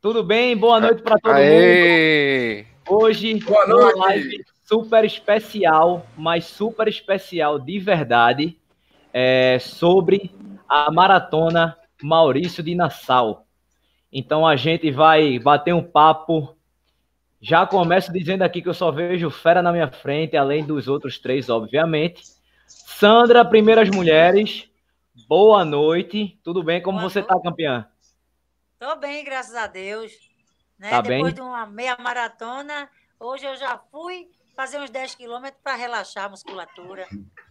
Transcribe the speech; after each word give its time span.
Tudo 0.00 0.24
bem? 0.24 0.56
Boa 0.56 0.80
noite 0.80 1.02
para 1.02 1.18
todo 1.18 1.34
Aê. 1.34 2.64
mundo. 2.86 3.02
Hoje, 3.02 3.34
Boa 3.40 3.66
noite. 3.66 3.96
uma 3.96 4.06
live 4.06 4.44
super 4.64 5.04
especial, 5.04 6.06
mas 6.16 6.46
super 6.46 6.88
especial 6.88 7.58
de 7.58 7.78
verdade, 7.78 8.56
é, 9.12 9.58
sobre 9.60 10.30
a 10.66 10.90
maratona 10.90 11.76
Maurício 12.02 12.62
de 12.62 12.74
Nassau. 12.74 13.44
Então 14.10 14.46
a 14.46 14.56
gente 14.56 14.90
vai 14.90 15.38
bater 15.38 15.74
um 15.74 15.82
papo. 15.82 16.56
Já 17.38 17.66
começo 17.66 18.10
dizendo 18.10 18.40
aqui 18.40 18.62
que 18.62 18.70
eu 18.70 18.74
só 18.74 18.90
vejo 18.90 19.28
fera 19.28 19.60
na 19.60 19.70
minha 19.70 19.88
frente, 19.88 20.34
além 20.34 20.64
dos 20.64 20.88
outros 20.88 21.18
três, 21.18 21.50
obviamente. 21.50 22.22
Sandra, 22.66 23.44
primeiras 23.44 23.90
mulheres. 23.90 24.66
Boa 25.28 25.62
noite. 25.62 26.38
Tudo 26.42 26.62
bem? 26.62 26.80
Como 26.80 26.98
Boa 26.98 27.10
você 27.10 27.20
está, 27.20 27.38
campeã? 27.38 27.86
Tô 28.80 28.96
bem, 28.96 29.22
graças 29.22 29.54
a 29.54 29.66
Deus. 29.66 30.10
Né? 30.78 30.88
Tá 30.88 31.02
Depois 31.02 31.34
bem? 31.34 31.34
de 31.34 31.40
uma 31.42 31.66
meia 31.66 31.98
maratona, 31.98 32.88
hoje 33.20 33.44
eu 33.44 33.54
já 33.54 33.78
fui 33.92 34.30
fazer 34.56 34.80
uns 34.80 34.88
10 34.88 35.16
quilômetros 35.16 35.60
para 35.62 35.74
relaxar 35.74 36.24
a 36.24 36.28
musculatura. 36.30 37.06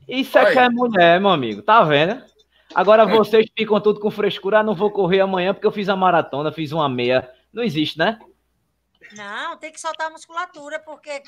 Isso 0.08 0.40
é 0.40 0.52
que 0.52 0.58
é 0.58 0.68
mulher, 0.68 1.22
meu 1.22 1.30
amigo. 1.30 1.62
Tá 1.62 1.84
vendo? 1.84 2.20
Agora 2.74 3.04
é. 3.04 3.06
vocês 3.06 3.46
ficam 3.56 3.80
tudo 3.80 4.00
com 4.00 4.10
frescura. 4.10 4.62
Ah, 4.62 4.64
não 4.64 4.74
vou 4.74 4.90
correr 4.90 5.20
amanhã 5.20 5.54
porque 5.54 5.68
eu 5.68 5.72
fiz 5.72 5.88
a 5.88 5.96
maratona, 5.96 6.52
fiz 6.52 6.72
uma 6.72 6.90
meia. 6.90 7.32
Não 7.54 7.62
existe, 7.62 8.00
né? 8.00 8.18
Não, 9.16 9.56
tem 9.58 9.72
que 9.72 9.80
soltar 9.80 10.08
a 10.08 10.10
musculatura, 10.10 10.80
porque 10.80 11.22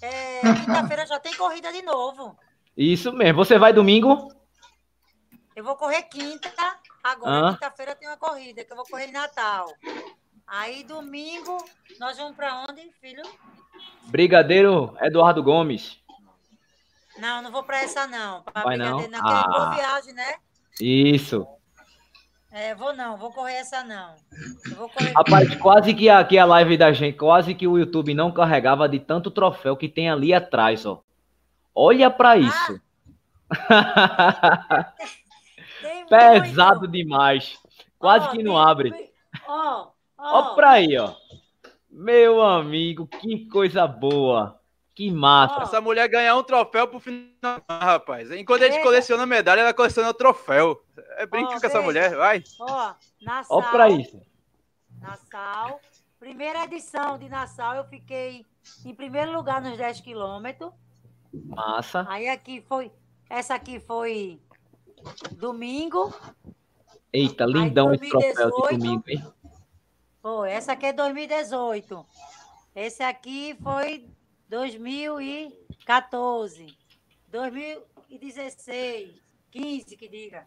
é, 0.00 0.40
quinta-feira 0.64 1.04
já 1.04 1.20
tem 1.20 1.34
corrida 1.34 1.70
de 1.70 1.82
novo. 1.82 2.38
Isso 2.74 3.12
mesmo. 3.12 3.44
Você 3.44 3.58
vai 3.58 3.74
domingo? 3.74 4.32
Eu 5.54 5.62
vou 5.62 5.76
correr 5.76 6.04
quinta, 6.04 6.50
agora 7.12 7.48
ah. 7.48 7.52
quinta-feira 7.52 7.94
tem 7.94 8.08
uma 8.08 8.16
corrida, 8.16 8.64
que 8.64 8.72
eu 8.72 8.76
vou 8.76 8.86
correr 8.86 9.06
em 9.06 9.12
Natal. 9.12 9.72
Aí 10.46 10.84
domingo, 10.84 11.56
nós 11.98 12.16
vamos 12.16 12.36
para 12.36 12.66
onde, 12.68 12.90
filho? 13.00 13.22
Brigadeiro 14.04 14.96
Eduardo 15.00 15.42
Gomes. 15.42 15.98
Não, 17.18 17.42
não 17.42 17.50
vou 17.50 17.64
para 17.64 17.82
essa 17.82 18.06
não. 18.06 18.42
Pra 18.42 18.62
Vai 18.62 18.76
não? 18.76 19.08
não. 19.08 19.20
Ah. 19.22 19.44
boa 19.48 19.70
viagem, 19.74 20.14
né? 20.14 20.34
Isso. 20.80 21.46
É, 22.52 22.74
vou 22.74 22.94
não, 22.94 23.16
vou 23.16 23.32
correr 23.32 23.56
essa 23.56 23.82
não. 23.82 24.14
Correr... 24.76 25.12
Rapaz, 25.14 25.54
quase 25.56 25.92
que 25.92 26.08
aqui 26.08 26.38
a 26.38 26.44
live 26.44 26.76
da 26.76 26.92
gente, 26.92 27.18
quase 27.18 27.54
que 27.54 27.66
o 27.66 27.78
YouTube 27.78 28.14
não 28.14 28.32
carregava 28.32 28.88
de 28.88 28.98
tanto 28.98 29.30
troféu 29.30 29.76
que 29.76 29.88
tem 29.88 30.08
ali 30.08 30.32
atrás, 30.32 30.86
ó. 30.86 31.02
Olha 31.74 32.10
para 32.10 32.34
ah. 32.38 32.74
Pesado 36.08 36.80
muito. 36.80 36.92
demais. 36.92 37.58
Quase 37.98 38.28
oh, 38.28 38.30
que 38.30 38.42
não 38.42 38.54
tem... 38.54 38.62
abre. 38.62 39.12
Ó, 39.46 39.88
ó. 40.18 40.38
Ó 40.38 40.54
pra 40.54 40.72
aí, 40.72 40.96
ó. 40.98 41.14
Meu 41.90 42.42
amigo, 42.42 43.06
que 43.06 43.48
coisa 43.48 43.86
boa. 43.86 44.60
Que 44.94 45.10
massa. 45.10 45.62
Essa 45.62 45.80
mulher 45.80 46.08
ganhar 46.08 46.34
um 46.36 46.42
troféu 46.42 46.88
pro 46.88 46.98
final, 46.98 47.60
rapaz. 47.70 48.30
Enquanto 48.30 48.62
a 48.62 48.70
gente 48.70 48.82
coleciona 48.82 49.26
medalha, 49.26 49.60
ela 49.60 49.74
coleciona 49.74 50.14
troféu. 50.14 50.82
É 51.18 51.26
brinco 51.26 51.52
oh, 51.54 51.60
com 51.60 51.66
essa 51.66 51.82
mulher, 51.82 52.16
vai. 52.16 52.42
Ó, 52.60 52.94
Nassau. 53.20 53.58
Ó 53.58 53.62
pra 53.62 53.90
isso. 53.90 54.18
Nassau. 54.98 55.80
Primeira 56.18 56.64
edição 56.64 57.18
de 57.18 57.28
Nassau, 57.28 57.74
eu 57.74 57.84
fiquei 57.84 58.44
em 58.86 58.94
primeiro 58.94 59.32
lugar 59.32 59.60
nos 59.60 59.76
10 59.76 60.00
quilômetros. 60.00 60.72
Massa. 61.32 62.06
Aí 62.08 62.28
aqui 62.28 62.64
foi. 62.66 62.90
Essa 63.28 63.54
aqui 63.54 63.78
foi 63.78 64.40
domingo. 65.32 66.14
Eita, 67.12 67.44
lindão 67.44 67.92
esse 67.94 68.08
troféu 68.08 68.50
de 68.50 68.78
domingo, 68.78 69.04
hein? 69.08 69.22
Foi, 70.20 70.50
essa 70.50 70.72
aqui 70.72 70.86
é 70.86 70.92
2018. 70.92 72.04
Esse 72.74 73.02
aqui 73.02 73.56
foi 73.62 74.08
2014, 74.48 76.76
2016, 77.28 79.20
15 79.50 79.96
que 79.96 80.08
diga. 80.08 80.44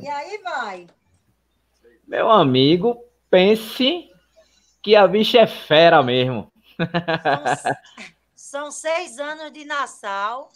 E 0.00 0.08
aí 0.08 0.38
vai. 0.38 0.86
Meu 2.06 2.30
amigo, 2.30 3.04
pense 3.28 4.10
que 4.80 4.96
a 4.96 5.06
bicha 5.06 5.40
é 5.40 5.46
fera 5.46 6.02
mesmo. 6.02 6.50
São, 8.34 8.34
são 8.34 8.70
seis 8.70 9.18
anos 9.18 9.52
de 9.52 9.64
Nassau, 9.64 10.50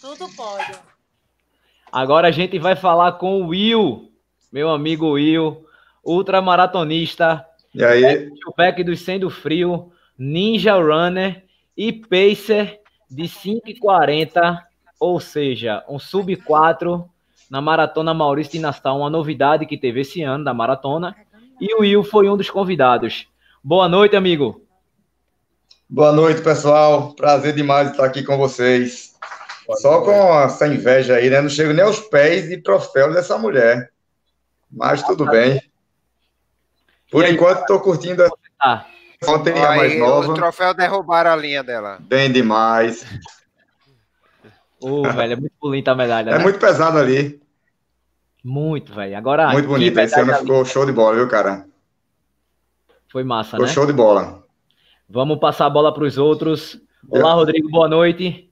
tudo 0.00 0.28
pode. 0.36 0.72
Agora 1.90 2.28
a 2.28 2.30
gente 2.30 2.58
vai 2.58 2.76
falar 2.76 3.12
com 3.12 3.42
o 3.42 3.48
Will, 3.48 4.10
meu 4.52 4.70
amigo 4.70 5.12
Will, 5.12 5.64
ultramaratonista. 6.04 7.44
E 7.74 7.84
aí? 7.84 8.30
O 8.46 8.52
pack 8.52 8.82
do 8.82 8.96
Sendo 8.96 9.30
Frio, 9.30 9.90
Ninja 10.18 10.74
Runner 10.74 11.44
e 11.76 11.92
pacer 11.92 12.80
de 13.10 13.24
5,40, 13.24 14.58
ou 14.98 15.20
seja, 15.20 15.84
um 15.88 15.98
sub 15.98 16.34
4 16.36 17.08
na 17.50 17.60
maratona 17.60 18.12
Maurício 18.12 18.52
de 18.52 18.58
Nassau, 18.58 18.98
uma 18.98 19.10
novidade 19.10 19.66
que 19.66 19.78
teve 19.78 20.00
esse 20.00 20.22
ano 20.22 20.44
da 20.44 20.52
maratona. 20.52 21.14
E 21.60 21.74
o 21.74 21.80
Will 21.80 22.02
foi 22.02 22.28
um 22.28 22.36
dos 22.36 22.50
convidados. 22.50 23.26
Boa 23.62 23.88
noite, 23.88 24.16
amigo. 24.16 24.62
Boa 25.88 26.12
noite, 26.12 26.42
pessoal. 26.42 27.14
Prazer 27.14 27.54
demais 27.54 27.90
estar 27.90 28.04
aqui 28.04 28.22
com 28.22 28.36
vocês. 28.36 29.15
Só 29.74 30.00
com 30.02 30.40
essa 30.40 30.66
inveja 30.66 31.16
aí, 31.16 31.28
né? 31.28 31.40
Não 31.40 31.48
chego 31.48 31.72
nem 31.72 31.84
aos 31.84 32.00
pés 32.00 32.48
de 32.48 32.58
troféu 32.58 33.12
dessa 33.12 33.36
mulher. 33.36 33.90
Mas 34.70 35.02
tudo 35.02 35.26
bem. 35.26 35.60
Por 37.10 37.24
aí, 37.24 37.34
enquanto, 37.34 37.60
estou 37.60 37.80
curtindo. 37.80 38.24
A... 38.60 38.84
Ontem 39.26 39.52
a 39.58 39.76
mais 39.76 39.98
nova. 39.98 40.32
O 40.32 40.34
troféu 40.34 40.74
derrubaram 40.74 41.30
a 41.32 41.36
linha 41.36 41.62
dela. 41.62 41.98
Bem 42.00 42.30
demais. 42.30 43.04
Ô, 44.80 45.00
oh, 45.00 45.12
velho, 45.12 45.32
é 45.32 45.36
muito 45.36 45.54
bonita 45.60 45.92
a 45.92 45.94
medalha. 45.94 46.30
É 46.30 46.38
né? 46.38 46.38
muito 46.38 46.58
pesado 46.58 46.98
ali. 46.98 47.40
Muito, 48.44 48.94
velho. 48.94 49.16
Agora. 49.16 49.50
Muito 49.50 49.68
bonita. 49.68 50.02
Esse 50.02 50.20
ano 50.20 50.34
ficou 50.34 50.64
show 50.64 50.84
de 50.84 50.92
bola, 50.92 51.16
viu, 51.16 51.28
cara? 51.28 51.66
Foi 53.10 53.24
massa, 53.24 53.52
ficou 53.52 53.66
né? 53.66 53.72
show 53.72 53.86
de 53.86 53.92
bola. 53.92 54.44
Vamos 55.08 55.38
passar 55.38 55.66
a 55.66 55.70
bola 55.70 55.94
para 55.94 56.04
os 56.04 56.18
outros. 56.18 56.80
Olá, 57.08 57.32
Rodrigo, 57.32 57.70
boa 57.70 57.88
noite. 57.88 58.50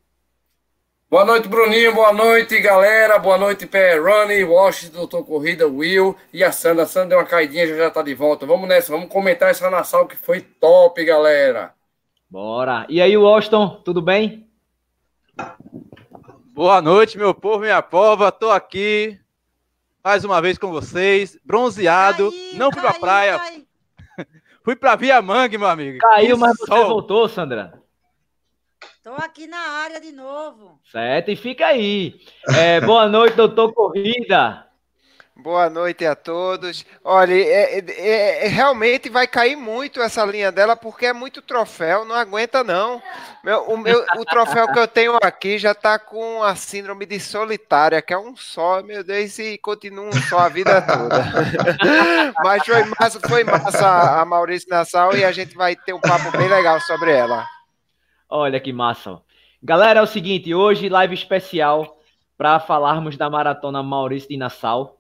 Boa 1.11 1.25
noite, 1.25 1.49
Bruninho. 1.49 1.95
Boa 1.95 2.13
noite, 2.13 2.59
galera. 2.61 3.19
Boa 3.19 3.39
noite, 3.39 3.67
Pé 3.67 3.97
Ronnie, 3.99 4.43
Washington, 4.43 4.99
Doutor 4.99 5.25
Corrida, 5.25 5.67
Will 5.67 6.17
e 6.33 6.43
a 6.43 6.51
Sandra. 6.51 6.85
A 6.85 6.87
Sandra 6.87 7.11
deu 7.11 7.19
uma 7.19 7.25
caidinha, 7.25 7.67
já 7.69 7.77
já 7.77 7.91
tá 7.91 8.03
de 8.03 8.15
volta. 8.15 8.47
Vamos 8.47 8.69
nessa, 8.69 8.91
vamos 8.91 9.09
comentar 9.09 9.51
essa 9.51 9.71
nação 9.71 10.07
que 10.07 10.17
foi 10.17 10.41
top, 10.41 11.05
galera. 11.05 11.73
Bora. 12.29 12.87
E 12.89 13.01
aí, 13.01 13.17
Washington, 13.17 13.81
tudo 13.85 14.03
bem? 14.03 14.49
Boa 16.47 16.81
noite, 16.81 17.19
meu 17.19 17.35
povo, 17.35 17.61
minha 17.61 17.83
pova. 17.83 18.33
Tô 18.33 18.51
aqui 18.51 19.21
mais 20.03 20.25
uma 20.25 20.41
vez 20.41 20.59
com 20.59 20.71
vocês, 20.71 21.39
bronzeado. 21.45 22.33
Não 22.55 22.73
fui 22.73 22.81
pra 22.81 22.95
praia. 22.95 23.39
Caiu. 23.39 23.67
fui 24.65 24.77
pra 24.77 24.97
Via 24.97 25.23
Mangue, 25.23 25.59
meu 25.59 25.69
amigo. 25.69 25.99
Caiu, 25.99 26.37
mas 26.37 26.57
sol. 26.59 26.67
você 26.67 26.85
voltou, 26.85 27.29
Sandra. 27.29 27.84
Estou 29.05 29.23
aqui 29.23 29.47
na 29.47 29.59
área 29.59 30.01
de 30.01 30.11
novo. 30.13 30.81
Certo, 30.91 31.31
e 31.31 31.37
fica 31.37 31.67
aí. 31.67 32.19
É, 32.57 32.81
boa 32.81 33.07
noite, 33.07 33.37
doutor 33.37 33.71
Corrida. 33.75 34.67
Boa 35.37 35.69
noite 35.69 36.07
a 36.07 36.17
todos. 36.17 36.87
Olha, 37.05 37.35
é, 37.35 37.81
é, 37.81 38.47
é, 38.47 38.49
realmente 38.49 39.11
vai 39.11 39.27
cair 39.27 39.57
muito 39.57 40.01
essa 40.01 40.25
linha 40.25 40.51
dela, 40.51 40.75
porque 40.75 41.05
é 41.05 41.13
muito 41.13 41.43
troféu, 41.43 42.07
não 42.07 42.15
aguenta 42.15 42.65
não. 42.65 43.03
Meu, 43.45 43.65
o, 43.65 43.77
meu, 43.77 44.07
o 44.17 44.25
troféu 44.25 44.73
que 44.73 44.79
eu 44.79 44.89
tenho 44.89 45.19
aqui 45.23 45.59
já 45.59 45.73
está 45.73 45.99
com 45.99 46.43
a 46.43 46.57
síndrome 46.57 47.05
de 47.05 47.21
solitária, 47.21 48.01
que 48.01 48.15
é 48.15 48.19
um 48.19 48.35
só, 48.35 48.83
meu 48.83 49.05
Deus, 49.05 49.39
e 49.39 49.59
continua 49.59 50.07
um 50.07 50.13
só 50.31 50.39
a 50.39 50.49
vida 50.49 50.81
toda. 50.81 51.27
Mas 52.43 52.65
foi 52.65 52.85
massa, 52.85 53.21
foi 53.21 53.45
massa 53.45 54.21
a 54.23 54.25
Maurício 54.25 54.71
Nassau 54.71 55.15
e 55.15 55.23
a 55.23 55.31
gente 55.31 55.55
vai 55.55 55.77
ter 55.77 55.93
um 55.93 56.01
papo 56.01 56.35
bem 56.39 56.49
legal 56.49 56.81
sobre 56.81 57.13
ela. 57.13 57.47
Olha 58.37 58.59
que 58.59 58.73
massa. 58.73 59.21
Galera, 59.63 60.01
é 60.01 60.03
o 60.03 60.09
seguinte, 60.09 60.53
hoje 60.53 60.89
live 60.89 61.15
especial 61.15 62.01
para 62.37 62.59
falarmos 62.59 63.17
da 63.17 63.31
maratona 63.31 63.81
Maurício 63.81 64.29
de 64.29 64.37
Nassau, 64.37 64.99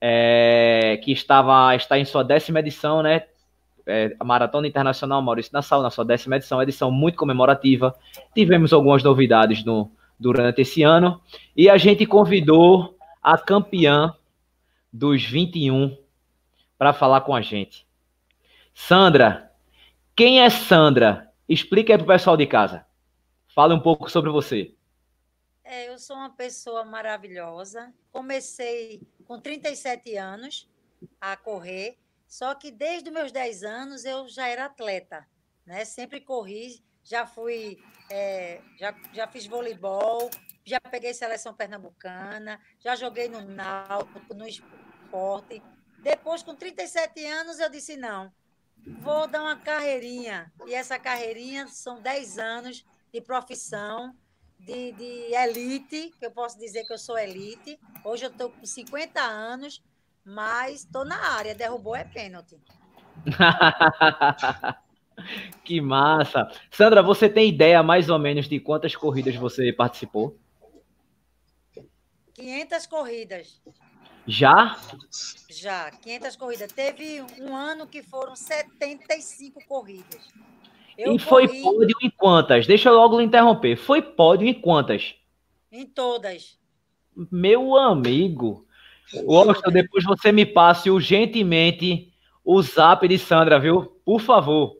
é, 0.00 0.98
que 1.04 1.12
estava 1.12 1.76
está 1.76 1.98
em 1.98 2.06
sua 2.06 2.24
décima 2.24 2.60
edição, 2.60 3.02
né? 3.02 3.26
É, 3.86 4.16
a 4.18 4.24
Maratona 4.24 4.66
Internacional 4.66 5.20
Maurício 5.20 5.52
Nassau, 5.52 5.82
na 5.82 5.90
sua 5.90 6.06
décima 6.06 6.36
edição, 6.36 6.62
edição 6.62 6.90
muito 6.90 7.18
comemorativa. 7.18 7.94
Tivemos 8.34 8.72
algumas 8.72 9.02
novidades 9.02 9.62
no, 9.62 9.92
durante 10.18 10.62
esse 10.62 10.82
ano 10.82 11.20
e 11.54 11.68
a 11.68 11.76
gente 11.76 12.06
convidou 12.06 12.96
a 13.22 13.36
campeã 13.36 14.14
dos 14.90 15.22
21 15.22 15.94
para 16.78 16.94
falar 16.94 17.20
com 17.20 17.34
a 17.34 17.42
gente. 17.42 17.86
Sandra, 18.72 19.50
quem 20.16 20.40
é 20.40 20.48
Sandra 20.48 21.33
Explique 21.48 21.92
aí 21.92 21.98
para 21.98 22.04
o 22.04 22.08
pessoal 22.08 22.36
de 22.36 22.46
casa. 22.46 22.86
Fale 23.54 23.74
um 23.74 23.80
pouco 23.80 24.10
sobre 24.10 24.30
você. 24.30 24.74
É, 25.62 25.88
eu 25.88 25.98
sou 25.98 26.16
uma 26.16 26.30
pessoa 26.30 26.84
maravilhosa. 26.84 27.92
Comecei 28.10 29.02
com 29.26 29.40
37 29.40 30.16
anos 30.16 30.68
a 31.20 31.36
correr. 31.36 31.98
Só 32.26 32.54
que 32.54 32.70
desde 32.70 33.10
meus 33.10 33.30
10 33.30 33.62
anos 33.62 34.04
eu 34.04 34.28
já 34.28 34.48
era 34.48 34.64
atleta, 34.64 35.26
né? 35.64 35.84
Sempre 35.84 36.20
corri, 36.20 36.82
já 37.02 37.26
fui, 37.26 37.78
é, 38.10 38.60
já, 38.78 38.94
já 39.12 39.28
fiz 39.28 39.46
voleibol, 39.46 40.30
já 40.64 40.80
peguei 40.80 41.14
seleção 41.14 41.54
pernambucana, 41.54 42.58
já 42.80 42.96
joguei 42.96 43.28
no 43.28 43.40
Náutico, 43.42 44.34
no 44.34 44.48
esporte. 44.48 45.62
Depois, 45.98 46.42
com 46.42 46.54
37 46.54 47.24
anos, 47.26 47.60
eu 47.60 47.68
disse: 47.70 47.96
não, 47.96 48.32
vou 48.86 49.26
dar 49.26 49.42
uma 49.42 49.56
carreirinha. 49.56 50.52
E 50.66 50.74
essa 50.74 50.98
carreirinha 50.98 51.66
são 51.68 52.00
10 52.00 52.38
anos 52.38 52.84
de 53.12 53.20
profissão, 53.20 54.14
de, 54.58 54.92
de 54.92 55.34
elite, 55.34 56.12
que 56.18 56.26
eu 56.26 56.30
posso 56.30 56.58
dizer 56.58 56.84
que 56.84 56.92
eu 56.92 56.98
sou 56.98 57.18
elite. 57.18 57.78
Hoje 58.04 58.24
eu 58.26 58.30
estou 58.30 58.50
com 58.50 58.64
50 58.64 59.20
anos, 59.20 59.82
mas 60.24 60.84
estou 60.84 61.04
na 61.04 61.16
área. 61.32 61.54
Derrubou 61.54 61.94
é 61.94 62.04
pênalti. 62.04 62.58
que 65.64 65.80
massa. 65.80 66.50
Sandra, 66.70 67.02
você 67.02 67.28
tem 67.28 67.48
ideia 67.48 67.82
mais 67.82 68.08
ou 68.08 68.18
menos 68.18 68.48
de 68.48 68.58
quantas 68.60 68.96
corridas 68.96 69.36
você 69.36 69.72
participou? 69.72 70.38
500 72.34 72.86
corridas. 72.86 73.62
Já? 74.26 74.78
Já, 75.50 75.90
500 75.90 76.36
corridas. 76.36 76.72
Teve 76.72 77.22
um 77.40 77.54
ano 77.54 77.86
que 77.86 78.02
foram 78.02 78.34
75 78.34 79.64
corridas. 79.66 80.32
Eu 80.96 81.14
e 81.14 81.18
foi 81.18 81.46
corri... 81.46 81.62
pódio 81.62 81.96
em 82.02 82.10
quantas? 82.10 82.66
Deixa 82.66 82.88
eu 82.88 82.94
logo 82.94 83.20
interromper. 83.20 83.76
Foi 83.76 84.00
pódio 84.00 84.46
em 84.46 84.54
quantas? 84.54 85.14
Em 85.70 85.86
todas. 85.86 86.58
Meu 87.30 87.76
amigo. 87.76 88.66
Washington, 89.12 89.70
depois 89.70 90.04
você 90.04 90.32
me 90.32 90.46
passe 90.46 90.90
urgentemente 90.90 92.12
o 92.44 92.60
zap 92.62 93.06
de 93.06 93.18
Sandra, 93.18 93.60
viu? 93.60 94.00
Por 94.04 94.20
favor. 94.20 94.76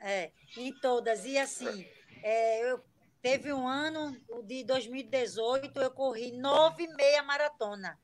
É, 0.00 0.30
em 0.56 0.72
todas. 0.80 1.24
E 1.26 1.38
assim, 1.38 1.86
é, 2.22 2.70
eu, 2.70 2.80
teve 3.20 3.52
um 3.52 3.68
ano 3.68 4.16
de 4.44 4.64
2018, 4.64 5.78
eu 5.80 5.90
corri 5.90 6.32
nove 6.32 6.86
meia 6.88 7.22
maratona. 7.22 7.98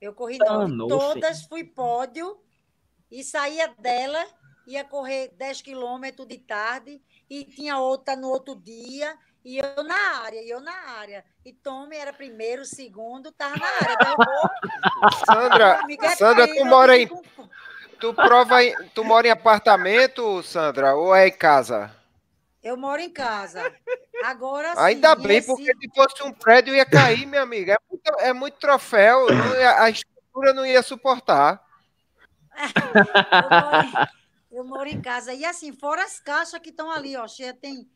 Eu 0.00 0.14
corri 0.14 0.38
nove. 0.38 0.88
Todas 0.88 1.44
fui 1.44 1.64
pódio 1.64 2.40
e 3.10 3.22
saía 3.22 3.68
dela, 3.78 4.24
ia 4.66 4.84
correr 4.84 5.28
10 5.36 5.62
quilômetros 5.62 6.26
de 6.26 6.38
tarde 6.38 7.02
e 7.28 7.44
tinha 7.44 7.78
outra 7.78 8.16
no 8.16 8.28
outro 8.28 8.56
dia. 8.56 9.16
E 9.42 9.56
eu 9.56 9.82
na 9.82 10.22
área, 10.22 10.42
e 10.42 10.50
eu 10.50 10.60
na 10.60 10.74
área. 10.98 11.24
E 11.44 11.52
Tommy 11.52 11.96
era 11.96 12.12
primeiro, 12.12 12.64
segundo, 12.64 13.32
tava 13.32 13.56
na 13.56 13.66
área. 13.66 13.96
Derrubou. 13.96 14.50
Sandra, 15.24 15.80
Sandra, 16.16 16.46
tu 16.46 16.64
mora 16.66 16.98
em. 16.98 17.08
Tu 17.98 18.14
prova 18.14 18.62
em, 18.62 18.74
tu 18.94 19.02
mora 19.04 19.28
em 19.28 19.30
apartamento, 19.30 20.42
Sandra, 20.42 20.94
ou 20.94 21.14
é 21.14 21.28
em 21.28 21.32
casa? 21.32 21.94
Eu 22.62 22.76
moro 22.76 23.00
em 23.00 23.10
casa. 23.10 23.74
Agora 24.24 24.74
sim. 24.74 24.80
Ainda 24.80 25.14
bem, 25.14 25.38
esse... 25.38 25.46
porque 25.46 25.72
se 25.74 25.90
fosse 25.94 26.22
um 26.22 26.32
prédio 26.32 26.74
ia 26.74 26.84
cair, 26.84 27.26
minha 27.26 27.42
amiga. 27.42 27.74
É 27.74 27.78
muito, 27.88 28.20
é 28.20 28.32
muito 28.32 28.58
troféu, 28.58 29.26
ia, 29.30 29.82
a 29.82 29.90
estrutura 29.90 30.52
não 30.52 30.66
ia 30.66 30.82
suportar. 30.82 31.64
eu, 32.90 33.50
moro 33.50 33.86
em, 33.86 34.56
eu, 34.56 34.64
moro 34.64 34.88
em, 34.88 35.00
casa. 35.00 35.32
E 35.32 35.44
assim, 35.44 35.72
fora 35.72 36.04
as 36.04 36.20
caixas 36.20 36.60
que 36.60 36.68
estão 36.68 36.90
ali, 36.90 37.16
ó, 37.16 37.26
cheia, 37.26 37.54
tem, 37.54 37.88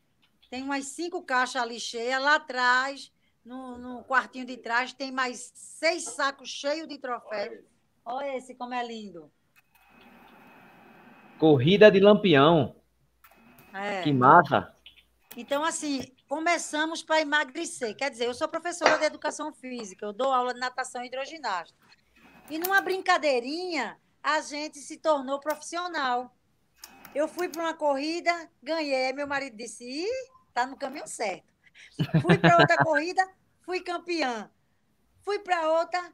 tem 0.49 0.63
umas 0.63 0.85
cinco 0.85 1.21
caixas 1.21 1.61
ali 1.61 1.79
cheias. 1.79 2.21
Lá 2.21 2.35
atrás, 2.35 3.11
no, 3.43 3.77
no 3.77 4.03
quartinho 4.03 4.45
de 4.45 4.57
trás, 4.57 4.93
tem 4.93 5.11
mais 5.11 5.51
seis 5.53 6.05
sacos 6.05 6.49
cheios 6.49 6.87
de 6.87 6.97
troféu. 6.97 7.63
Olha 8.03 8.35
esse 8.35 8.55
como 8.55 8.73
é 8.73 8.85
lindo. 8.85 9.31
Corrida 11.37 11.91
de 11.91 11.99
Lampião. 11.99 12.75
É. 13.75 14.01
Que 14.03 14.13
massa. 14.13 14.73
Então, 15.35 15.63
assim, 15.63 16.09
começamos 16.27 17.03
para 17.03 17.21
emagrecer. 17.21 17.95
Quer 17.95 18.09
dizer, 18.09 18.25
eu 18.25 18.33
sou 18.33 18.47
professora 18.47 18.97
de 18.97 19.05
educação 19.05 19.51
física, 19.51 20.05
eu 20.05 20.13
dou 20.13 20.31
aula 20.31 20.53
de 20.53 20.59
natação 20.59 21.03
e 21.03 21.07
hidroginástica. 21.07 21.77
E 22.49 22.57
numa 22.57 22.79
brincadeirinha, 22.79 23.99
a 24.23 24.39
gente 24.39 24.79
se 24.79 24.97
tornou 24.97 25.39
profissional. 25.39 26.33
Eu 27.13 27.27
fui 27.27 27.49
para 27.49 27.63
uma 27.63 27.73
corrida, 27.73 28.31
ganhei. 28.61 29.11
Meu 29.13 29.27
marido 29.27 29.57
disse: 29.57 29.83
Ih, 29.83 30.29
tá 30.53 30.65
no 30.65 30.77
caminho 30.77 31.07
certo. 31.07 31.45
Fui 32.21 32.37
para 32.37 32.57
outra 32.57 32.77
corrida, 32.83 33.27
fui 33.61 33.81
campeã. 33.81 34.49
Fui 35.21 35.39
para 35.39 35.69
outra, 35.69 36.13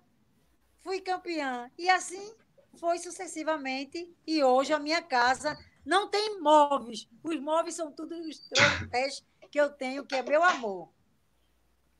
fui 0.82 1.02
campeã. 1.02 1.70
E 1.78 1.90
assim 1.90 2.34
foi 2.76 2.98
sucessivamente. 2.98 4.10
E 4.26 4.44
hoje 4.44 4.74
a 4.74 4.80
minha 4.80 5.02
casa 5.02 5.58
não 5.86 6.10
tem 6.10 6.40
móveis. 6.42 7.08
Os 7.24 7.40
móveis 7.40 7.76
são 7.76 7.92
tudo 7.92 8.16
os 8.16 8.40
troféus 8.40 9.24
que 9.52 9.60
eu 9.60 9.70
tenho, 9.70 10.06
que 10.06 10.16
é 10.16 10.24
meu 10.24 10.44
amor. 10.44 10.90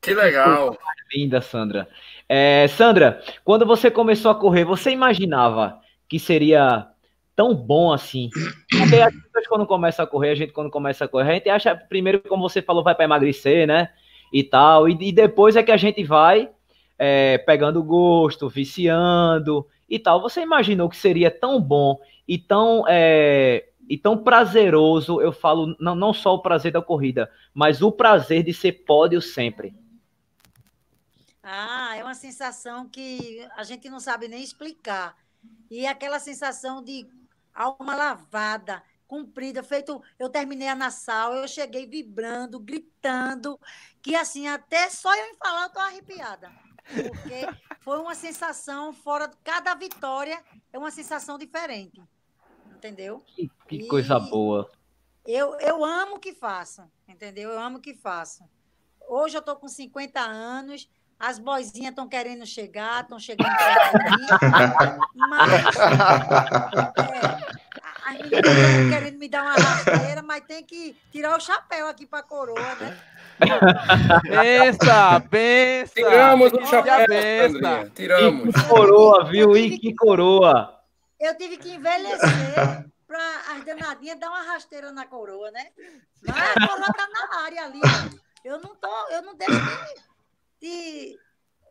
Que 0.00 0.14
legal. 0.14 0.76
Linda, 1.14 1.40
Sandra. 1.40 1.88
É, 2.28 2.66
Sandra, 2.68 3.22
quando 3.44 3.64
você 3.64 3.90
começou 3.90 4.30
a 4.30 4.34
correr, 4.34 4.64
você 4.64 4.90
imaginava 4.90 5.80
que 6.08 6.18
seria 6.18 6.88
tão 7.36 7.54
bom 7.54 7.92
assim? 7.92 8.28
Porque 8.68 8.96
as 8.96 9.14
pessoas 9.14 9.46
quando 9.46 9.66
começam 9.66 10.04
a 10.04 10.08
correr, 10.08 10.30
a 10.30 10.34
gente 10.34 10.52
quando 10.52 10.70
começa 10.70 11.04
a 11.04 11.08
correr, 11.08 11.30
a 11.30 11.34
gente 11.34 11.48
acha 11.48 11.76
primeiro, 11.76 12.20
como 12.22 12.48
você 12.48 12.60
falou, 12.60 12.82
vai 12.82 12.94
para 12.94 13.04
emagrecer, 13.04 13.66
né? 13.66 13.90
E 14.32 14.42
tal. 14.42 14.88
E, 14.88 14.96
e, 15.00 15.12
depois 15.12 15.54
é 15.54 15.62
que 15.62 15.70
a 15.70 15.76
gente 15.76 16.02
vai 16.02 16.50
é, 16.98 17.38
pegando 17.38 17.82
gosto, 17.82 18.48
viciando 18.48 19.66
e 19.88 19.98
tal. 19.98 20.20
Você 20.20 20.40
imaginou 20.40 20.88
que 20.88 20.96
seria 20.96 21.30
tão 21.30 21.60
bom 21.60 22.00
e 22.26 22.38
tão 22.38 22.84
é, 22.88 23.66
e 23.88 23.98
tão 23.98 24.22
prazeroso, 24.22 25.20
eu 25.20 25.32
falo, 25.32 25.76
não, 25.78 25.94
não 25.94 26.12
só 26.12 26.34
o 26.34 26.42
prazer 26.42 26.72
da 26.72 26.82
corrida, 26.82 27.30
mas 27.52 27.82
o 27.82 27.90
prazer 27.90 28.42
de 28.42 28.52
ser 28.52 28.84
pódio 28.84 29.20
sempre. 29.20 29.74
Ah, 31.42 31.96
é 31.96 32.04
uma 32.04 32.14
sensação 32.14 32.88
que 32.88 33.46
a 33.56 33.64
gente 33.64 33.90
não 33.90 33.98
sabe 33.98 34.28
nem 34.28 34.42
explicar. 34.42 35.16
E 35.70 35.86
aquela 35.86 36.20
sensação 36.20 36.82
de 36.82 37.06
alma 37.52 37.96
lavada, 37.96 38.82
cumprida, 39.08 39.62
feito. 39.62 40.00
Eu 40.18 40.28
terminei 40.28 40.68
a 40.68 40.74
Nassau, 40.74 41.34
eu 41.34 41.48
cheguei 41.48 41.86
vibrando, 41.86 42.60
gritando, 42.60 43.58
que 44.00 44.14
assim, 44.14 44.46
até 44.46 44.88
só 44.88 45.14
eu 45.14 45.26
em 45.26 45.34
falar, 45.34 45.64
eu 45.64 45.70
tô 45.70 45.80
arrepiada. 45.80 46.50
Porque 46.84 47.46
foi 47.80 47.98
uma 47.98 48.14
sensação 48.14 48.92
fora. 48.92 49.30
Cada 49.42 49.74
vitória 49.74 50.42
é 50.72 50.78
uma 50.78 50.90
sensação 50.90 51.36
diferente 51.36 52.00
entendeu? 52.82 53.22
Que, 53.26 53.48
que 53.68 53.86
coisa 53.86 54.18
boa. 54.18 54.68
Eu, 55.24 55.56
eu 55.60 55.84
amo 55.84 56.16
o 56.16 56.18
que 56.18 56.32
faço, 56.34 56.82
entendeu? 57.08 57.50
Eu 57.50 57.60
amo 57.60 57.78
o 57.78 57.80
que 57.80 57.94
faço. 57.94 58.42
Hoje 59.08 59.36
eu 59.36 59.40
estou 59.40 59.54
com 59.54 59.68
50 59.68 60.18
anos, 60.20 60.90
as 61.18 61.38
boizinhas 61.38 61.90
estão 61.90 62.08
querendo 62.08 62.44
chegar, 62.44 63.02
estão 63.02 63.20
chegando 63.20 63.46
mas 65.14 65.52
é, 65.52 65.56
as 68.04 68.18
meninas 68.18 68.48
estão 68.48 68.90
querendo 68.90 69.18
me 69.18 69.28
dar 69.28 69.42
uma 69.42 69.54
rasteira, 69.54 70.22
mas 70.22 70.44
tem 70.44 70.64
que 70.64 70.96
tirar 71.12 71.36
o 71.36 71.40
chapéu 71.40 71.86
aqui 71.86 72.04
para 72.04 72.18
a 72.18 72.24
coroa, 72.24 72.74
né? 72.80 72.98
Pensa, 74.22 75.20
pensa. 75.30 75.94
Tiramos 75.94 76.52
o 76.52 76.66
chapéu, 76.66 77.06
pensa. 77.06 77.90
Tiramos. 77.94 78.48
E 78.48 78.52
que 78.52 78.68
coroa, 78.68 79.24
viu? 79.24 79.56
E 79.56 79.78
que 79.78 79.94
coroa. 79.94 80.81
Eu 81.22 81.36
tive 81.36 81.56
que 81.56 81.72
envelhecer 81.72 82.90
para 83.06 83.54
as 83.54 83.64
danadinhas 83.64 84.18
dar 84.18 84.28
uma 84.28 84.42
rasteira 84.42 84.90
na 84.90 85.06
coroa, 85.06 85.52
né? 85.52 85.70
Mas 86.26 86.36
a 86.36 86.66
coroa 86.66 86.92
tá 86.92 87.08
na 87.08 87.42
área 87.44 87.64
ali. 87.64 87.80
Eu 88.44 88.60
não 88.60 88.74
tô, 88.74 89.08
eu 89.10 89.22
não 89.22 89.36
deixo 89.36 89.54
de, 90.60 90.60
de 90.60 91.20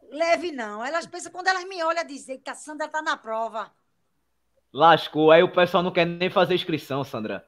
leve, 0.09 0.53
não. 0.53 0.85
Elas 0.85 1.05
pensam, 1.05 1.33
quando 1.33 1.47
elas 1.47 1.65
me 1.65 1.83
olham, 1.83 2.05
dizer 2.05 2.37
que 2.37 2.49
a 2.49 2.55
Sandra 2.55 2.87
tá 2.87 3.01
na 3.01 3.17
prova. 3.17 3.69
Lascou. 4.71 5.31
Aí 5.31 5.43
o 5.43 5.51
pessoal 5.51 5.83
não 5.83 5.91
quer 5.91 6.05
nem 6.05 6.29
fazer 6.29 6.55
inscrição, 6.55 7.03
Sandra. 7.03 7.45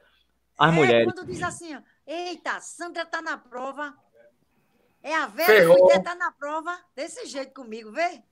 As 0.58 0.68
é, 0.68 0.76
mulheres. 0.76 1.10
quando 1.10 1.26
diz 1.26 1.42
assim, 1.42 1.74
ó, 1.74 1.80
eita, 2.06 2.60
Sandra 2.60 3.06
tá 3.06 3.22
na 3.22 3.38
prova. 3.38 3.96
É 5.02 5.14
a 5.14 5.26
velha 5.26 5.74
que 5.74 6.00
tá 6.02 6.14
na 6.14 6.30
prova. 6.32 6.78
Desse 6.94 7.24
jeito 7.24 7.54
comigo, 7.54 7.90
vê? 7.92 8.22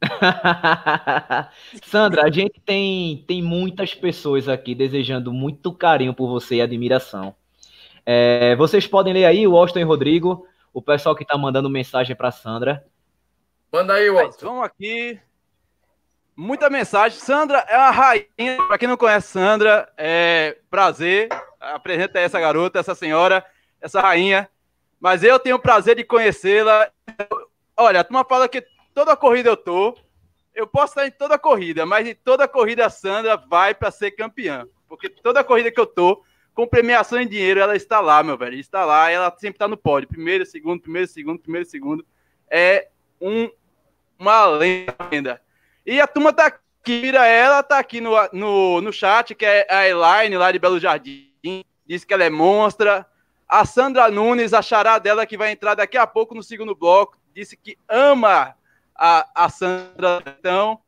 Sandra, 1.84 2.24
a 2.24 2.30
gente 2.30 2.60
tem, 2.64 3.24
tem 3.26 3.42
muitas 3.42 3.94
pessoas 3.94 4.48
aqui 4.48 4.74
desejando 4.74 5.32
muito 5.32 5.72
carinho 5.72 6.14
por 6.14 6.28
você 6.28 6.56
e 6.56 6.62
admiração. 6.62 7.34
É, 8.04 8.56
vocês 8.56 8.86
podem 8.86 9.12
ler 9.12 9.26
aí 9.26 9.46
o 9.46 9.56
Austin 9.56 9.80
e 9.80 9.84
Rodrigo, 9.84 10.46
o 10.72 10.80
pessoal 10.80 11.14
que 11.14 11.22
está 11.22 11.36
mandando 11.36 11.68
mensagem 11.68 12.16
para 12.16 12.30
Sandra. 12.30 12.84
Manda 13.72 13.94
aí, 13.94 14.08
Austin. 14.08 14.44
Vamos 14.44 14.64
aqui. 14.64 15.20
Muita 16.36 16.70
mensagem. 16.70 17.18
Sandra 17.18 17.58
é 17.68 17.76
uma 17.76 17.90
rainha. 17.90 18.56
Para 18.66 18.78
quem 18.78 18.88
não 18.88 18.96
conhece 18.96 19.28
Sandra, 19.28 19.92
é 19.96 20.56
prazer. 20.70 21.28
Apresenta 21.60 22.18
essa 22.18 22.40
garota, 22.40 22.78
essa 22.78 22.94
senhora, 22.94 23.44
essa 23.80 24.00
rainha. 24.00 24.48
Mas 24.98 25.22
eu 25.22 25.38
tenho 25.38 25.56
o 25.56 25.60
prazer 25.60 25.96
de 25.96 26.04
conhecê-la. 26.04 26.90
Olha, 27.76 28.00
a 28.00 28.04
turma 28.04 28.24
fala 28.24 28.48
que 28.48 28.62
toda 28.94 29.16
corrida 29.16 29.50
eu 29.50 29.56
tô. 29.56 29.96
eu 30.54 30.66
posso 30.66 30.92
estar 30.92 31.06
em 31.06 31.10
toda 31.10 31.38
corrida, 31.38 31.86
mas 31.86 32.06
em 32.06 32.14
toda 32.14 32.48
corrida 32.48 32.86
a 32.86 32.90
Sandra 32.90 33.36
vai 33.36 33.74
para 33.74 33.90
ser 33.90 34.10
campeã. 34.12 34.66
Porque 34.88 35.08
toda 35.08 35.44
corrida 35.44 35.70
que 35.70 35.80
eu 35.80 35.86
tô, 35.86 36.22
com 36.54 36.66
premiação 36.66 37.20
em 37.20 37.26
dinheiro, 37.26 37.60
ela 37.60 37.76
está 37.76 38.00
lá, 38.00 38.22
meu 38.22 38.36
velho. 38.36 38.56
Está 38.56 38.84
lá, 38.84 39.10
ela 39.10 39.30
sempre 39.38 39.56
está 39.56 39.68
no 39.68 39.76
pódio. 39.76 40.08
Primeiro, 40.08 40.44
segundo, 40.44 40.80
primeiro, 40.82 41.06
segundo, 41.06 41.38
primeiro, 41.38 41.66
segundo. 41.66 42.04
É 42.50 42.88
um, 43.20 43.48
uma 44.18 44.46
lenda. 44.46 45.40
E 45.86 46.00
a 46.00 46.06
turma 46.06 46.32
tá 46.32 46.46
aqui, 46.46 47.00
mira 47.00 47.26
ela, 47.26 47.62
tá 47.62 47.78
aqui 47.78 48.00
no, 48.00 48.10
no, 48.32 48.80
no 48.80 48.92
chat, 48.92 49.34
que 49.34 49.46
é 49.46 49.66
a 49.70 49.88
Elaine, 49.88 50.36
lá 50.36 50.50
de 50.50 50.58
Belo 50.58 50.80
Jardim. 50.80 51.30
Diz 51.86 52.04
que 52.04 52.12
ela 52.12 52.24
é 52.24 52.30
monstra. 52.30 53.06
A 53.48 53.64
Sandra 53.64 54.10
Nunes, 54.10 54.52
a 54.52 54.62
chará 54.62 54.98
dela, 54.98 55.26
que 55.26 55.36
vai 55.36 55.50
entrar 55.50 55.74
daqui 55.74 55.96
a 55.96 56.06
pouco 56.06 56.34
no 56.34 56.42
segundo 56.42 56.74
bloco, 56.74 57.18
disse 57.34 57.56
que 57.56 57.76
ama 57.88 58.54
a, 59.00 59.26
a 59.34 59.48
Sandra. 59.48 60.22
Então, 60.38 60.78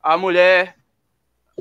a 0.00 0.16
mulher, 0.16 0.76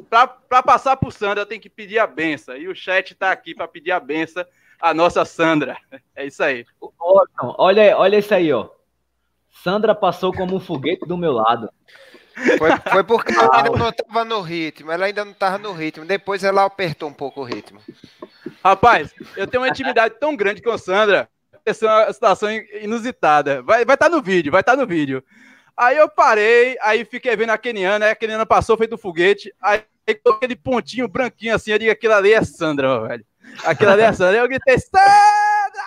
para 0.08 0.62
passar 0.62 0.96
por 0.98 1.12
Sandra, 1.12 1.48
tem 1.48 1.60
que 1.60 1.70
pedir 1.70 1.98
a 1.98 2.06
benção. 2.06 2.56
E 2.56 2.68
o 2.68 2.76
chat 2.76 3.12
está 3.12 3.32
aqui 3.32 3.56
para 3.56 3.68
pedir 3.68 3.92
a 3.92 4.00
benção 4.00 4.46
a 4.80 4.94
nossa 4.94 5.26
Sandra. 5.26 5.78
É 6.16 6.26
isso 6.26 6.44
aí. 6.44 6.66
Olha, 7.40 7.98
olha 7.98 8.18
isso 8.18 8.34
aí, 8.34 8.54
ó. 8.54 8.70
Sandra 9.64 9.96
passou 9.96 10.32
como 10.32 10.56
um 10.56 10.60
foguete 10.60 11.08
do 11.08 11.18
meu 11.18 11.32
lado. 11.32 11.70
Foi, 12.58 12.70
foi 12.92 13.04
porque 13.04 13.34
ela 13.34 13.58
ainda 13.58 13.78
não 13.78 13.90
estava 13.90 14.26
no 14.26 14.42
ritmo. 14.42 14.92
Ela 14.92 15.06
ainda 15.06 15.26
não 15.26 15.32
estava 15.32 15.58
no 15.58 15.72
ritmo. 15.72 16.06
Depois 16.06 16.44
ela 16.44 16.66
apertou 16.66 17.10
um 17.10 17.14
pouco 17.14 17.42
o 17.42 17.44
ritmo. 17.44 17.80
Rapaz, 18.64 19.14
eu 19.36 19.48
tenho 19.48 19.64
uma 19.64 19.70
intimidade 19.70 20.16
tão 20.20 20.36
grande 20.36 20.62
com 20.62 20.72
a 20.72 20.78
Sandra. 20.78 21.30
Essa 21.66 21.86
é 21.86 21.90
uma 21.90 22.14
situação 22.14 22.52
inusitada. 22.52 23.64
Vai 23.64 23.82
estar 23.82 23.88
vai 23.88 23.98
tá 23.98 24.10
no 24.10 24.22
vídeo, 24.22 24.52
vai 24.52 24.62
estar 24.62 24.76
tá 24.76 24.82
no 24.82 24.86
vídeo. 24.86 25.24
Aí 25.78 25.98
eu 25.98 26.10
parei, 26.10 26.78
aí 26.82 27.04
fiquei 27.04 27.36
vendo 27.36 27.50
a 27.50 27.58
Keniana, 27.58 28.06
aí 28.06 28.12
a 28.12 28.16
Keniana 28.16 28.46
passou 28.46 28.78
feito 28.78 28.96
um 28.96 28.98
foguete, 28.98 29.54
aí 29.62 29.84
aquele 30.08 30.56
pontinho 30.56 31.08
branquinho 31.08 31.54
assim, 31.54 31.72
eu 31.72 31.80
digo, 31.80 31.92
aquilo 31.92 32.14
ali 32.14 32.32
é 32.32 32.44
Sandra, 32.44 32.88
meu 32.88 33.08
velho. 33.08 33.26
Aquilo 33.64 33.92
ali 33.92 34.02
é 34.04 34.14
Sandra. 34.14 34.40
Eu 34.40 34.48
gritei, 34.48 34.78
Sandra! 34.80 35.84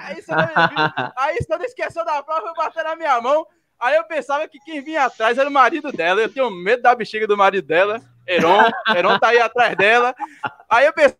Aí 0.00 0.22
Sandra, 0.22 1.12
aí 1.16 1.42
Sandra 1.42 1.66
esqueceu 1.66 2.04
da 2.04 2.22
prova, 2.22 2.48
eu 2.48 2.54
bater 2.54 2.84
na 2.84 2.96
minha 2.96 3.20
mão. 3.20 3.46
Aí 3.78 3.96
eu 3.96 4.04
pensava 4.04 4.46
que 4.46 4.58
quem 4.60 4.80
vinha 4.80 5.04
atrás 5.04 5.38
era 5.38 5.48
o 5.48 5.52
marido 5.52 5.90
dela. 5.90 6.20
Eu 6.20 6.32
tenho 6.32 6.50
medo 6.50 6.82
da 6.82 6.94
bexiga 6.94 7.26
do 7.26 7.36
marido 7.36 7.66
dela. 7.66 8.00
Heron, 8.26 8.70
Heron 8.94 9.18
tá 9.18 9.28
aí 9.28 9.40
atrás 9.40 9.76
dela. 9.76 10.14
Aí 10.70 10.86
eu 10.86 10.92
pensei, 10.92 11.16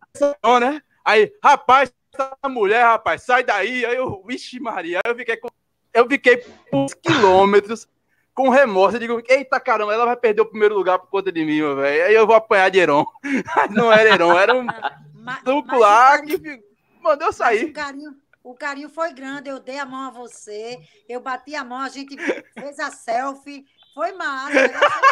né? 0.60 0.80
Aí, 1.04 1.32
rapaz, 1.42 1.92
essa 2.14 2.48
mulher, 2.48 2.84
rapaz, 2.84 3.22
sai 3.22 3.42
daí. 3.42 3.84
Aí 3.84 3.96
eu, 3.96 4.22
vixe 4.24 4.60
Maria, 4.60 5.00
aí 5.04 5.10
eu 5.10 5.16
fiquei 5.16 5.36
com 5.36 5.48
eu 5.94 6.08
fiquei 6.08 6.38
por 6.70 6.86
quilômetros 7.02 7.86
com 8.34 8.48
remorso. 8.48 8.96
Eu 8.96 9.00
digo, 9.00 9.22
eita 9.28 9.60
caramba, 9.60 9.92
ela 9.92 10.06
vai 10.06 10.16
perder 10.16 10.42
o 10.42 10.46
primeiro 10.46 10.74
lugar 10.74 10.98
por 10.98 11.08
conta 11.08 11.30
de 11.30 11.44
mim, 11.44 11.60
velho. 11.60 12.04
Aí 12.06 12.14
eu 12.14 12.26
vou 12.26 12.36
apanhar 12.36 12.70
de 12.70 12.78
Heron. 12.78 13.04
Não 13.70 13.92
era 13.92 14.10
Heron, 14.14 14.38
era 14.38 14.54
um 14.54 14.66
duplo 15.44 15.78
lá 15.78 16.20
que 16.20 16.62
mandou 17.02 17.32
sair. 17.32 17.66
O 17.66 17.72
carinho, 17.72 18.16
o 18.42 18.54
carinho 18.54 18.88
foi 18.88 19.12
grande. 19.12 19.48
Eu 19.48 19.60
dei 19.60 19.78
a 19.78 19.86
mão 19.86 20.08
a 20.08 20.10
você, 20.10 20.80
eu 21.08 21.20
bati 21.20 21.54
a 21.54 21.64
mão, 21.64 21.80
a 21.80 21.88
gente 21.88 22.16
fez 22.54 22.78
a 22.78 22.90
selfie. 22.90 23.64
Foi 23.94 24.10
massa, 24.12 24.68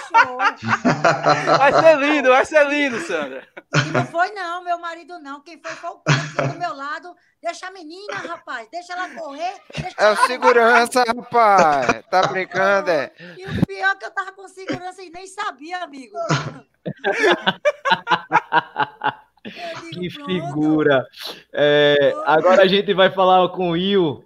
show. 0.08 0.38
Vai 1.58 1.72
ser 1.72 1.98
lindo, 1.98 2.28
vai 2.30 2.44
ser 2.46 2.66
lindo, 2.66 2.98
Sandra. 3.00 3.46
E 3.74 3.90
não 3.90 4.06
foi, 4.06 4.30
não, 4.30 4.64
meu 4.64 4.78
marido 4.78 5.18
não. 5.18 5.42
Quem 5.42 5.60
foi 5.60 5.72
foi 5.72 5.90
o 5.90 6.48
do 6.48 6.58
meu 6.58 6.74
lado. 6.74 7.14
Deixa 7.42 7.66
a 7.66 7.70
menina, 7.70 8.14
rapaz. 8.14 8.68
Deixa 8.70 8.94
ela 8.94 9.08
correr. 9.10 9.54
Deixa 9.76 9.96
é 9.98 10.10
o 10.10 10.16
segurança, 10.26 11.04
rapaz. 11.04 12.02
Tá 12.10 12.26
brincando, 12.26 12.90
é? 12.90 13.12
E 13.36 13.44
o 13.44 13.66
pior 13.66 13.92
é 13.92 13.94
que 13.96 14.04
eu 14.06 14.10
tava 14.10 14.32
com 14.32 14.48
segurança 14.48 15.02
e 15.02 15.10
nem 15.10 15.26
sabia, 15.26 15.82
amigo. 15.82 16.16
Digo, 19.82 19.90
que 19.92 20.10
figura. 20.10 21.06
É, 21.52 22.14
agora 22.24 22.62
a 22.62 22.66
gente 22.66 22.94
vai 22.94 23.10
falar 23.10 23.46
com 23.50 23.70
o 23.70 23.72
Will. 23.72 24.24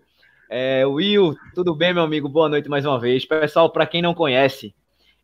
É, 0.57 0.87
Will, 0.87 1.37
tudo 1.53 1.75
bem, 1.75 1.93
meu 1.93 2.05
amigo? 2.05 2.29
Boa 2.29 2.49
noite 2.49 2.69
mais 2.69 2.87
uma 2.87 2.97
vez. 2.97 3.25
Pessoal, 3.25 3.69
para 3.71 3.89
quem 3.89 4.01
não 4.01 4.15
conhece, 4.15 4.73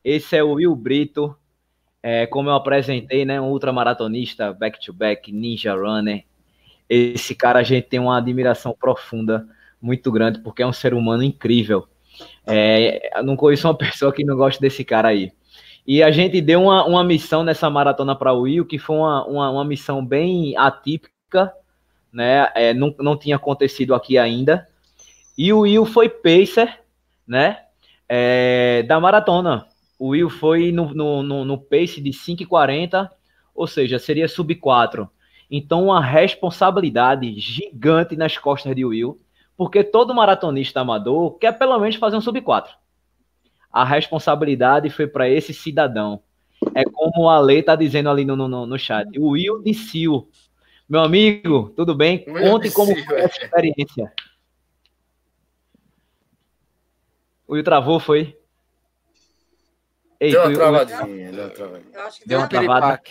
esse 0.03 0.37
é 0.37 0.43
o 0.43 0.55
Will 0.55 0.75
Brito. 0.75 1.37
É, 2.03 2.27
como 2.27 2.49
eu 2.51 2.55
apresentei, 2.55 3.25
né, 3.25 3.41
um 3.41 3.53
ultramaratonista, 3.53 4.53
back-to-back, 4.53 5.31
ninja 5.31 5.73
runner. 5.73 6.25
Esse 6.89 7.33
cara 7.37 7.61
a 7.61 7.63
gente 7.63 7.87
tem 7.87 8.01
uma 8.01 8.19
admiração 8.19 8.75
profunda, 8.77 9.47
muito 9.81 10.11
grande, 10.11 10.41
porque 10.41 10.65
é 10.65 10.67
um 10.67 10.73
ser 10.73 10.95
humano 10.95 11.23
incrível. 11.23 11.87
É, 12.45 13.23
não 13.23 13.37
conheço 13.37 13.69
uma 13.69 13.75
pessoa 13.79 14.13
que 14.13 14.25
não 14.25 14.37
goste 14.37 14.61
desse 14.61 14.83
cara 14.85 15.11
aí. 15.11 15.31
E 15.87 16.03
a 16.03 16.11
gente 16.11 16.41
deu 16.41 16.61
uma, 16.61 16.85
uma 16.85 17.05
missão 17.05 17.45
nessa 17.45 17.71
maratona 17.71 18.17
para 18.17 18.33
o 18.33 18.41
Will, 18.41 18.67
que 18.67 18.81
foi 18.81 18.97
uma, 18.97 19.25
uma, 19.27 19.51
uma, 19.51 19.65
missão 19.65 20.05
bem 20.05 20.57
atípica, 20.57 21.55
né? 22.13 22.51
É, 22.53 22.75
não, 22.75 22.93
não 22.99 23.17
tinha 23.17 23.37
acontecido 23.37 23.95
aqui 23.95 24.19
ainda. 24.19 24.67
E 25.43 25.55
o 25.55 25.61
Will 25.61 25.87
foi 25.87 26.07
pacer, 26.07 26.81
né? 27.27 27.63
É, 28.07 28.83
da 28.83 29.01
maratona. 29.01 29.67
O 29.99 30.09
Will 30.09 30.29
foi 30.29 30.71
no, 30.71 30.93
no, 30.93 31.23
no, 31.23 31.45
no 31.47 31.57
pace 31.57 31.99
de 31.99 32.11
5,40, 32.11 33.09
ou 33.55 33.67
seja, 33.67 33.99
seria 33.99 34.29
sub 34.29 34.55
4. 34.55 35.09
Então, 35.51 35.85
uma 35.85 36.05
responsabilidade 36.05 37.41
gigante 37.41 38.17
nas 38.17 38.37
costas 38.37 38.77
de 38.77 38.85
Will, 38.85 39.19
porque 39.57 39.83
todo 39.83 40.15
maratonista 40.15 40.83
amador 40.83 41.39
quer 41.39 41.53
pelo 41.53 41.79
menos 41.79 41.97
fazer 41.97 42.19
um 42.19 42.21
sub 42.21 42.39
4. 42.39 42.75
A 43.73 43.83
responsabilidade 43.83 44.91
foi 44.91 45.07
para 45.07 45.27
esse 45.27 45.55
cidadão. 45.55 46.21
É 46.75 46.85
como 46.85 47.31
a 47.31 47.41
lei 47.41 47.61
está 47.61 47.75
dizendo 47.75 48.11
ali 48.11 48.27
no, 48.27 48.37
no, 48.37 48.67
no 48.67 48.79
chat. 48.79 49.09
O 49.19 49.31
Will 49.31 49.63
de 49.63 49.73
Sil. 49.73 50.29
Meu 50.87 51.01
amigo, 51.01 51.73
tudo 51.75 51.95
bem? 51.95 52.27
Conte 52.27 52.71
como 52.73 52.95
foi 53.07 53.21
essa 53.21 53.43
experiência. 53.43 54.13
O 57.51 57.55
Will 57.55 57.65
travou, 57.65 57.99
foi? 57.99 58.39
Ei, 60.21 60.31
deu 60.31 60.45
uma 60.45 60.55
travadinha, 60.87 61.33
deu 61.33 61.43
uma 61.43 61.51
travadinha. 61.51 61.93
Deu 62.25 62.39
uma 62.39 62.49
travada. 62.49 63.03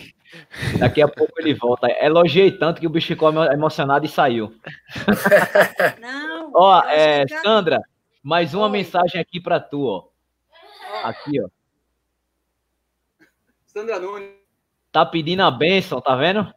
Daqui 0.80 1.02
a 1.02 1.10
pouco 1.10 1.34
ele 1.40 1.54
volta. 1.54 1.90
Elogiei 2.02 2.58
tanto 2.58 2.80
que 2.80 2.88
o 2.88 2.90
bicho 2.90 3.08
ficou 3.08 3.34
emocionado 3.52 4.06
e 4.06 4.08
saiu. 4.08 4.56
Não. 6.00 6.52
ó, 6.56 6.82
é, 6.88 7.28
Sandra, 7.44 7.82
mais 8.24 8.54
uma 8.54 8.68
Oi. 8.68 8.72
mensagem 8.72 9.20
aqui 9.20 9.42
para 9.42 9.60
tu, 9.60 9.86
ó. 9.86 10.08
Aqui, 11.04 11.42
ó. 11.42 11.50
Sandra 13.66 14.00
Nunes. 14.00 14.30
Tá 14.90 15.06
pedindo 15.06 15.44
a 15.44 15.52
bênção, 15.52 16.00
tá 16.00 16.16
vendo? 16.16 16.50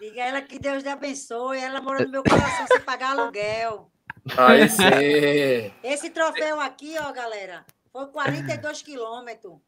Diga 0.00 0.22
ela 0.22 0.42
que 0.42 0.58
Deus 0.58 0.82
lhe 0.82 0.88
abençoe. 0.88 1.58
Ela 1.58 1.80
mora 1.80 2.04
no 2.04 2.10
meu 2.10 2.24
coração 2.24 2.66
sem 2.66 2.80
pagar 2.80 3.16
aluguel. 3.16 3.88
Aí 4.36 4.68
sim. 4.68 5.72
Esse 5.82 6.10
troféu 6.10 6.60
aqui, 6.60 6.96
ó, 6.98 7.12
galera, 7.12 7.64
foi 7.92 8.06
42 8.08 8.82
quilômetros. 8.82 9.58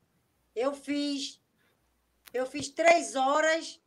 Eu 0.55 0.75
fiz. 0.75 1.41
Eu 2.33 2.47
fiz 2.47 2.69
3 2.69 3.17
horas 3.17 3.81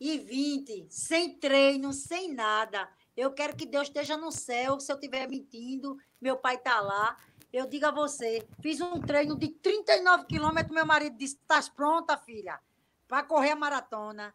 e 0.00 0.18
20, 0.18 0.86
sem 0.90 1.38
treino, 1.38 1.92
sem 1.92 2.32
nada. 2.32 2.88
Eu 3.16 3.32
quero 3.32 3.54
que 3.54 3.66
Deus 3.66 3.88
esteja 3.88 4.16
no 4.16 4.32
céu. 4.32 4.80
Se 4.80 4.90
eu 4.90 4.96
estiver 4.96 5.28
mentindo, 5.28 5.96
meu 6.20 6.36
pai 6.36 6.56
está 6.56 6.80
lá. 6.80 7.16
Eu 7.52 7.66
digo 7.66 7.86
a 7.86 7.90
você, 7.90 8.46
fiz 8.60 8.80
um 8.80 9.00
treino 9.00 9.38
de 9.38 9.48
39 9.48 10.24
quilômetros. 10.24 10.74
Meu 10.74 10.86
marido 10.86 11.16
disse: 11.16 11.36
Estás 11.36 11.68
pronta, 11.68 12.16
filha, 12.16 12.58
para 13.06 13.22
correr 13.22 13.50
a 13.50 13.56
maratona. 13.56 14.34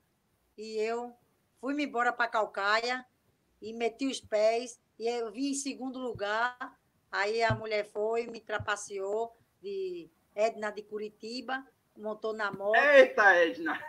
E 0.57 0.77
eu 0.77 1.13
fui-me 1.59 1.83
embora 1.85 2.13
para 2.13 2.29
Calcaia 2.29 3.05
e 3.61 3.73
meti 3.73 4.07
os 4.07 4.21
pés 4.21 4.79
e 4.99 5.07
eu 5.07 5.31
vim 5.31 5.51
em 5.51 5.53
segundo 5.53 5.99
lugar. 5.99 6.77
Aí 7.11 7.41
a 7.43 7.53
mulher 7.53 7.85
foi, 7.85 8.27
me 8.27 8.39
trapaceou 8.39 9.35
de 9.61 10.09
Edna 10.35 10.71
de 10.71 10.81
Curitiba, 10.83 11.65
montou 11.95 12.33
na 12.33 12.51
moto. 12.51 12.75
Eita, 12.75 13.35
Edna! 13.35 13.79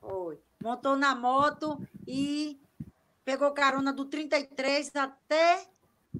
Foi. 0.00 0.38
Montou 0.62 0.96
na 0.96 1.14
moto 1.14 1.80
e 2.06 2.60
pegou 3.24 3.52
carona 3.52 3.92
do 3.92 4.04
33 4.04 4.94
até 4.96 5.66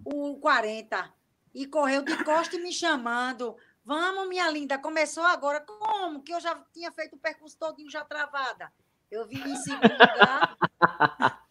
o 0.04 0.36
40. 0.36 1.12
E 1.54 1.66
correu 1.66 2.02
de 2.02 2.22
costa 2.24 2.58
me 2.58 2.72
chamando. 2.72 3.56
Vamos, 3.84 4.28
minha 4.28 4.48
linda, 4.50 4.78
começou 4.78 5.24
agora. 5.24 5.60
Como? 5.60 6.22
Que 6.22 6.32
eu 6.32 6.40
já 6.40 6.54
tinha 6.72 6.92
feito 6.92 7.16
o 7.16 7.18
percurso 7.18 7.56
todinho 7.58 7.90
já 7.90 8.04
travada. 8.04 8.72
Eu 9.10 9.26
vim 9.26 9.40
em 9.40 9.56
segundo 9.56 9.90
lugar. 9.90 10.56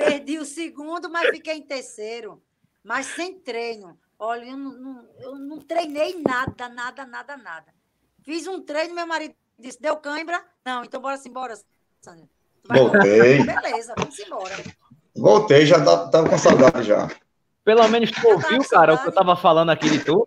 Perdi 0.00 0.38
o 0.38 0.44
segundo, 0.46 1.10
mas 1.10 1.28
fiquei 1.28 1.54
em 1.54 1.62
terceiro. 1.62 2.42
Mas 2.82 3.06
sem 3.06 3.38
treino. 3.38 3.98
Olha, 4.18 4.46
eu 4.46 4.56
não, 4.56 4.72
não, 4.72 5.08
eu 5.18 5.34
não 5.34 5.58
treinei 5.58 6.22
nada, 6.26 6.68
nada, 6.68 7.04
nada, 7.04 7.36
nada. 7.36 7.74
Fiz 8.22 8.46
um 8.46 8.62
treino, 8.62 8.94
meu 8.94 9.06
marido 9.06 9.34
disse, 9.58 9.80
deu 9.80 9.96
cãibra? 9.96 10.42
Não, 10.64 10.82
então 10.82 11.00
bora 11.00 11.20
embora, 11.26 11.54
Sandra. 12.00 12.28
Voltei. 12.64 13.44
Beleza, 13.44 13.94
vamos 13.96 14.18
embora. 14.18 14.56
Voltei, 15.14 15.66
já 15.66 15.82
tava 16.08 16.28
com 16.28 16.38
saudade 16.38 16.82
já. 16.82 17.08
Pelo 17.62 17.86
menos 17.88 18.10
tu 18.10 18.26
ouviu, 18.26 18.64
cara, 18.68 18.94
o 18.94 18.98
que 18.98 19.08
eu 19.08 19.12
tava 19.12 19.36
falando 19.36 19.70
aqui 19.70 19.90
de 19.90 20.02
tu? 20.02 20.26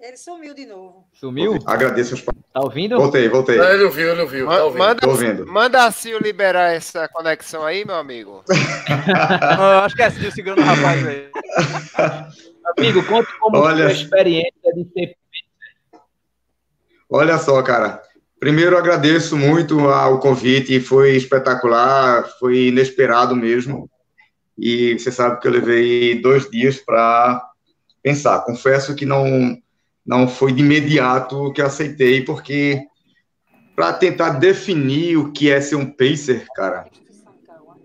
Ele 0.00 0.16
sumiu 0.16 0.54
de 0.54 0.64
novo. 0.64 1.08
Sumiu? 1.12 1.58
Agradeço 1.66 2.14
os 2.14 2.22
Tá 2.22 2.32
ouvindo? 2.62 2.96
Voltei, 2.96 3.28
voltei. 3.28 3.58
Ele 3.58 3.82
ouviu, 3.84 4.10
ele 4.12 4.20
ouviu. 4.22 4.46
Tá 4.46 4.64
ouvindo. 4.64 4.78
Manda, 4.78 5.00
Tô 5.00 5.10
ouvindo. 5.10 5.46
manda 5.46 5.84
a 5.84 5.90
Sil 5.90 6.18
liberar 6.22 6.72
essa 6.72 7.08
conexão 7.08 7.64
aí, 7.64 7.84
meu 7.84 7.96
amigo. 7.96 8.44
Ah, 8.88 9.84
acho 9.84 9.94
que 9.96 10.02
é 10.02 10.10
Sil 10.14 10.30
segurando 10.30 10.60
o 10.60 10.64
rapaz 10.64 11.06
aí. 11.06 11.28
Amigo, 12.78 13.04
conta 13.06 13.28
como 13.40 13.56
Olha- 13.58 13.84
foi 13.84 13.86
a 13.86 13.92
experiência 13.92 14.72
de 14.74 14.88
ser 14.92 15.16
Olha 17.10 17.38
só, 17.38 17.60
cara. 17.62 18.00
Primeiro, 18.38 18.76
agradeço 18.78 19.36
muito 19.36 19.80
ao 19.88 20.20
convite, 20.20 20.78
foi 20.80 21.16
espetacular, 21.16 22.24
foi 22.38 22.68
inesperado 22.68 23.34
mesmo. 23.34 23.90
E 24.56 24.96
você 24.98 25.10
sabe 25.10 25.40
que 25.40 25.48
eu 25.48 25.52
levei 25.52 26.20
dois 26.20 26.48
dias 26.50 26.76
para 26.78 27.42
pensar. 28.02 28.40
Confesso 28.44 28.94
que 28.94 29.04
não, 29.06 29.56
não 30.08 30.26
foi 30.26 30.54
de 30.54 30.62
imediato 30.62 31.52
que 31.52 31.60
eu 31.60 31.66
aceitei, 31.66 32.22
porque 32.22 32.82
para 33.76 33.92
tentar 33.92 34.30
definir 34.30 35.18
o 35.18 35.30
que 35.30 35.50
é 35.50 35.60
ser 35.60 35.76
um 35.76 35.84
pacer, 35.84 36.46
cara, 36.56 36.88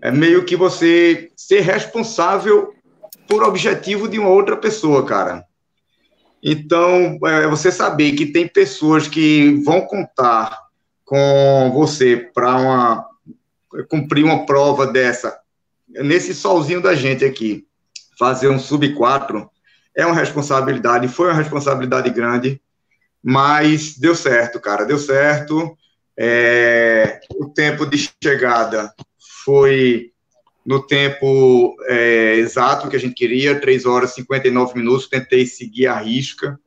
é 0.00 0.10
meio 0.10 0.42
que 0.46 0.56
você 0.56 1.30
ser 1.36 1.60
responsável 1.60 2.72
por 3.28 3.42
objetivo 3.42 4.08
de 4.08 4.18
uma 4.18 4.30
outra 4.30 4.56
pessoa, 4.56 5.04
cara. 5.04 5.44
Então, 6.42 7.18
é, 7.26 7.46
você 7.46 7.70
saber 7.70 8.12
que 8.12 8.26
tem 8.26 8.48
pessoas 8.48 9.06
que 9.06 9.62
vão 9.62 9.82
contar 9.82 10.58
com 11.04 11.70
você 11.74 12.16
para 12.16 13.06
cumprir 13.90 14.24
uma 14.24 14.46
prova 14.46 14.86
dessa, 14.86 15.38
nesse 15.88 16.34
solzinho 16.34 16.80
da 16.80 16.94
gente 16.94 17.22
aqui, 17.22 17.66
fazer 18.18 18.48
um 18.48 18.58
sub 18.58 18.94
4, 18.94 19.50
é 19.96 20.04
uma 20.04 20.14
responsabilidade, 20.14 21.08
foi 21.08 21.28
uma 21.28 21.38
responsabilidade 21.40 22.10
grande, 22.10 22.60
mas 23.22 23.96
deu 23.96 24.14
certo, 24.14 24.60
cara, 24.60 24.84
deu 24.84 24.98
certo. 24.98 25.76
É, 26.16 27.20
o 27.30 27.46
tempo 27.46 27.86
de 27.86 28.10
chegada 28.22 28.92
foi 29.44 30.12
no 30.64 30.80
tempo 30.86 31.76
é, 31.86 32.36
exato 32.36 32.88
que 32.88 32.96
a 32.96 33.00
gente 33.00 33.14
queria, 33.14 33.60
3 33.60 33.84
horas 33.84 34.12
e 34.12 34.14
59 34.16 34.74
minutos, 34.78 35.08
tentei 35.08 35.44
seguir 35.46 35.86
a 35.86 35.98
risca. 35.98 36.58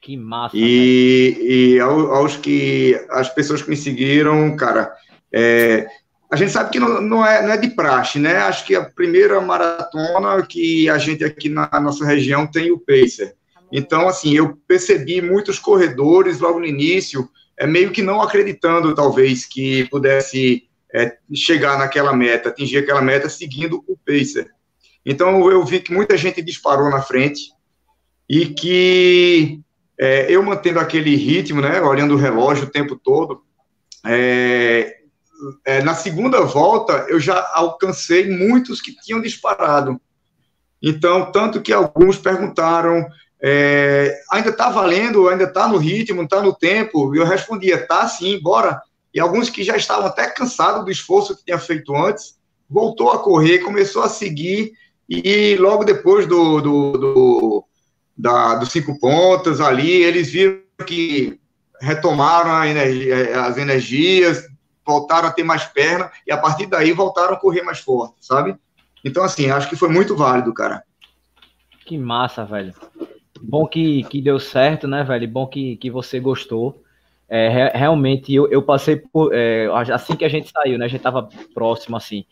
Que 0.00 0.16
massa. 0.16 0.56
E, 0.56 1.74
e 1.74 1.80
ao- 1.80 2.14
aos 2.14 2.36
que 2.36 2.94
as 3.10 3.28
pessoas 3.28 3.62
que 3.62 3.70
me 3.70 3.76
seguiram, 3.76 4.54
cara, 4.56 4.92
é, 5.32 5.86
a 6.30 6.36
gente 6.36 6.52
sabe 6.52 6.70
que 6.70 6.78
não, 6.78 7.00
não, 7.00 7.26
é, 7.26 7.42
não 7.42 7.52
é 7.52 7.56
de 7.56 7.68
praxe, 7.70 8.18
né? 8.18 8.36
Acho 8.36 8.64
que 8.64 8.76
a 8.76 8.84
primeira 8.84 9.40
maratona 9.40 10.40
que 10.46 10.88
a 10.88 10.96
gente 10.96 11.24
aqui 11.24 11.48
na 11.48 11.68
nossa 11.80 12.06
região 12.06 12.46
tem 12.46 12.70
o 12.70 12.78
Pacer. 12.78 13.34
Então, 13.72 14.08
assim, 14.08 14.34
eu 14.34 14.56
percebi 14.66 15.20
muitos 15.20 15.58
corredores 15.58 16.38
logo 16.38 16.60
no 16.60 16.66
início, 16.66 17.28
é 17.56 17.66
meio 17.66 17.90
que 17.90 18.00
não 18.00 18.20
acreditando, 18.20 18.94
talvez, 18.94 19.44
que 19.44 19.88
pudesse 19.88 20.64
é, 20.94 21.16
chegar 21.34 21.78
naquela 21.78 22.12
meta, 22.12 22.48
atingir 22.48 22.78
aquela 22.78 23.02
meta 23.02 23.28
seguindo 23.28 23.82
o 23.88 23.96
Pacer. 23.96 24.48
Então, 25.04 25.50
eu 25.50 25.64
vi 25.64 25.80
que 25.80 25.92
muita 25.92 26.16
gente 26.16 26.42
disparou 26.42 26.90
na 26.90 27.02
frente 27.02 27.52
e 28.28 28.46
que 28.46 29.60
é, 29.98 30.32
eu 30.32 30.42
mantendo 30.42 30.78
aquele 30.78 31.16
ritmo, 31.16 31.60
né, 31.60 31.80
olhando 31.82 32.14
o 32.14 32.18
relógio 32.18 32.64
o 32.64 32.70
tempo 32.70 32.96
todo, 32.96 33.42
é, 34.06 34.99
é, 35.64 35.82
na 35.82 35.94
segunda 35.94 36.40
volta 36.42 37.06
eu 37.08 37.18
já 37.20 37.50
alcancei 37.54 38.28
muitos 38.28 38.80
que 38.80 38.94
tinham 38.96 39.20
disparado. 39.20 40.00
Então, 40.82 41.30
tanto 41.30 41.60
que 41.60 41.72
alguns 41.72 42.16
perguntaram, 42.16 43.06
é, 43.42 44.18
ainda 44.30 44.50
está 44.50 44.70
valendo, 44.70 45.28
ainda 45.28 45.44
está 45.44 45.68
no 45.68 45.76
ritmo, 45.76 46.22
está 46.22 46.42
no 46.42 46.54
tempo? 46.54 47.14
Eu 47.14 47.24
respondia, 47.24 47.86
tá 47.86 48.06
sim, 48.08 48.40
bora. 48.40 48.80
E 49.12 49.20
alguns 49.20 49.50
que 49.50 49.62
já 49.64 49.76
estavam 49.76 50.06
até 50.06 50.28
cansados 50.28 50.84
do 50.84 50.90
esforço 50.90 51.36
que 51.36 51.44
tinha 51.44 51.58
feito 51.58 51.94
antes, 51.94 52.36
voltou 52.68 53.10
a 53.10 53.18
correr, 53.18 53.58
começou 53.58 54.02
a 54.02 54.08
seguir, 54.08 54.72
e 55.08 55.56
logo 55.56 55.84
depois 55.84 56.26
do, 56.26 56.60
do, 56.60 56.92
do 56.92 57.64
da, 58.16 58.54
dos 58.54 58.70
cinco 58.70 58.98
pontas 58.98 59.60
ali, 59.60 59.90
eles 59.90 60.30
viram 60.30 60.60
que 60.86 61.40
retomaram 61.80 62.64
energia, 62.64 63.42
as 63.42 63.56
energias, 63.56 64.44
voltaram 64.86 65.28
a 65.28 65.32
ter 65.32 65.42
mais 65.44 65.64
perna, 65.64 66.10
e 66.26 66.32
a 66.32 66.36
partir 66.38 66.66
daí 66.66 66.92
voltaram 66.92 67.34
a 67.34 67.36
correr 67.40 67.62
mais 67.62 67.78
forte, 67.80 68.14
sabe? 68.20 68.56
Então, 69.04 69.22
assim, 69.24 69.50
acho 69.50 69.68
que 69.68 69.76
foi 69.76 69.88
muito 69.88 70.16
válido, 70.16 70.52
cara. 70.52 70.82
Que 71.86 71.96
massa, 71.98 72.44
velho. 72.44 72.74
Bom 73.40 73.66
que, 73.66 74.04
que 74.04 74.20
deu 74.20 74.38
certo, 74.38 74.86
né, 74.86 75.02
velho? 75.02 75.26
Bom 75.28 75.46
que, 75.46 75.76
que 75.76 75.90
você 75.90 76.20
gostou. 76.20 76.82
É, 77.28 77.48
re- 77.48 77.70
realmente, 77.78 78.32
eu, 78.34 78.48
eu 78.50 78.62
passei 78.62 78.96
por. 78.96 79.32
é, 79.32 79.66
assim 79.92 80.16
que 80.16 80.24
a 80.24 80.28
gente 80.28 80.50
saiu, 80.50 80.76
né? 80.78 80.84
A 80.84 80.88
gente 80.88 81.00
tava 81.00 81.28
próximo, 81.54 81.96
assim. 81.96 82.24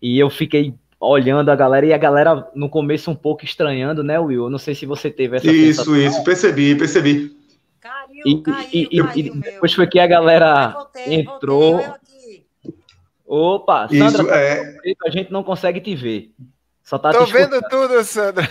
E 0.00 0.18
eu 0.18 0.30
fiquei 0.30 0.74
olhando 0.98 1.50
a 1.50 1.56
galera, 1.56 1.84
e 1.84 1.92
a 1.92 1.98
galera 1.98 2.48
no 2.54 2.70
começo 2.70 3.10
um 3.10 3.14
pouco 3.14 3.44
estranhando, 3.44 4.02
né, 4.02 4.18
Will? 4.18 4.44
Eu 4.44 4.50
não 4.50 4.58
sei 4.58 4.74
se 4.74 4.86
você 4.86 5.10
teve 5.10 5.36
essa 5.36 5.46
Isso, 5.46 5.84
sensação. 5.84 5.96
isso, 5.96 6.24
percebi, 6.24 6.74
percebi. 6.74 7.36
Caiu, 8.34 8.38
E, 8.38 8.42
caiu, 8.42 8.68
e- 8.72 8.88
e- 8.90 9.02
caiu, 9.04 9.16
e 9.26 9.30
meu. 9.30 9.40
depois 9.42 9.72
foi 9.74 9.86
que 9.86 9.98
a 10.00 10.06
galera 10.06 10.68
voltei, 10.68 11.14
entrou. 11.14 11.78
voltei. 11.78 12.46
Opa, 13.26 13.88
Isso 13.90 14.10
Sandra, 14.16 14.36
é. 14.36 14.76
a 15.04 15.10
gente 15.10 15.32
não 15.32 15.42
consegue 15.42 15.80
te 15.80 15.94
ver. 15.94 16.32
Só 16.82 16.96
tá 16.98 17.10
Tô 17.10 17.24
te 17.24 17.32
vendo 17.32 17.60
tudo, 17.68 18.02
Sandra. 18.04 18.48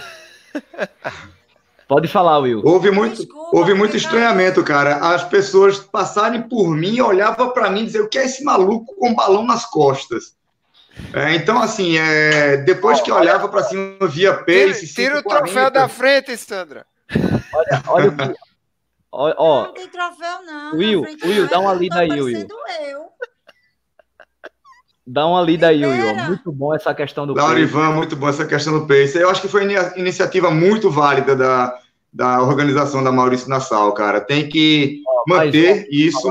Pode 1.87 2.07
falar, 2.07 2.39
Will. 2.39 2.61
Houve 2.65 2.89
muito, 2.89 3.17
Desculpa, 3.17 3.55
houve 3.57 3.73
muito 3.75 3.95
estranhamento, 3.95 4.63
cara. 4.63 4.95
As 5.13 5.23
pessoas 5.23 5.79
passarem 5.79 6.41
por 6.41 6.67
mim, 6.75 6.99
olhavam 6.99 7.51
para 7.51 7.69
mim 7.69 7.81
e 7.81 7.85
diziam: 7.85 8.05
o 8.05 8.09
que 8.09 8.17
é 8.17 8.25
esse 8.25 8.43
maluco 8.43 8.95
com 8.95 9.09
um 9.09 9.15
balão 9.15 9.45
nas 9.45 9.65
costas? 9.69 10.35
É, 11.13 11.35
então, 11.35 11.61
assim, 11.61 11.97
é, 11.97 12.57
depois 12.57 13.01
que 13.01 13.11
olhava 13.11 13.47
para 13.49 13.63
cima, 13.63 14.07
via 14.07 14.33
Tira, 14.45 14.67
pace. 14.69 14.93
tira 14.93 15.19
o 15.19 15.23
5,40. 15.23 15.37
troféu 15.43 15.69
da 15.71 15.87
frente, 15.87 16.35
Sandra. 16.37 16.85
Olha, 17.53 17.83
olha 17.87 18.09
o 18.09 18.15
que. 18.15 18.35
Ó, 19.17 19.33
ó, 19.37 19.63
Não 19.67 19.73
tem 19.73 19.87
troféu, 19.87 20.43
não. 20.43 20.75
Will, 20.75 21.05
Will, 21.23 21.47
dá 21.47 21.57
uma 21.59 21.71
Eu 21.71 21.79
lida 21.79 21.95
tô 21.95 22.01
aí, 22.01 22.21
Will. 22.21 22.47
eu. 22.81 23.05
dá 25.07 25.25
uma 25.25 25.41
lida 25.41 25.69
aí, 25.69 25.85
Will. 25.85 26.15
Muito 26.25 26.51
bom 26.51 26.75
essa 26.75 26.93
questão 26.93 27.25
do. 27.25 27.33
Laurivan, 27.33 27.93
muito 27.93 28.13
bom 28.17 28.27
essa 28.27 28.45
questão 28.45 28.77
do 28.77 28.85
pace. 28.85 29.17
Eu 29.17 29.29
acho 29.29 29.41
que 29.41 29.47
foi 29.47 29.65
uma 29.65 29.97
iniciativa 29.97 30.51
muito 30.51 30.91
válida 30.91 31.33
da, 31.33 31.79
da 32.11 32.41
organização 32.41 33.01
da 33.01 33.09
Maurício 33.09 33.47
Nassau, 33.47 33.93
cara. 33.93 34.19
Tem 34.19 34.49
que 34.49 35.01
mas, 35.25 35.45
manter 35.45 35.87
isso. 35.89 36.27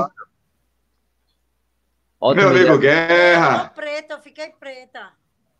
Ótimo, 2.21 2.43
Meu 2.43 2.51
amigo 2.51 2.69
Eu 2.69 2.77
Guerra. 2.77 3.69
tô 3.69 3.81
preta, 3.81 4.13
eu 4.13 4.21
fiquei 4.21 4.49
preta. 4.59 5.11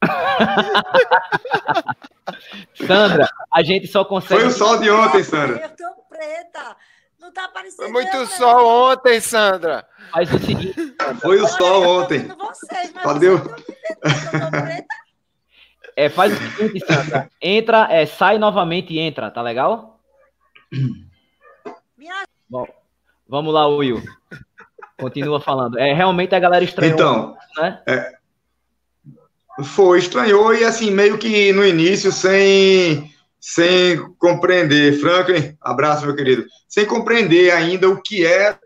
Sandra, 2.86 3.28
a 3.52 3.64
gente 3.64 3.88
só 3.88 4.06
consegue. 4.06 4.42
Foi 4.42 4.50
o 4.50 4.54
sol 4.54 4.78
de 4.78 4.92
ontem, 4.92 5.24
Sandra. 5.24 5.60
Eu 5.60 5.70
tô 5.70 5.92
preta. 6.08 6.78
Não 7.26 7.32
tá 7.34 7.46
aparecendo. 7.46 7.78
Foi 7.78 7.88
muito 7.92 8.16
não. 8.16 8.26
sol 8.28 8.92
ontem, 8.92 9.20
Sandra. 9.20 9.88
Faz 10.12 10.32
o 10.32 10.38
seguinte, 10.40 10.96
Foi 11.22 11.42
o 11.42 11.48
sol 11.48 11.82
ontem. 12.04 12.20
vendo 12.20 12.38
Vocês, 12.38 12.92
mas 12.94 13.04
Só 13.04 13.10
vocês 13.14 13.20
deu- 13.20 13.38
não 13.40 13.56
estão 13.56 13.60
me 13.62 13.72
vendo, 13.72 14.32
eu 14.34 14.40
tô 14.42 14.52
preta. 14.52 14.86
é, 15.96 16.10
faz 16.10 16.34
o 16.34 16.38
seguinte, 16.38 16.86
Sandra. 16.86 17.32
Entra, 17.42 17.88
é, 17.92 18.06
sai 18.06 18.38
novamente 18.38 18.94
e 18.94 19.00
entra, 19.00 19.32
tá 19.32 19.42
legal? 19.42 20.00
Minha 21.98 22.26
Bom, 22.48 22.68
vamos 23.28 23.52
lá, 23.54 23.68
Will. 23.68 24.04
Continua 25.00 25.42
falando. 25.42 25.80
É, 25.80 25.94
realmente 25.94 26.36
a 26.36 26.40
galera 26.40 26.64
estranhou, 26.64 26.94
Então, 26.94 27.38
né? 27.58 27.82
Foi, 29.64 29.98
estranhou 30.00 30.54
e 30.54 30.64
assim, 30.64 30.92
meio 30.92 31.18
que 31.18 31.52
no 31.54 31.66
início, 31.66 32.12
sem, 32.12 33.12
sem 33.48 33.96
compreender, 34.18 35.00
Franklin, 35.00 35.56
abraço, 35.62 36.04
meu 36.04 36.16
querido, 36.16 36.48
sem 36.68 36.84
compreender 36.84 37.52
ainda 37.52 37.88
o 37.88 38.02
que 38.02 38.26
era 38.26 38.60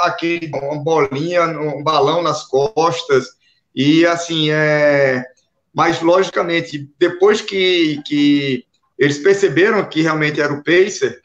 aquele 0.00 0.50
uma 0.50 0.82
bolinha, 0.82 1.42
um 1.44 1.84
balão 1.84 2.22
nas 2.22 2.42
costas, 2.44 3.26
e 3.74 4.06
assim, 4.06 4.50
é. 4.50 5.22
Mas 5.74 6.00
logicamente, 6.00 6.88
depois 6.98 7.42
que, 7.42 8.00
que 8.06 8.64
eles 8.98 9.18
perceberam 9.18 9.86
que 9.86 10.00
realmente 10.00 10.40
era 10.40 10.54
o 10.54 10.64
Pacer, 10.64 11.20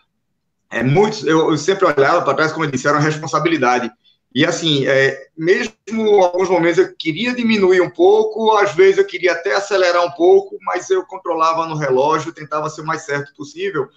é, 0.70 0.84
muitos, 0.84 1.26
eu, 1.26 1.52
eu 1.52 1.58
sempre 1.58 1.86
olhava 1.86 2.22
para 2.22 2.34
trás, 2.34 2.52
como 2.52 2.66
eu 2.66 2.70
disse, 2.70 2.86
era 2.86 2.98
uma 2.98 3.04
responsabilidade. 3.04 3.90
E 4.34 4.46
assim, 4.46 4.88
é, 4.88 5.28
mesmo 5.38 6.24
alguns 6.24 6.50
momentos 6.50 6.80
eu 6.80 6.96
queria 6.96 7.36
diminuir 7.36 7.82
um 7.82 7.90
pouco, 7.90 8.52
às 8.58 8.74
vezes 8.74 8.98
eu 8.98 9.06
queria 9.06 9.34
até 9.34 9.54
acelerar 9.54 10.04
um 10.04 10.12
pouco, 10.12 10.58
mas 10.62 10.90
eu 10.90 11.06
controlava 11.06 11.68
no 11.68 11.76
relógio, 11.76 12.34
tentava 12.34 12.70
ser 12.70 12.82
o 12.82 12.86
mais 12.86 13.04
certo 13.04 13.34
possível. 13.36 13.88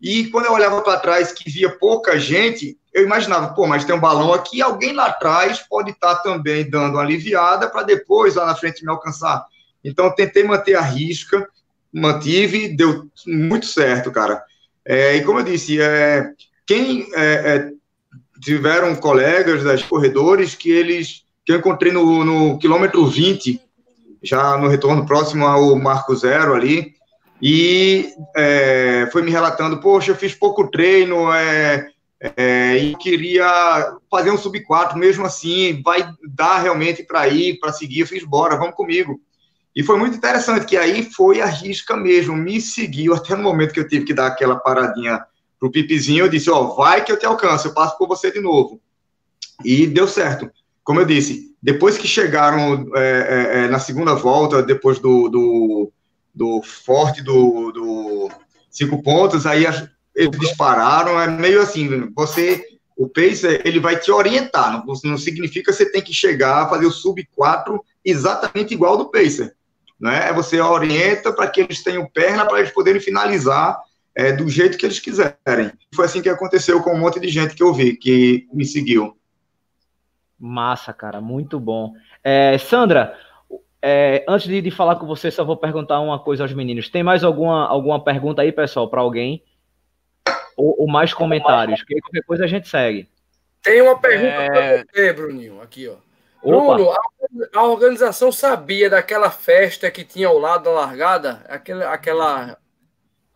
E 0.00 0.26
quando 0.26 0.46
eu 0.46 0.52
olhava 0.52 0.82
para 0.82 1.00
trás 1.00 1.32
que 1.32 1.50
via 1.50 1.70
pouca 1.70 2.18
gente, 2.18 2.78
eu 2.92 3.02
imaginava, 3.02 3.54
pô, 3.54 3.66
mas 3.66 3.84
tem 3.84 3.94
um 3.94 4.00
balão 4.00 4.32
aqui, 4.32 4.60
alguém 4.60 4.92
lá 4.92 5.06
atrás 5.06 5.60
pode 5.60 5.90
estar 5.90 6.16
também 6.16 6.68
dando 6.68 6.94
uma 6.94 7.02
aliviada 7.02 7.68
para 7.68 7.82
depois 7.82 8.34
lá 8.34 8.44
na 8.44 8.54
frente 8.54 8.84
me 8.84 8.90
alcançar. 8.90 9.46
Então 9.82 10.04
eu 10.04 10.12
tentei 10.12 10.44
manter 10.44 10.74
a 10.74 10.82
risca, 10.82 11.48
mantive, 11.92 12.76
deu 12.76 13.08
muito 13.26 13.66
certo, 13.66 14.10
cara. 14.10 14.42
É, 14.84 15.16
e 15.16 15.24
como 15.24 15.40
eu 15.40 15.44
disse, 15.44 15.80
é, 15.80 16.30
quem 16.66 17.08
é, 17.14 17.22
é, 17.22 17.72
tiveram 18.40 18.94
colegas 18.94 19.62
das 19.64 19.82
corredores 19.82 20.54
que 20.54 20.70
eles 20.70 21.24
que 21.44 21.52
eu 21.52 21.56
encontrei 21.56 21.90
no, 21.90 22.24
no 22.24 22.58
quilômetro 22.58 23.06
20, 23.06 23.58
já 24.22 24.58
no 24.58 24.68
retorno 24.68 25.06
próximo 25.06 25.46
ao 25.46 25.74
Marco 25.76 26.14
Zero 26.14 26.54
ali, 26.54 26.94
e 27.40 28.12
é, 28.36 29.08
foi 29.10 29.22
me 29.22 29.30
relatando, 29.30 29.80
poxa, 29.80 30.10
eu 30.10 30.16
fiz 30.16 30.34
pouco 30.34 30.70
treino, 30.70 31.32
é, 31.32 31.88
é, 32.36 32.76
e 32.76 32.96
queria 32.96 33.96
fazer 34.10 34.30
um 34.30 34.36
sub 34.36 34.60
4 34.64 34.98
mesmo 34.98 35.24
assim, 35.24 35.80
vai 35.82 36.06
dar 36.22 36.58
realmente 36.58 37.02
para 37.02 37.28
ir, 37.28 37.58
para 37.58 37.72
seguir, 37.72 38.00
eu 38.00 38.06
fiz, 38.06 38.24
bora, 38.24 38.56
vamos 38.56 38.74
comigo. 38.74 39.18
E 39.74 39.82
foi 39.82 39.96
muito 39.96 40.16
interessante, 40.16 40.66
que 40.66 40.76
aí 40.76 41.04
foi 41.04 41.40
a 41.40 41.46
risca 41.46 41.96
mesmo, 41.96 42.36
me 42.36 42.60
seguiu 42.60 43.14
até 43.14 43.36
no 43.36 43.42
momento 43.42 43.72
que 43.72 43.80
eu 43.80 43.88
tive 43.88 44.04
que 44.04 44.12
dar 44.12 44.26
aquela 44.26 44.56
paradinha 44.56 45.24
pro 45.58 45.70
pipizinho, 45.70 46.24
eu 46.24 46.28
disse, 46.28 46.50
ó, 46.50 46.62
oh, 46.62 46.76
vai 46.76 47.04
que 47.04 47.10
eu 47.10 47.18
te 47.18 47.26
alcanço, 47.26 47.68
eu 47.68 47.74
passo 47.74 47.96
por 47.98 48.06
você 48.06 48.30
de 48.30 48.40
novo. 48.40 48.80
E 49.64 49.86
deu 49.86 50.06
certo. 50.06 50.50
Como 50.84 51.00
eu 51.00 51.04
disse, 51.04 51.54
depois 51.62 51.98
que 51.98 52.06
chegaram 52.06 52.90
é, 52.94 53.00
é, 53.00 53.64
é 53.64 53.68
na 53.68 53.78
segunda 53.78 54.14
volta, 54.14 54.62
depois 54.62 54.98
do, 54.98 55.28
do, 55.28 55.92
do 56.34 56.62
forte 56.62 57.22
do, 57.22 57.72
do 57.72 58.30
cinco 58.70 59.02
pontos, 59.02 59.44
aí 59.44 59.66
eles 60.14 60.38
dispararam, 60.38 61.20
é 61.20 61.26
meio 61.26 61.60
assim, 61.60 62.10
você, 62.14 62.64
o 62.96 63.08
pacer, 63.08 63.66
ele 63.66 63.80
vai 63.80 63.98
te 63.98 64.10
orientar, 64.10 64.72
não, 64.72 64.94
não 65.04 65.18
significa 65.18 65.70
que 65.70 65.76
você 65.76 65.90
tem 65.90 66.00
que 66.00 66.12
chegar, 66.12 66.68
fazer 66.68 66.86
o 66.86 66.92
sub 66.92 67.26
4 67.34 67.84
exatamente 68.04 68.72
igual 68.72 68.96
do 68.96 69.10
pacer, 69.10 69.54
né? 70.00 70.32
Você 70.32 70.60
orienta 70.60 71.32
para 71.32 71.48
que 71.48 71.60
eles 71.60 71.82
tenham 71.82 72.08
perna 72.08 72.46
para 72.46 72.60
eles 72.60 72.72
poderem 72.72 73.00
finalizar 73.00 73.78
é, 74.18 74.32
do 74.32 74.48
jeito 74.48 74.76
que 74.76 74.84
eles 74.84 74.98
quiserem. 74.98 75.70
Foi 75.94 76.04
assim 76.04 76.20
que 76.20 76.28
aconteceu 76.28 76.82
com 76.82 76.92
um 76.92 76.98
monte 76.98 77.20
de 77.20 77.28
gente 77.28 77.54
que 77.54 77.62
eu 77.62 77.72
vi, 77.72 77.96
que 77.96 78.48
me 78.52 78.64
seguiu. 78.64 79.16
Massa, 80.36 80.92
cara, 80.92 81.20
muito 81.20 81.60
bom. 81.60 81.94
É, 82.24 82.58
Sandra, 82.58 83.16
é, 83.80 84.24
antes 84.28 84.48
de, 84.48 84.60
de, 84.60 84.72
falar 84.72 84.96
com 84.96 85.06
você, 85.06 85.30
só 85.30 85.44
vou 85.44 85.56
perguntar 85.56 86.00
uma 86.00 86.18
coisa 86.18 86.42
aos 86.42 86.52
meninos. 86.52 86.88
Tem 86.88 87.00
mais 87.00 87.22
alguma, 87.22 87.68
alguma 87.68 88.02
pergunta 88.02 88.42
aí, 88.42 88.50
pessoal, 88.50 88.90
para 88.90 89.00
alguém? 89.00 89.44
Ou, 90.56 90.74
ou, 90.80 90.88
mais 90.88 91.14
comentários? 91.14 91.78
Porque 91.78 92.00
qualquer 92.00 92.24
coisa 92.24 92.44
a 92.44 92.48
gente 92.48 92.68
segue. 92.68 93.08
Tem 93.62 93.80
uma 93.80 94.00
pergunta 94.00 94.32
é... 94.32 94.82
para 94.82 94.84
você, 94.92 95.12
Bruninho, 95.12 95.62
aqui, 95.62 95.86
ó. 95.86 95.94
Opa. 96.42 96.74
Bruno, 96.74 96.90
a, 96.90 97.00
a, 97.54 97.62
organização 97.64 98.32
sabia 98.32 98.90
daquela 98.90 99.30
festa 99.30 99.90
que 99.92 100.04
tinha 100.04 100.26
ao 100.26 100.38
lado 100.38 100.64
da 100.64 100.70
largada? 100.70 101.44
Aquela, 101.48 101.92
aquela 101.92 102.58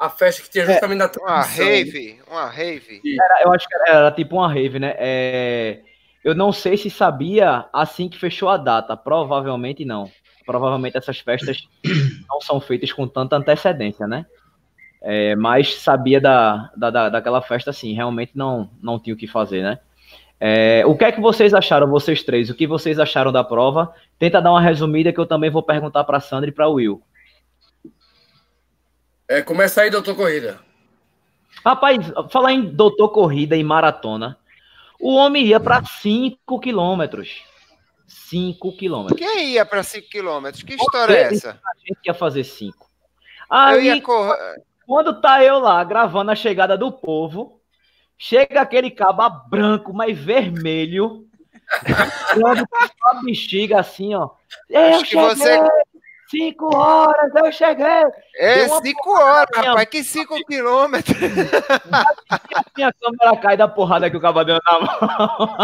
a 0.02 0.10
festa 0.10 0.42
que 0.42 0.50
tinha 0.50 0.64
é, 0.64 0.72
justamente 0.72 0.98
é, 0.98 1.02
na 1.02 1.08
transição. 1.08 1.64
Uma 1.64 1.70
rave, 1.70 2.20
uma 2.28 2.46
rave. 2.46 3.00
Era, 3.04 3.42
eu 3.44 3.52
acho 3.52 3.68
que 3.68 3.74
era, 3.76 3.88
era, 3.88 4.10
tipo 4.10 4.36
uma 4.36 4.52
rave, 4.52 4.80
né? 4.80 4.94
É, 4.98 5.80
eu 6.24 6.34
não 6.34 6.50
sei 6.50 6.76
se 6.76 6.90
sabia 6.90 7.66
assim 7.72 8.08
que 8.08 8.18
fechou 8.18 8.48
a 8.48 8.56
data. 8.56 8.96
Provavelmente 8.96 9.84
não. 9.84 10.10
Provavelmente 10.44 10.96
essas 10.96 11.20
festas 11.20 11.68
não 12.28 12.40
são 12.40 12.60
feitas 12.60 12.92
com 12.92 13.06
tanta 13.06 13.36
antecedência, 13.36 14.08
né? 14.08 14.26
É, 15.00 15.36
mas 15.36 15.76
sabia 15.76 16.20
da, 16.20 16.72
da, 16.76 16.90
da, 16.90 17.08
daquela 17.08 17.40
festa, 17.40 17.72
sim. 17.72 17.94
Realmente 17.94 18.32
não, 18.34 18.68
não 18.82 18.98
tinha 18.98 19.14
o 19.14 19.16
que 19.16 19.28
fazer, 19.28 19.62
né? 19.62 19.78
É, 20.40 20.82
o 20.84 20.96
que 20.96 21.04
é 21.04 21.12
que 21.12 21.20
vocês 21.20 21.54
acharam, 21.54 21.86
vocês 21.86 22.24
três? 22.24 22.50
O 22.50 22.54
que 22.56 22.66
vocês 22.66 22.98
acharam 22.98 23.30
da 23.30 23.44
prova? 23.44 23.94
Tenta 24.18 24.42
dar 24.42 24.50
uma 24.50 24.60
resumida 24.60 25.12
que 25.12 25.20
eu 25.20 25.26
também 25.26 25.48
vou 25.48 25.62
perguntar 25.62 26.02
para 26.02 26.18
Sandra 26.18 26.50
e 26.50 26.52
para 26.52 26.68
Will. 26.68 27.00
É, 29.28 29.42
começa 29.42 29.82
aí, 29.82 29.90
doutor 29.90 30.14
Corrida. 30.14 30.60
Rapaz, 31.64 31.98
falar 32.30 32.52
em 32.52 32.62
doutor 32.62 33.10
Corrida 33.10 33.56
e 33.56 33.62
maratona, 33.62 34.38
o 35.00 35.14
homem 35.14 35.46
ia 35.46 35.60
para 35.60 35.84
5 35.84 36.60
quilômetros. 36.60 37.42
5 38.06 38.76
quilômetros. 38.76 39.18
Quem 39.18 39.50
ia 39.50 39.64
para 39.64 39.82
5 39.82 40.08
quilômetros? 40.08 40.62
Que 40.62 40.74
história 40.74 41.14
é 41.14 41.22
essa? 41.22 41.60
A 41.64 41.78
gente 41.78 42.00
ia 42.04 42.14
fazer 42.14 42.44
5. 42.44 42.88
Aí, 43.48 43.88
eu 43.88 43.94
ia 43.96 44.02
correr. 44.02 44.62
quando 44.86 45.20
tá 45.20 45.42
eu 45.44 45.58
lá 45.58 45.82
gravando 45.84 46.30
a 46.30 46.34
chegada 46.34 46.76
do 46.76 46.90
povo, 46.90 47.60
chega 48.16 48.60
aquele 48.60 48.90
caba 48.90 49.28
branco, 49.28 49.92
mas 49.92 50.18
vermelho, 50.18 51.26
quando 52.34 52.66
a 53.04 53.14
bexiga 53.22 53.80
assim, 53.80 54.14
ó. 54.14 54.30
Eu 54.68 54.94
Acho 54.94 55.04
que 55.04 55.16
você 55.16 55.60
Cinco 56.32 56.74
horas 56.74 57.30
eu 57.34 57.52
cheguei. 57.52 58.04
É, 58.38 58.66
cinco 58.66 59.10
horas, 59.10 59.46
rapaz. 59.54 59.88
Que 59.90 60.02
cinco 60.02 60.34
quilômetros. 60.46 61.14
Minha 62.74 62.90
câmera 62.94 63.36
cai 63.36 63.54
da 63.54 63.68
porrada 63.68 64.10
que 64.10 64.16
o 64.16 64.20
cabo 64.20 64.42
deu 64.42 64.58
na 64.64 64.80
mão. 64.80 65.56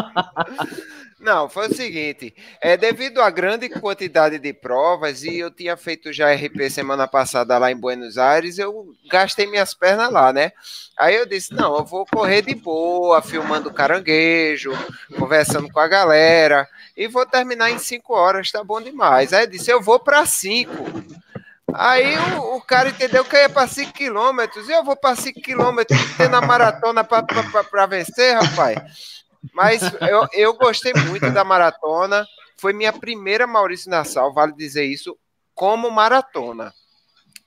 Não, 1.21 1.49
foi 1.49 1.67
o 1.67 1.75
seguinte, 1.75 2.33
é 2.61 2.77
devido 2.77 3.21
à 3.21 3.29
grande 3.29 3.69
quantidade 3.69 4.39
de 4.39 4.53
provas 4.53 5.25
e 5.25 5.39
eu 5.39 5.51
tinha 5.51 5.77
feito 5.77 6.13
já 6.13 6.33
RP 6.33 6.71
semana 6.71 7.09
passada 7.09 7.59
lá 7.59 7.73
em 7.73 7.77
Buenos 7.77 8.17
Aires, 8.17 8.57
eu 8.57 8.95
gastei 9.11 9.45
minhas 9.45 9.75
pernas 9.75 10.13
lá, 10.13 10.33
né? 10.33 10.53
Aí 10.97 11.17
eu 11.17 11.27
disse, 11.27 11.53
não, 11.53 11.77
eu 11.77 11.85
vou 11.85 12.07
correr 12.07 12.43
de 12.43 12.55
boa, 12.55 13.21
filmando 13.21 13.73
caranguejo, 13.73 14.71
conversando 15.19 15.69
com 15.69 15.81
a 15.81 15.89
galera 15.89 16.69
e 16.97 17.09
vou 17.09 17.27
terminar 17.27 17.71
em 17.71 17.79
cinco 17.79 18.15
horas, 18.15 18.53
tá 18.53 18.63
bom 18.63 18.81
demais. 18.81 19.33
Aí 19.33 19.43
eu 19.43 19.51
disse, 19.51 19.73
eu 19.73 19.83
vou 19.83 19.99
para 19.99 20.25
cinco. 20.25 20.73
Aí 21.75 22.17
o, 22.17 22.57
o, 22.57 22.63
cara 22.63 22.91
entendeu 22.91 23.25
que 23.25 23.37
ia 23.37 23.49
para 23.49 23.69
5 23.69 23.93
quilômetros, 23.93 24.69
e 24.69 24.73
eu 24.73 24.83
vou 24.83 24.97
para 24.97 25.15
5 25.15 25.41
quilômetros, 25.43 25.99
tendo 26.17 26.35
a 26.35 26.41
maratona 26.41 27.05
para 27.05 27.87
vencer, 27.87 28.35
rapaz. 28.35 29.19
Mas 29.53 29.83
eu, 30.01 30.27
eu 30.33 30.55
gostei 30.55 30.93
muito 30.95 31.31
da 31.33 31.45
maratona. 31.45 32.27
Foi 32.57 32.73
minha 32.73 32.93
primeira 32.93 33.47
Maurício 33.47 33.91
Nassau, 33.91 34.33
vale 34.33 34.53
dizer 34.53 34.85
isso, 34.85 35.17
como 35.55 35.91
maratona. 35.91 36.73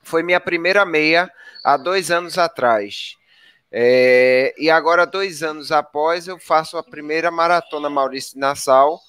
Foi 0.01 0.23
minha 0.23 0.39
primeira 0.39 0.85
meia 0.85 1.29
há 1.63 1.77
dois 1.77 2.09
anos 2.09 2.37
atrás. 2.37 3.15
É, 3.71 4.53
e 4.57 4.69
agora, 4.69 5.05
dois 5.05 5.43
anos 5.43 5.71
após, 5.71 6.27
eu 6.27 6.37
faço 6.39 6.77
a 6.77 6.83
primeira 6.83 7.31
maratona 7.31 7.89
Maurício 7.89 8.39
Nassau 8.39 8.99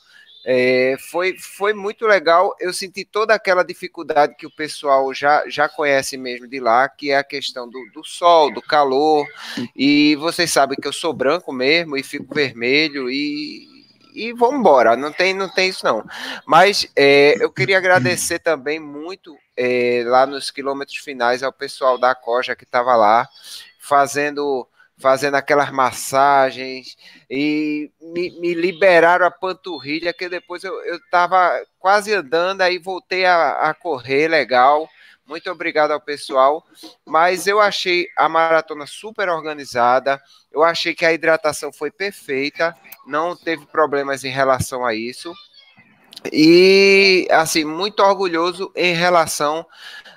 é, 0.44 0.96
foi, 1.10 1.36
foi 1.38 1.72
muito 1.72 2.06
legal. 2.06 2.54
Eu 2.58 2.72
senti 2.72 3.04
toda 3.04 3.34
aquela 3.34 3.62
dificuldade 3.62 4.34
que 4.36 4.46
o 4.46 4.50
pessoal 4.50 5.12
já, 5.14 5.48
já 5.48 5.68
conhece 5.68 6.16
mesmo 6.16 6.48
de 6.48 6.58
lá, 6.58 6.88
que 6.88 7.10
é 7.10 7.16
a 7.16 7.24
questão 7.24 7.68
do, 7.68 7.80
do 7.94 8.04
sol, 8.04 8.52
do 8.52 8.60
calor. 8.60 9.26
E 9.76 10.16
vocês 10.16 10.50
sabem 10.50 10.76
que 10.80 10.88
eu 10.88 10.92
sou 10.92 11.12
branco 11.12 11.52
mesmo 11.52 11.96
e 11.96 12.02
fico 12.02 12.34
vermelho 12.34 13.08
e, 13.08 13.68
e 14.14 14.32
vamos 14.32 14.60
embora. 14.60 14.96
Não 14.96 15.12
tem, 15.12 15.32
não 15.32 15.48
tem 15.48 15.68
isso 15.68 15.84
não. 15.84 16.04
Mas 16.46 16.88
é, 16.96 17.36
eu 17.42 17.50
queria 17.50 17.78
agradecer 17.78 18.40
também 18.40 18.80
muito 18.80 19.36
é, 19.56 20.02
lá 20.06 20.26
nos 20.26 20.50
quilômetros 20.50 20.98
finais 20.98 21.42
ao 21.42 21.52
pessoal 21.52 21.98
da 21.98 22.14
Coja 22.14 22.56
que 22.56 22.64
estava 22.64 22.96
lá 22.96 23.28
fazendo 23.78 24.66
fazendo 24.98 25.34
aquelas 25.34 25.70
massagens 25.70 26.96
e 27.28 27.90
me, 28.00 28.30
me, 28.40 28.54
liberaram 28.54 29.26
a 29.26 29.30
panturrilha, 29.30 30.12
que 30.12 30.28
depois 30.28 30.62
eu 30.64 30.74
estava 30.96 31.60
quase 31.78 32.14
andando, 32.14 32.60
aí 32.60 32.78
voltei 32.78 33.24
a, 33.24 33.70
a, 33.70 33.74
correr 33.74 34.28
legal. 34.28 34.88
Muito 35.26 35.50
obrigado 35.50 35.92
ao 35.92 36.00
pessoal, 36.00 36.64
mas 37.06 37.46
eu 37.46 37.60
achei 37.60 38.06
a 38.16 38.28
maratona 38.28 38.86
super 38.86 39.28
organizada, 39.28 40.20
eu 40.52 40.62
achei 40.62 40.94
que 40.94 41.06
a 41.06 41.12
hidratação 41.12 41.72
foi 41.72 41.90
perfeita, 41.90 42.76
não 43.06 43.36
teve 43.36 43.64
problemas 43.66 44.24
em 44.24 44.30
relação 44.30 44.84
a 44.84 44.94
isso. 44.94 45.32
E, 46.30 47.26
assim, 47.30 47.64
muito 47.64 48.00
orgulhoso 48.00 48.70
em 48.76 48.94
relação 48.94 49.66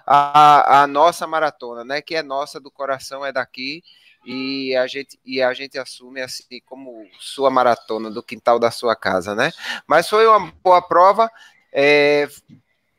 à 0.06 0.86
nossa 0.88 1.26
maratona, 1.26 1.84
né? 1.84 2.02
Que 2.02 2.16
é 2.16 2.22
nossa 2.22 2.60
do 2.60 2.70
coração, 2.70 3.26
é 3.26 3.32
daqui 3.32 3.82
e 4.26 4.76
a 4.76 4.88
gente 4.88 5.20
e 5.24 5.42
a 5.42 5.54
gente 5.54 5.78
assume 5.78 6.22
assim 6.22 6.60
como 6.66 7.08
sua 7.20 7.50
maratona 7.50 8.10
do 8.10 8.24
quintal 8.24 8.58
da 8.58 8.72
sua 8.72 8.96
casa, 8.96 9.36
né? 9.36 9.52
Mas 9.88 10.10
foi 10.10 10.26
uma 10.28 10.52
boa 10.64 10.82
prova. 10.82 11.30
É, 11.72 12.28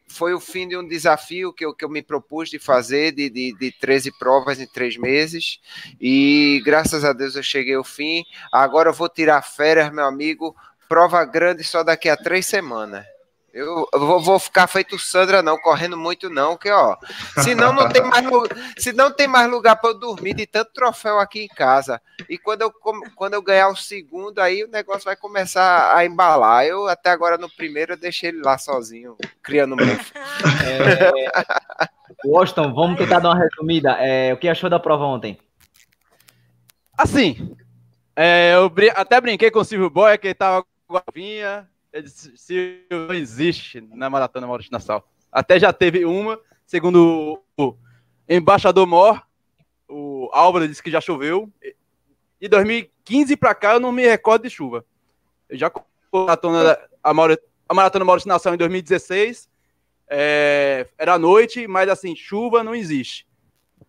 foi 0.08 0.32
o 0.32 0.40
fim 0.40 0.68
de 0.68 0.76
um 0.76 0.86
desafio 0.86 1.52
que 1.52 1.64
eu, 1.64 1.74
que 1.74 1.84
eu 1.84 1.88
me 1.88 2.02
propus 2.02 2.48
de 2.48 2.58
fazer, 2.58 3.12
de, 3.12 3.28
de, 3.28 3.52
de 3.58 3.72
13 3.72 4.12
provas 4.18 4.60
em 4.60 4.66
três 4.66 4.96
meses, 4.96 5.60
e 6.00 6.62
graças 6.64 7.04
a 7.04 7.12
Deus 7.12 7.34
eu 7.36 7.42
cheguei 7.42 7.74
ao 7.74 7.84
fim. 7.84 8.22
Agora 8.52 8.90
eu 8.90 8.94
vou 8.94 9.08
tirar 9.08 9.42
férias, 9.42 9.92
meu 9.92 10.04
amigo. 10.04 10.54
Prova 10.88 11.24
grande 11.24 11.64
só 11.64 11.82
daqui 11.82 12.08
a 12.08 12.16
três 12.16 12.46
semanas. 12.46 13.04
Eu, 13.56 13.88
eu 13.90 14.20
vou, 14.20 14.38
ficar 14.38 14.66
feito 14.66 14.98
Sandra, 14.98 15.42
não, 15.42 15.56
correndo 15.56 15.96
muito, 15.96 16.28
não, 16.28 16.58
que 16.58 16.70
ó. 16.70 16.94
Senão 17.38 17.72
não 17.72 17.88
tem 17.88 18.02
mais, 18.02 18.26
se 18.76 18.92
não 18.92 19.10
tem 19.10 19.26
mais 19.26 19.50
lugar 19.50 19.76
para 19.76 19.88
eu 19.90 19.98
dormir 19.98 20.34
de 20.34 20.46
tanto 20.46 20.74
troféu 20.74 21.18
aqui 21.18 21.44
em 21.44 21.48
casa. 21.48 21.98
E 22.28 22.36
quando 22.36 22.60
eu, 22.60 22.70
quando 23.14 23.32
eu 23.32 23.40
ganhar 23.40 23.68
o 23.68 23.76
segundo, 23.76 24.40
aí 24.40 24.62
o 24.62 24.68
negócio 24.68 25.06
vai 25.06 25.16
começar 25.16 25.96
a 25.96 26.04
embalar. 26.04 26.66
Eu 26.66 26.86
até 26.86 27.08
agora 27.08 27.38
no 27.38 27.48
primeiro 27.48 27.94
eu 27.94 27.96
deixei 27.96 28.28
ele 28.28 28.42
lá 28.42 28.58
sozinho, 28.58 29.16
criando 29.42 29.74
mofo. 29.74 30.12
É, 30.62 31.88
Washington, 32.28 32.74
vamos 32.74 32.98
tentar 32.98 33.20
dar 33.20 33.30
uma 33.30 33.42
resumida. 33.42 33.92
É, 33.92 34.34
o 34.34 34.36
que 34.36 34.50
achou 34.50 34.68
da 34.68 34.78
prova 34.78 35.04
ontem? 35.04 35.38
Assim, 36.98 37.56
é, 38.14 38.52
eu 38.54 38.70
até 38.94 39.18
brinquei 39.18 39.50
com 39.50 39.60
o 39.60 39.64
Silvio 39.64 39.88
Boy, 39.88 40.18
que 40.18 40.26
ele 40.26 40.34
tava 40.34 40.62
com 40.86 40.98
a 40.98 41.02
vinha. 41.14 41.66
Ele 41.92 42.02
disse, 42.02 42.36
Silvio 42.36 43.08
não 43.08 43.14
existe 43.14 43.80
na 43.80 44.10
Maratona 44.10 44.46
Maurício 44.46 44.72
Nassau. 44.72 45.08
Até 45.30 45.58
já 45.58 45.72
teve 45.72 46.04
uma, 46.04 46.38
segundo 46.66 47.42
o 47.56 47.76
embaixador 48.28 48.86
Mor, 48.86 49.22
o 49.88 50.28
Álvaro 50.32 50.66
disse 50.66 50.82
que 50.82 50.90
já 50.90 51.00
choveu. 51.00 51.50
De 52.40 52.48
2015 52.48 53.36
para 53.36 53.54
cá 53.54 53.74
eu 53.74 53.80
não 53.80 53.92
me 53.92 54.06
recordo 54.06 54.42
de 54.42 54.50
chuva. 54.50 54.84
Eu 55.48 55.56
já 55.56 55.70
a 55.70 56.18
maratona, 56.18 56.78
a, 57.68 57.74
maratona 57.74 58.04
Maurício 58.04 58.28
Nação 58.28 58.54
em 58.54 58.58
2016. 58.58 59.48
É, 60.08 60.86
era 60.98 61.18
noite, 61.18 61.66
mas 61.66 61.88
assim, 61.88 62.14
chuva 62.14 62.62
não 62.62 62.74
existe. 62.74 63.26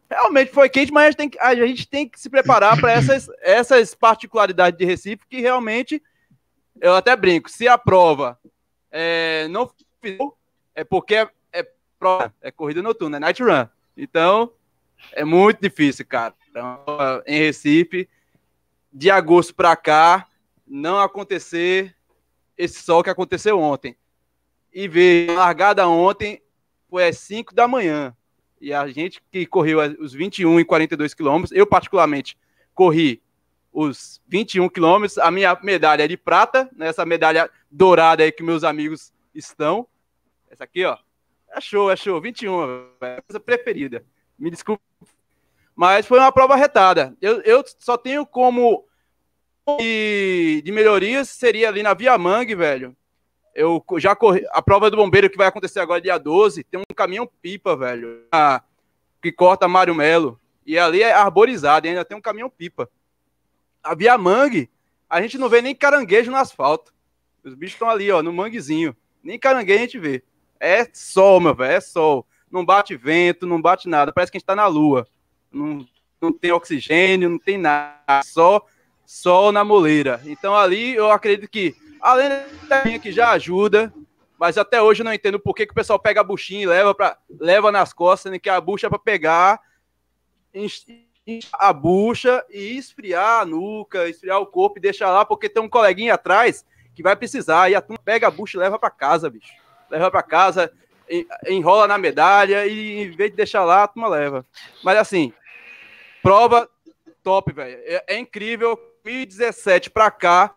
Realmente 0.10 0.52
foi 0.52 0.70
quente, 0.70 0.92
mas 0.92 1.04
a 1.04 1.08
gente 1.08 1.18
tem 1.18 1.30
que, 1.30 1.40
a 1.40 1.56
gente 1.56 1.88
tem 1.88 2.08
que 2.08 2.20
se 2.20 2.30
preparar 2.30 2.80
para 2.80 2.92
essas, 2.92 3.30
essas 3.42 3.94
particularidades 3.94 4.78
de 4.78 4.86
Recife 4.86 5.26
que 5.30 5.42
realmente 5.42 6.02
eu 6.82 6.96
até 6.96 7.16
brinco. 7.16 7.50
Se 7.50 7.68
a 7.68 7.78
prova 7.78 8.40
é, 8.92 9.48
não 9.50 9.72
é 10.76 10.84
porque 10.84 11.16
é, 11.16 11.30
é, 11.54 11.68
é 12.42 12.52
corrida 12.52 12.82
noturna, 12.82 13.18
é 13.18 13.20
night 13.20 13.42
run. 13.42 13.68
Então 13.96 14.52
é 15.14 15.24
muito 15.24 15.62
difícil, 15.62 16.06
cara. 16.06 16.34
Então, 16.50 16.84
em 17.26 17.40
Recife, 17.40 18.10
de 18.92 19.12
agosto 19.12 19.54
para 19.54 19.76
cá, 19.76 20.28
não 20.66 21.00
acontecer 21.00 21.96
esse 22.58 22.82
sol 22.82 23.04
que 23.04 23.10
aconteceu 23.10 23.60
ontem. 23.60 23.96
E 24.74 24.88
ver 24.88 25.32
largada 25.32 25.88
ontem 25.88 26.42
foi 26.90 27.08
às 27.08 27.18
5 27.20 27.54
da 27.54 27.68
manhã. 27.68 28.16
E 28.60 28.74
a 28.74 28.88
gente 28.88 29.22
que 29.32 29.46
correu 29.46 29.80
os 30.00 30.14
21 30.14 30.60
e 30.60 30.66
42 30.66 31.14
quilômetros, 31.14 31.52
eu 31.52 31.66
particularmente 31.68 32.38
corri 32.74 33.22
os 33.80 34.20
21 34.28 34.70
quilômetros, 34.70 35.20
a 35.20 35.30
minha 35.30 35.56
medalha 35.62 36.04
é 36.04 36.08
de 36.08 36.18
prata, 36.18 36.68
né, 36.76 36.90
medalha 37.06 37.48
dourada 37.70 38.24
aí 38.24 38.32
que 38.32 38.42
meus 38.42 38.64
amigos 38.64 39.14
estão. 39.36 39.88
Essa 40.50 40.64
aqui, 40.64 40.84
ó, 40.84 40.98
é 41.48 41.62
show, 41.62 41.92
é 41.92 41.96
show, 41.96 42.20
21, 42.20 42.88
é 43.00 43.18
a 43.18 43.22
coisa 43.22 43.40
preferida. 43.40 44.04
Me 44.40 44.50
desculpe. 44.50 44.84
Mas 45.76 46.08
foi 46.08 46.18
uma 46.18 46.32
prova 46.32 46.56
retada. 46.56 47.16
Eu, 47.22 47.40
eu 47.42 47.64
só 47.78 47.96
tenho 47.96 48.26
como 48.26 48.84
de, 49.78 50.64
de 50.66 50.72
melhorias 50.72 51.30
seria 51.30 51.70
ali 51.70 51.84
na 51.84 51.94
Via 51.94 52.18
Mangue, 52.18 52.56
velho. 52.56 52.98
Eu 53.54 53.86
já 54.00 54.16
corri. 54.16 54.44
A 54.54 54.62
prova 54.62 54.90
do 54.90 54.98
bombeiro 54.98 55.30
que 55.30 55.38
vai 55.38 55.46
acontecer 55.46 55.82
agora 55.82 56.02
dia 56.02 56.18
12, 56.18 56.64
tem 56.64 56.80
um 56.80 56.96
caminhão 56.96 57.30
pipa, 57.44 57.76
velho. 57.78 58.24
que 59.22 59.32
corta 59.32 59.68
Mário 59.68 59.94
Melo. 59.94 60.42
E 60.66 60.80
ali 60.80 61.04
é 61.04 61.14
arborizado, 61.14 61.86
e 61.86 61.90
ainda 61.90 62.04
tem 62.04 62.18
um 62.18 62.22
caminhão 62.22 62.50
pipa. 62.50 62.90
A 63.88 63.96
Via 63.96 64.18
Mangue, 64.18 64.70
a 65.10 65.22
gente 65.22 65.38
não 65.38 65.48
vê 65.48 65.62
nem 65.62 65.74
caranguejo 65.74 66.30
no 66.30 66.38
asfalto. 66.38 66.94
Os 67.44 67.54
bichos 67.54 67.76
estão 67.76 67.90
ali, 67.90 68.12
ó, 68.12 68.22
no 68.22 68.34
manguezinho. 68.34 68.96
Nem 69.24 69.40
caranguejo 69.40 69.80
a 69.80 69.82
gente 69.82 70.00
vê. 70.00 70.24
É 70.60 70.86
sol, 70.94 71.40
meu 71.40 71.56
velho, 71.56 71.74
é 71.74 71.80
sol. 71.80 72.28
Não 72.52 72.66
bate 72.66 72.98
vento, 72.98 73.48
não 73.48 73.62
bate 73.62 73.88
nada. 73.88 74.12
Parece 74.12 74.32
que 74.32 74.38
a 74.38 74.40
gente 74.40 74.46
tá 74.46 74.56
na 74.56 74.68
lua. 74.68 75.08
Não, 75.52 75.86
não 76.20 76.34
tem 76.34 76.52
oxigênio, 76.52 77.30
não 77.30 77.40
tem 77.40 77.58
nada. 77.58 78.22
Só 78.26 78.66
sol 79.06 79.54
na 79.54 79.64
moleira. 79.64 80.22
Então 80.26 80.54
ali 80.54 80.96
eu 80.96 81.10
acredito 81.10 81.50
que, 81.50 81.74
além 82.02 82.30
da 82.68 83.00
que 83.00 83.12
já 83.12 83.32
ajuda, 83.32 83.94
mas 84.38 84.58
até 84.58 84.82
hoje 84.82 85.02
eu 85.02 85.06
não 85.06 85.14
entendo 85.14 85.40
por 85.40 85.54
que, 85.54 85.66
que 85.66 85.72
o 85.72 85.76
pessoal 85.76 85.98
pega 85.98 86.20
a 86.20 86.26
buchinha 86.26 86.64
e 86.64 86.68
leva, 86.68 86.94
pra, 86.94 87.18
leva 87.40 87.72
nas 87.72 87.94
costas, 87.94 88.32
né, 88.32 88.38
que 88.38 88.50
a 88.50 88.60
bucha 88.60 88.88
é 88.88 88.90
para 88.90 89.00
pegar 89.00 89.62
a 91.54 91.74
bucha 91.74 92.46
e 92.50 92.78
esfriar 92.78 93.42
a 93.42 93.46
nuca, 93.46 94.08
esfriar 94.08 94.40
o 94.40 94.46
corpo 94.46 94.78
e 94.78 94.82
deixar 94.82 95.12
lá, 95.12 95.26
porque 95.26 95.50
tem 95.50 95.62
um 95.62 95.70
coleguinha 95.70 96.14
atrás 96.14 96.66
que 96.96 97.04
vai 97.04 97.16
precisar. 97.16 97.70
E 97.70 97.76
a 97.76 97.82
turma 97.82 98.00
pega 98.04 98.28
a 98.28 98.32
bucha 98.32 98.58
e 98.58 98.62
leva 98.62 98.80
para 98.80 98.90
casa, 98.90 99.30
bicho. 99.30 99.54
Leva 99.90 100.10
para 100.10 100.24
casa, 100.24 100.72
enrola 101.48 101.88
na 101.88 101.98
medalha 101.98 102.66
e 102.66 103.04
em 103.04 103.12
vez 103.12 103.32
de 103.32 103.38
deixar 103.38 103.64
lá, 103.66 103.84
a 103.84 103.88
turma 103.88 104.08
leva. 104.08 104.46
Mas 104.84 104.98
assim, 104.98 105.34
prova 106.22 106.70
top, 107.24 107.52
velho. 107.52 107.78
É, 107.84 108.16
é 108.16 108.20
incrível 108.20 108.80
2017 109.04 109.90
para 109.90 110.12
cá, 110.12 110.56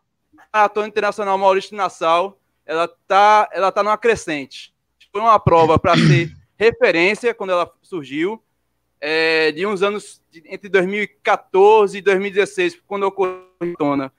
a 0.53 0.59
Maratona 0.59 0.89
Internacional 0.89 1.39
Maurício 1.39 1.77
Nassau, 1.77 2.39
ela 2.67 2.89
tá, 3.07 3.49
ela 3.53 3.73
tá 3.73 3.83
numa 3.83 3.99
crescente. 3.99 4.73
Foi 5.13 5.21
uma 5.21 5.39
prova 5.39 5.79
para 5.79 5.97
ser 5.97 6.31
referência 6.57 7.35
quando 7.35 7.51
ela 7.51 7.73
surgiu, 7.83 8.43
é, 9.01 9.51
de 9.53 9.67
uns 9.67 9.83
anos 9.83 10.23
entre 10.45 10.69
2014 10.69 11.99
e 11.99 12.03
2016, 12.03 12.81
quando 12.87 13.05
ocorreu 13.05 13.47
a 13.59 13.65
maratona. 13.65 14.13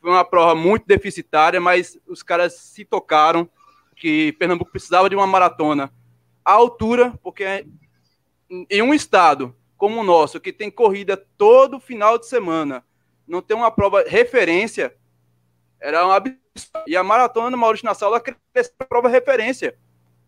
Foi 0.00 0.10
uma 0.10 0.24
prova 0.24 0.54
muito 0.54 0.86
deficitária, 0.86 1.60
mas 1.60 1.98
os 2.06 2.22
caras 2.22 2.54
se 2.54 2.84
tocaram 2.84 3.48
que 3.96 4.32
Pernambuco 4.32 4.70
precisava 4.70 5.08
de 5.08 5.16
uma 5.16 5.26
maratona 5.26 5.92
à 6.44 6.52
altura, 6.52 7.18
porque 7.22 7.66
em 8.70 8.82
um 8.82 8.92
estado 8.92 9.54
como 9.76 10.00
o 10.00 10.04
nosso, 10.04 10.40
que 10.40 10.52
tem 10.52 10.70
corrida 10.70 11.16
todo 11.36 11.80
final 11.80 12.16
de 12.16 12.26
semana, 12.26 12.84
não 13.26 13.42
ter 13.42 13.54
uma 13.54 13.70
prova 13.70 14.04
referência 14.06 14.94
era 15.80 16.06
um 16.06 16.12
absurdo. 16.12 16.38
E 16.86 16.96
a 16.96 17.02
maratona 17.02 17.50
do 17.50 17.58
Maurício 17.58 17.84
Nassau 17.84 18.08
ela 18.08 18.20
cresceu 18.20 18.74
prova 18.88 19.08
referência. 19.08 19.76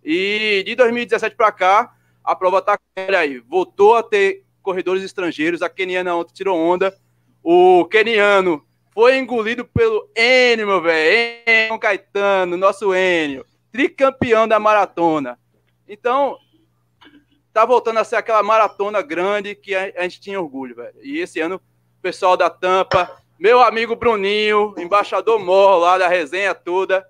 E 0.02 0.64
de 0.66 0.74
2017 0.74 1.36
para 1.36 1.52
cá, 1.52 1.96
a 2.24 2.34
prova 2.34 2.58
está 2.58 2.78
aí. 3.18 3.38
Voltou 3.40 3.94
a 3.94 4.02
ter 4.02 4.44
corredores 4.62 5.02
estrangeiros. 5.02 5.60
A 5.60 5.68
keniana 5.68 6.16
ontem 6.16 6.32
tirou 6.32 6.58
onda. 6.58 6.96
O 7.42 7.84
keniano 7.84 8.64
foi 8.92 9.18
engolido 9.18 9.64
pelo 9.64 10.08
Enio, 10.16 10.66
meu 10.66 10.80
velho. 10.80 11.42
Enio 11.46 11.78
Caetano, 11.78 12.56
nosso 12.56 12.94
Enio. 12.94 13.44
Tricampeão 13.70 14.48
da 14.48 14.58
maratona. 14.58 15.38
Então, 15.86 16.38
tá 17.52 17.66
voltando 17.66 17.98
a 17.98 18.04
ser 18.04 18.16
aquela 18.16 18.42
maratona 18.42 19.02
grande 19.02 19.54
que 19.54 19.74
a, 19.74 20.02
gente 20.02 20.20
tinha 20.20 20.40
orgulho, 20.40 20.74
velho. 20.74 20.94
E 21.02 21.18
esse 21.18 21.40
ano 21.40 21.60
pessoal 22.00 22.36
da 22.36 22.48
Tampa, 22.48 23.10
meu 23.38 23.60
amigo 23.60 23.96
Bruninho, 23.96 24.74
embaixador 24.78 25.38
Morro 25.38 25.78
lá 25.78 25.98
da 25.98 26.08
resenha 26.08 26.54
toda, 26.54 27.06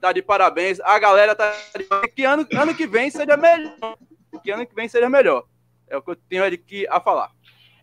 tá 0.00 0.12
de 0.12 0.20
parabéns. 0.20 0.80
A 0.80 0.98
galera 0.98 1.34
tá 1.34 1.52
de... 1.76 2.08
que 2.08 2.24
ano, 2.24 2.46
ano 2.52 2.74
que 2.74 2.86
vem 2.86 3.10
seja 3.10 3.36
melhor. 3.36 3.96
Que 4.42 4.50
ano 4.50 4.66
que 4.66 4.74
vem 4.74 4.88
seja 4.88 5.08
melhor. 5.08 5.44
É 5.88 5.96
o 5.96 6.02
que 6.02 6.10
eu 6.10 6.16
tenho 6.16 6.44
aqui 6.44 6.86
a 6.88 7.00
falar. 7.00 7.30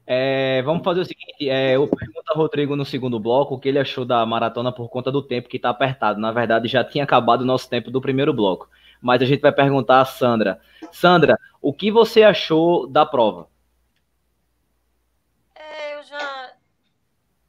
É, 0.06 0.62
vamos 0.64 0.84
fazer 0.84 1.02
o 1.02 1.06
seguinte: 1.06 1.50
é, 1.50 1.76
eu 1.76 1.88
pergunto 1.88 2.32
a 2.32 2.36
Rodrigo 2.36 2.76
no 2.76 2.86
segundo 2.86 3.20
bloco 3.20 3.56
o 3.56 3.60
que 3.60 3.70
ele 3.70 3.80
achou 3.80 4.06
da 4.06 4.26
maratona 4.26 4.72
por 4.72 4.90
conta 4.90 5.12
do 5.12 5.22
tempo 5.22 5.50
que 5.50 5.58
está 5.58 5.70
apertado. 5.70 6.20
Na 6.20 6.32
verdade, 6.32 6.68
já 6.68 6.84
tinha 6.84 7.04
acabado 7.04 7.42
o 7.42 7.46
nosso 7.46 7.70
tempo 7.70 7.90
do 7.90 8.02
primeiro 8.02 8.34
bloco. 8.34 8.70
Mas 9.02 9.22
a 9.22 9.26
gente 9.26 9.42
vai 9.42 9.52
perguntar 9.52 10.02
a 10.02 10.06
Sandra. 10.06 10.62
Sandra, 10.92 11.40
o 11.62 11.74
que 11.74 11.92
você 11.92 12.24
achou 12.24 12.88
da 12.88 13.06
prova? 13.06 13.48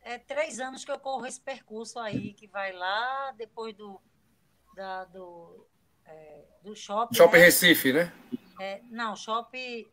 é 0.07 0.19
três 0.19 0.61
anos 0.61 0.85
que 0.85 0.91
eu 0.91 0.99
corro 0.99 1.27
esse 1.27 1.41
percurso 1.41 1.99
aí, 1.99 2.33
que 2.33 2.47
vai 2.47 2.73
lá 2.73 3.33
depois 3.37 3.75
do, 3.75 4.01
da, 4.75 5.05
do, 5.05 5.67
é, 6.07 6.45
do 6.63 6.75
shopping. 6.75 7.15
Shopping 7.15 7.39
né? 7.39 7.45
Recife, 7.45 7.93
né? 7.93 8.13
É, 8.61 8.81
não, 8.91 9.17
shopping. 9.17 9.87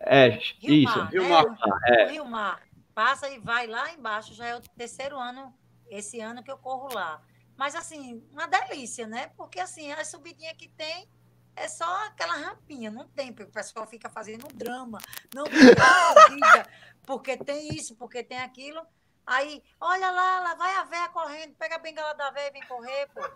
É, 0.00 0.28
Rio 0.60 0.74
isso. 0.74 0.98
Mar, 0.98 1.10
Rio 1.10 1.22
né? 1.22 1.28
Mar. 1.28 1.58
É. 1.86 2.10
Rio 2.10 2.24
Mar. 2.24 2.62
Passa 2.94 3.28
e 3.30 3.38
vai 3.38 3.66
lá 3.66 3.92
embaixo, 3.92 4.34
já 4.34 4.46
é 4.46 4.56
o 4.56 4.60
terceiro 4.60 5.16
ano, 5.16 5.54
esse 5.88 6.20
ano 6.20 6.42
que 6.42 6.50
eu 6.50 6.58
corro 6.58 6.92
lá. 6.92 7.22
Mas, 7.56 7.74
assim, 7.74 8.24
uma 8.32 8.46
delícia, 8.46 9.06
né? 9.06 9.28
Porque, 9.36 9.60
assim, 9.60 9.90
a 9.92 10.04
subidinha 10.04 10.54
que 10.54 10.68
tem 10.68 11.08
é 11.56 11.66
só 11.66 12.06
aquela 12.06 12.36
rampinha, 12.36 12.90
não 12.90 13.08
tem, 13.08 13.32
porque 13.32 13.50
o 13.50 13.52
pessoal 13.52 13.86
fica 13.86 14.08
fazendo 14.08 14.46
drama, 14.54 14.98
não 15.34 15.44
tem 15.44 15.52
vida, 16.30 16.70
porque 17.04 17.36
tem 17.36 17.74
isso, 17.74 17.96
porque 17.96 18.22
tem 18.22 18.38
aquilo. 18.38 18.80
Aí, 19.28 19.62
olha 19.78 20.10
lá, 20.10 20.40
lá 20.40 20.54
vai 20.54 20.74
a 20.76 20.84
véia 20.84 21.08
correndo, 21.10 21.54
pega 21.56 21.74
a 21.74 21.78
bengala 21.78 22.14
da 22.14 22.30
véia 22.30 22.48
e 22.48 22.52
vem 22.52 22.66
correr, 22.66 23.06
poxa. 23.12 23.28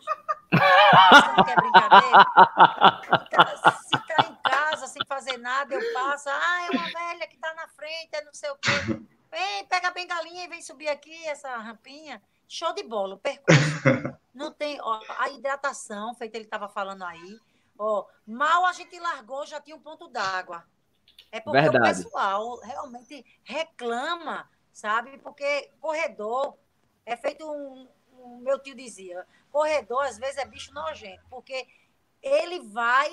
Você 0.50 1.33
não 1.37 1.44
quer 1.44 1.57
brincadeira? 1.57 2.26
Se 3.83 3.90
tá 3.90 4.24
em 4.26 4.35
casa 4.50 4.87
sem 4.87 5.02
fazer 5.07 5.37
nada, 5.37 5.74
eu 5.74 5.92
passo. 5.92 6.31
Ah, 6.31 6.66
é 6.66 6.70
uma 6.70 6.85
velha 6.87 7.26
que 7.26 7.37
tá 7.37 7.52
na 7.52 7.68
frente, 7.68 8.09
é 8.12 8.24
não 8.24 8.33
sei 8.33 8.50
o 8.50 8.57
quê. 8.57 8.70
Vem, 9.31 9.66
pega 9.66 9.88
a 9.88 9.90
bengalinha 9.90 10.44
e 10.44 10.48
vem 10.48 10.62
subir 10.62 10.88
aqui 10.88 11.26
essa 11.26 11.55
rampinha. 11.59 12.22
Show 12.48 12.72
de 12.72 12.85
bola, 12.85 13.18
percurso. 13.18 13.61
Não 14.33 14.50
tem, 14.50 14.81
ó, 14.81 14.98
a 15.18 15.28
hidratação, 15.28 16.14
feito 16.14 16.35
ele 16.37 16.44
estava 16.44 16.70
falando 16.70 17.05
aí. 17.05 17.38
Ó, 17.78 18.07
mal 18.26 18.64
a 18.64 18.72
gente 18.72 18.98
largou, 18.98 19.44
já 19.44 19.61
tinha 19.61 19.76
um 19.76 19.83
ponto 19.83 20.09
d'água. 20.09 20.64
É 21.31 21.38
porque 21.38 21.61
Verdade. 21.61 22.00
o 22.00 22.02
pessoal 22.05 22.61
realmente 22.61 23.26
reclama 23.44 24.48
sabe? 24.72 25.18
Porque 25.18 25.70
corredor 25.80 26.56
é 27.04 27.16
feito 27.16 27.44
um, 27.44 27.87
um, 28.18 28.38
meu 28.38 28.58
tio 28.58 28.74
dizia, 28.74 29.26
corredor 29.50 30.04
às 30.04 30.18
vezes 30.18 30.38
é 30.38 30.46
bicho 30.46 30.72
nojento, 30.72 31.22
porque 31.28 31.66
ele 32.22 32.61
vai, 32.61 33.11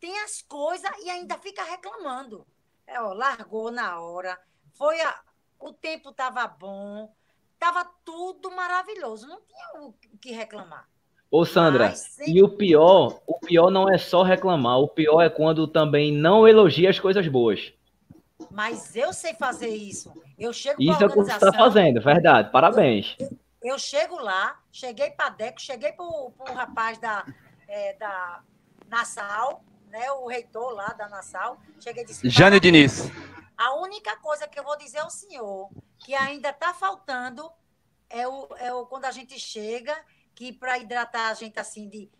tem 0.00 0.18
as 0.20 0.42
coisas 0.42 0.90
e 1.04 1.10
ainda 1.10 1.38
fica 1.38 1.62
reclamando. 1.62 2.46
É, 2.86 3.00
ó, 3.00 3.12
largou 3.12 3.70
na 3.70 4.00
hora, 4.00 4.38
foi 4.72 5.00
a, 5.00 5.20
o 5.60 5.72
tempo 5.72 6.10
estava 6.10 6.46
bom, 6.46 7.12
estava 7.54 7.84
tudo 8.04 8.50
maravilhoso, 8.50 9.26
não 9.26 9.40
tinha 9.42 9.82
o 9.82 9.94
que 10.20 10.32
reclamar. 10.32 10.88
Ô 11.30 11.44
Sandra, 11.44 11.92
e 12.26 12.42
o 12.42 12.48
pior, 12.48 13.20
o 13.26 13.38
pior 13.38 13.70
não 13.70 13.86
é 13.86 13.98
só 13.98 14.22
reclamar, 14.22 14.78
o 14.78 14.88
pior 14.88 15.20
é 15.20 15.28
quando 15.28 15.66
também 15.68 16.10
não 16.10 16.48
elogia 16.48 16.88
as 16.88 16.98
coisas 16.98 17.28
boas. 17.28 17.70
Mas 18.50 18.94
eu 18.94 19.12
sei 19.12 19.34
fazer 19.34 19.68
isso. 19.68 20.12
Eu 20.38 20.52
chego 20.52 20.80
Isso 20.80 21.02
é 21.02 21.06
o 21.06 21.10
que 21.10 21.16
você 21.16 21.32
está 21.32 21.52
fazendo, 21.52 22.00
verdade. 22.00 22.50
Parabéns. 22.50 23.16
Eu, 23.18 23.38
eu 23.62 23.78
chego 23.78 24.16
lá, 24.16 24.60
cheguei 24.70 25.10
para 25.10 25.30
Deco, 25.30 25.60
cheguei 25.60 25.92
para 25.92 26.04
o 26.04 26.32
rapaz 26.54 26.98
da, 26.98 27.26
é, 27.66 27.94
da 27.94 28.42
Nassau, 28.88 29.64
né, 29.90 30.10
o 30.12 30.26
reitor 30.26 30.72
lá 30.72 30.88
da 30.88 31.08
Nassau, 31.08 31.58
cheguei 31.80 32.04
e 32.04 32.06
disse... 32.06 32.28
Jânio 32.28 32.60
Diniz. 32.60 33.10
A 33.56 33.74
única 33.74 34.16
coisa 34.18 34.46
que 34.46 34.58
eu 34.58 34.64
vou 34.64 34.76
dizer 34.76 34.98
ao 34.98 35.10
senhor, 35.10 35.68
que 35.98 36.14
ainda 36.14 36.50
está 36.50 36.72
faltando, 36.72 37.50
é 38.08 38.26
o, 38.26 38.48
é 38.56 38.72
o 38.72 38.86
quando 38.86 39.06
a 39.06 39.10
gente 39.10 39.38
chega, 39.38 39.96
que 40.34 40.52
para 40.52 40.78
hidratar 40.78 41.30
a 41.30 41.34
gente 41.34 41.58
assim 41.58 41.88
de... 41.88 42.10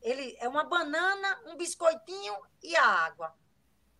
Ele 0.00 0.36
é 0.40 0.48
uma 0.48 0.64
banana, 0.64 1.38
um 1.46 1.56
biscoitinho 1.56 2.34
e 2.62 2.74
a 2.76 2.84
água. 2.84 3.34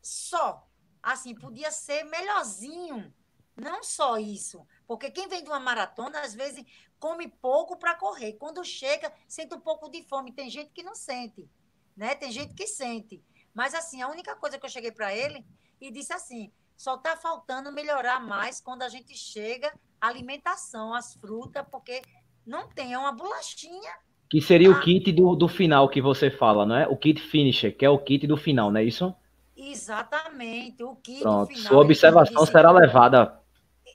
Só. 0.00 0.65
Assim, 1.06 1.34
podia 1.34 1.70
ser 1.70 2.04
melhorzinho. 2.04 3.12
Não 3.56 3.82
só 3.82 4.18
isso. 4.18 4.66
Porque 4.86 5.10
quem 5.10 5.28
vem 5.28 5.42
de 5.42 5.48
uma 5.48 5.60
maratona, 5.60 6.20
às 6.20 6.34
vezes, 6.34 6.64
come 6.98 7.28
pouco 7.28 7.76
para 7.76 7.94
correr. 7.94 8.34
Quando 8.34 8.64
chega, 8.64 9.12
sente 9.28 9.54
um 9.54 9.60
pouco 9.60 9.88
de 9.88 10.02
fome. 10.02 10.32
Tem 10.32 10.50
gente 10.50 10.70
que 10.72 10.82
não 10.82 10.94
sente 10.94 11.48
né? 11.96 12.14
Tem 12.14 12.30
gente 12.30 12.52
que 12.54 12.66
sente. 12.66 13.22
Mas, 13.54 13.74
assim, 13.74 14.02
a 14.02 14.08
única 14.08 14.36
coisa 14.36 14.58
que 14.58 14.66
eu 14.66 14.70
cheguei 14.70 14.92
para 14.92 15.14
ele 15.14 15.44
e 15.80 15.90
disse 15.90 16.12
assim: 16.12 16.52
só 16.76 16.96
está 16.96 17.16
faltando 17.16 17.72
melhorar 17.72 18.20
mais 18.20 18.60
quando 18.60 18.82
a 18.82 18.88
gente 18.88 19.16
chega 19.16 19.72
a 20.00 20.08
alimentação, 20.08 20.92
as 20.92 21.14
frutas, 21.14 21.64
porque 21.70 22.02
não 22.46 22.68
tem 22.68 22.92
é 22.92 22.98
uma 22.98 23.12
bolachinha. 23.12 23.92
Que 24.28 24.40
seria 24.40 24.70
o 24.70 24.80
kit 24.80 25.10
do, 25.12 25.36
do 25.36 25.48
final 25.48 25.88
que 25.88 26.02
você 26.02 26.30
fala, 26.30 26.66
não 26.66 26.76
é? 26.76 26.88
O 26.88 26.96
kit 26.96 27.20
finisher, 27.20 27.74
que 27.74 27.84
é 27.84 27.90
o 27.90 27.98
kit 27.98 28.26
do 28.26 28.36
final, 28.36 28.70
não 28.70 28.80
é 28.80 28.84
isso? 28.84 29.14
Exatamente, 29.56 30.84
o 30.84 30.96
kit 30.96 31.22
Pronto, 31.22 31.48
final. 31.48 31.68
Sua 31.68 31.80
observação 31.80 32.42
disse, 32.42 32.52
será 32.52 32.70
levada. 32.70 33.40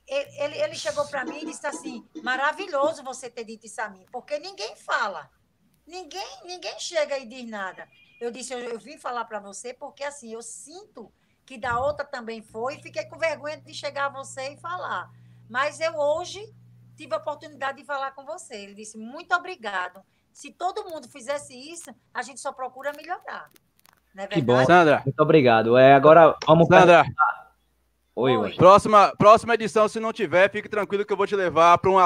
Ele, 0.07 0.57
ele 0.57 0.75
chegou 0.75 1.05
para 1.07 1.23
mim 1.23 1.39
e 1.41 1.45
disse 1.45 1.65
assim: 1.67 2.07
maravilhoso 2.23 3.03
você 3.03 3.29
ter 3.29 3.43
dito 3.43 3.65
isso 3.67 3.79
a 3.79 3.89
mim, 3.89 4.05
porque 4.11 4.39
ninguém 4.39 4.75
fala. 4.75 5.29
Ninguém, 5.85 6.41
ninguém 6.45 6.79
chega 6.79 7.17
e 7.17 7.25
diz 7.25 7.47
nada. 7.47 7.87
Eu 8.19 8.31
disse, 8.31 8.53
eu, 8.53 8.59
eu 8.59 8.79
vim 8.79 8.97
falar 8.97 9.25
para 9.25 9.39
você 9.39 9.73
porque 9.73 10.03
assim, 10.03 10.33
eu 10.33 10.41
sinto 10.41 11.11
que 11.45 11.57
da 11.57 11.79
outra 11.79 12.05
também 12.05 12.41
foi 12.41 12.75
e 12.75 12.81
fiquei 12.81 13.05
com 13.05 13.17
vergonha 13.17 13.59
de 13.59 13.73
chegar 13.73 14.05
a 14.05 14.09
você 14.09 14.53
e 14.53 14.57
falar. 14.57 15.11
Mas 15.49 15.79
eu 15.79 15.95
hoje 15.95 16.41
tive 16.95 17.13
a 17.13 17.17
oportunidade 17.17 17.79
de 17.79 17.85
falar 17.85 18.11
com 18.11 18.23
você. 18.25 18.55
Ele 18.55 18.73
disse, 18.73 18.97
muito 18.97 19.33
obrigado. 19.35 20.01
Se 20.31 20.51
todo 20.51 20.89
mundo 20.89 21.09
fizesse 21.09 21.53
isso, 21.53 21.93
a 22.13 22.21
gente 22.21 22.39
só 22.39 22.53
procura 22.53 22.93
melhorar. 22.93 23.51
Não 24.15 24.23
é 24.23 24.27
que 24.27 24.41
bom, 24.41 24.63
Sandra. 24.65 25.01
Muito 25.05 25.19
obrigado. 25.19 25.77
É, 25.77 25.93
agora 25.93 26.35
vamos 26.45 26.67
Sandra. 26.67 27.05
Oi, 28.15 28.37
Oi. 28.37 28.53
Próxima, 28.55 29.13
próxima 29.17 29.53
edição, 29.53 29.87
se 29.87 29.99
não 29.99 30.11
tiver, 30.11 30.51
fique 30.51 30.67
tranquilo 30.67 31.05
que 31.05 31.13
eu 31.13 31.17
vou 31.17 31.25
te 31.25 31.35
levar 31.35 31.77
para 31.77 31.89
um 31.89 31.97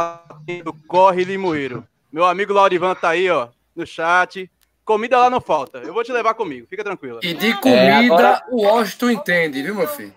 do 0.63 0.73
Corre 0.87 1.23
Limoeiro. 1.23 1.85
Meu 2.11 2.25
amigo 2.25 2.53
Laurivan 2.53 2.93
tá 2.95 3.09
aí, 3.09 3.29
ó 3.29 3.49
no 3.75 3.85
chat. 3.85 4.49
Comida 4.83 5.17
lá 5.17 5.29
não 5.29 5.41
falta. 5.41 5.79
Eu 5.79 5.93
vou 5.93 6.03
te 6.03 6.11
levar 6.11 6.33
comigo, 6.35 6.67
fica 6.67 6.83
tranquila. 6.83 7.19
E 7.23 7.33
de 7.33 7.53
comida, 7.59 7.79
é, 7.79 8.05
agora... 8.05 8.43
o 8.49 8.61
Washington 8.61 9.09
entende, 9.09 9.61
viu, 9.61 9.75
meu 9.75 9.87
filho? 9.87 10.13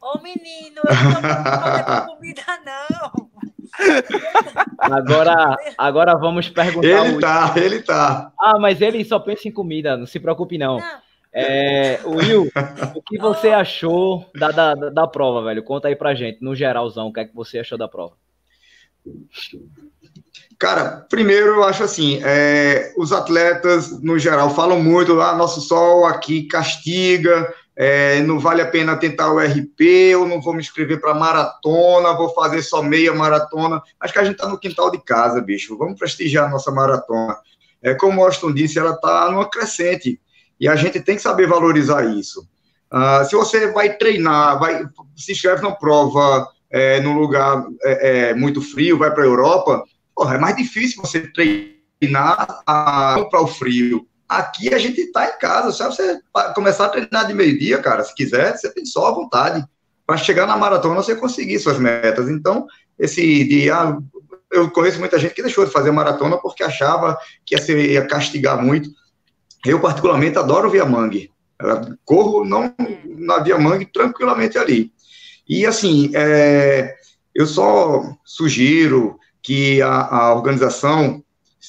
Ô, 0.00 0.18
menino, 0.18 0.80
eu 0.84 0.94
não 1.22 2.06
tô 2.06 2.14
comida, 2.16 2.42
não. 2.66 3.32
Agora, 4.78 5.56
agora 5.78 6.14
vamos 6.18 6.50
perguntar. 6.50 7.06
Ele 7.06 7.20
tá, 7.20 7.52
ele 7.56 7.82
tá. 7.82 8.32
Ah, 8.38 8.58
mas 8.58 8.82
ele 8.82 9.02
só 9.02 9.18
pensa 9.18 9.48
em 9.48 9.52
comida, 9.52 9.96
não 9.96 10.04
se 10.04 10.20
preocupe, 10.20 10.58
não. 10.58 10.78
não. 10.78 11.00
É, 11.34 11.98
Will, 12.04 12.50
o 12.94 13.02
que 13.02 13.16
você 13.18 13.48
achou 13.48 14.30
da, 14.34 14.50
da, 14.50 14.74
da 14.74 15.06
prova, 15.06 15.42
velho? 15.42 15.62
Conta 15.62 15.88
aí 15.88 15.96
pra 15.96 16.14
gente, 16.14 16.42
no 16.42 16.54
geralzão, 16.54 17.08
o 17.08 17.12
que 17.12 17.20
é 17.20 17.24
que 17.24 17.34
você 17.34 17.58
achou 17.58 17.78
da 17.78 17.88
prova? 17.88 18.14
Cara, 20.58 21.06
primeiro 21.08 21.54
eu 21.54 21.64
acho 21.64 21.82
assim, 21.82 22.20
é, 22.22 22.92
os 22.96 23.12
atletas, 23.12 24.00
no 24.02 24.18
geral, 24.18 24.54
falam 24.54 24.80
muito, 24.80 25.20
ah, 25.20 25.34
nosso 25.34 25.60
sol 25.60 26.06
aqui 26.06 26.44
castiga, 26.44 27.52
é, 27.74 28.20
não 28.20 28.38
vale 28.38 28.60
a 28.60 28.70
pena 28.70 28.96
tentar 28.96 29.32
o 29.32 29.40
RP, 29.40 29.80
eu 29.80 30.28
não 30.28 30.40
vou 30.40 30.52
me 30.52 30.60
inscrever 30.60 31.00
para 31.00 31.14
maratona, 31.14 32.12
vou 32.12 32.28
fazer 32.34 32.62
só 32.62 32.82
meia 32.82 33.12
maratona. 33.14 33.82
Acho 33.98 34.12
que 34.12 34.18
a 34.18 34.24
gente 34.24 34.36
está 34.36 34.46
no 34.48 34.58
quintal 34.58 34.90
de 34.90 35.02
casa, 35.02 35.40
bicho, 35.40 35.76
vamos 35.76 35.98
prestigiar 35.98 36.46
a 36.46 36.50
nossa 36.50 36.70
maratona. 36.70 37.36
É, 37.82 37.94
como 37.94 38.20
o 38.20 38.24
Austin 38.24 38.52
disse, 38.52 38.78
ela 38.78 38.92
está 38.92 39.30
numa 39.30 39.48
crescente, 39.48 40.20
e 40.62 40.68
a 40.68 40.76
gente 40.76 41.00
tem 41.00 41.16
que 41.16 41.22
saber 41.22 41.48
valorizar 41.48 42.04
isso. 42.04 42.46
Uh, 42.92 43.28
se 43.28 43.34
você 43.34 43.72
vai 43.72 43.96
treinar, 43.96 44.60
vai 44.60 44.86
se 45.16 45.32
inscreve 45.32 45.60
na 45.60 45.72
prova 45.72 46.48
é, 46.70 47.00
num 47.00 47.18
lugar 47.18 47.66
é, 47.82 48.28
é 48.28 48.34
muito 48.34 48.62
frio, 48.62 48.96
vai 48.96 49.12
para 49.12 49.24
a 49.24 49.26
Europa, 49.26 49.82
porra, 50.14 50.36
é 50.36 50.38
mais 50.38 50.56
difícil 50.56 51.02
você 51.02 51.20
treinar 51.32 52.62
para 52.64 53.42
o 53.42 53.46
frio. 53.48 54.06
Aqui 54.28 54.72
a 54.72 54.78
gente 54.78 55.00
está 55.00 55.26
em 55.26 55.38
casa, 55.40 55.72
só 55.72 55.90
você 55.90 56.20
começar 56.54 56.84
a 56.84 56.90
treinar 56.90 57.26
de 57.26 57.34
meio-dia, 57.34 57.78
cara, 57.78 58.04
se 58.04 58.14
quiser, 58.14 58.56
você 58.56 58.72
tem 58.72 58.86
só 58.86 59.08
a 59.08 59.14
vontade. 59.14 59.64
Para 60.06 60.16
chegar 60.16 60.46
na 60.46 60.56
maratona, 60.56 60.94
você 61.02 61.16
conseguir 61.16 61.58
suas 61.58 61.78
metas. 61.78 62.28
Então, 62.28 62.66
esse 62.96 63.44
dia, 63.44 63.76
ah, 63.76 63.98
eu 64.52 64.70
conheço 64.70 65.00
muita 65.00 65.18
gente 65.18 65.34
que 65.34 65.42
deixou 65.42 65.64
de 65.64 65.72
fazer 65.72 65.90
maratona 65.90 66.38
porque 66.38 66.62
achava 66.62 67.18
que 67.44 67.56
ia, 67.56 67.60
ser, 67.60 67.78
ia 67.90 68.06
castigar 68.06 68.62
muito. 68.62 68.88
Eu, 69.64 69.80
particularmente, 69.80 70.38
adoro 70.38 70.70
Via 70.70 70.84
Mangue. 70.84 71.30
Corro 72.04 72.44
não, 72.44 72.74
na 73.06 73.38
Via 73.38 73.58
Mangue 73.58 73.86
tranquilamente 73.86 74.58
ali. 74.58 74.92
E, 75.48 75.64
assim, 75.64 76.10
é, 76.14 76.94
eu 77.34 77.46
só 77.46 78.02
sugiro 78.24 79.18
que 79.42 79.80
a, 79.82 80.06
a 80.06 80.34
organização 80.34 81.22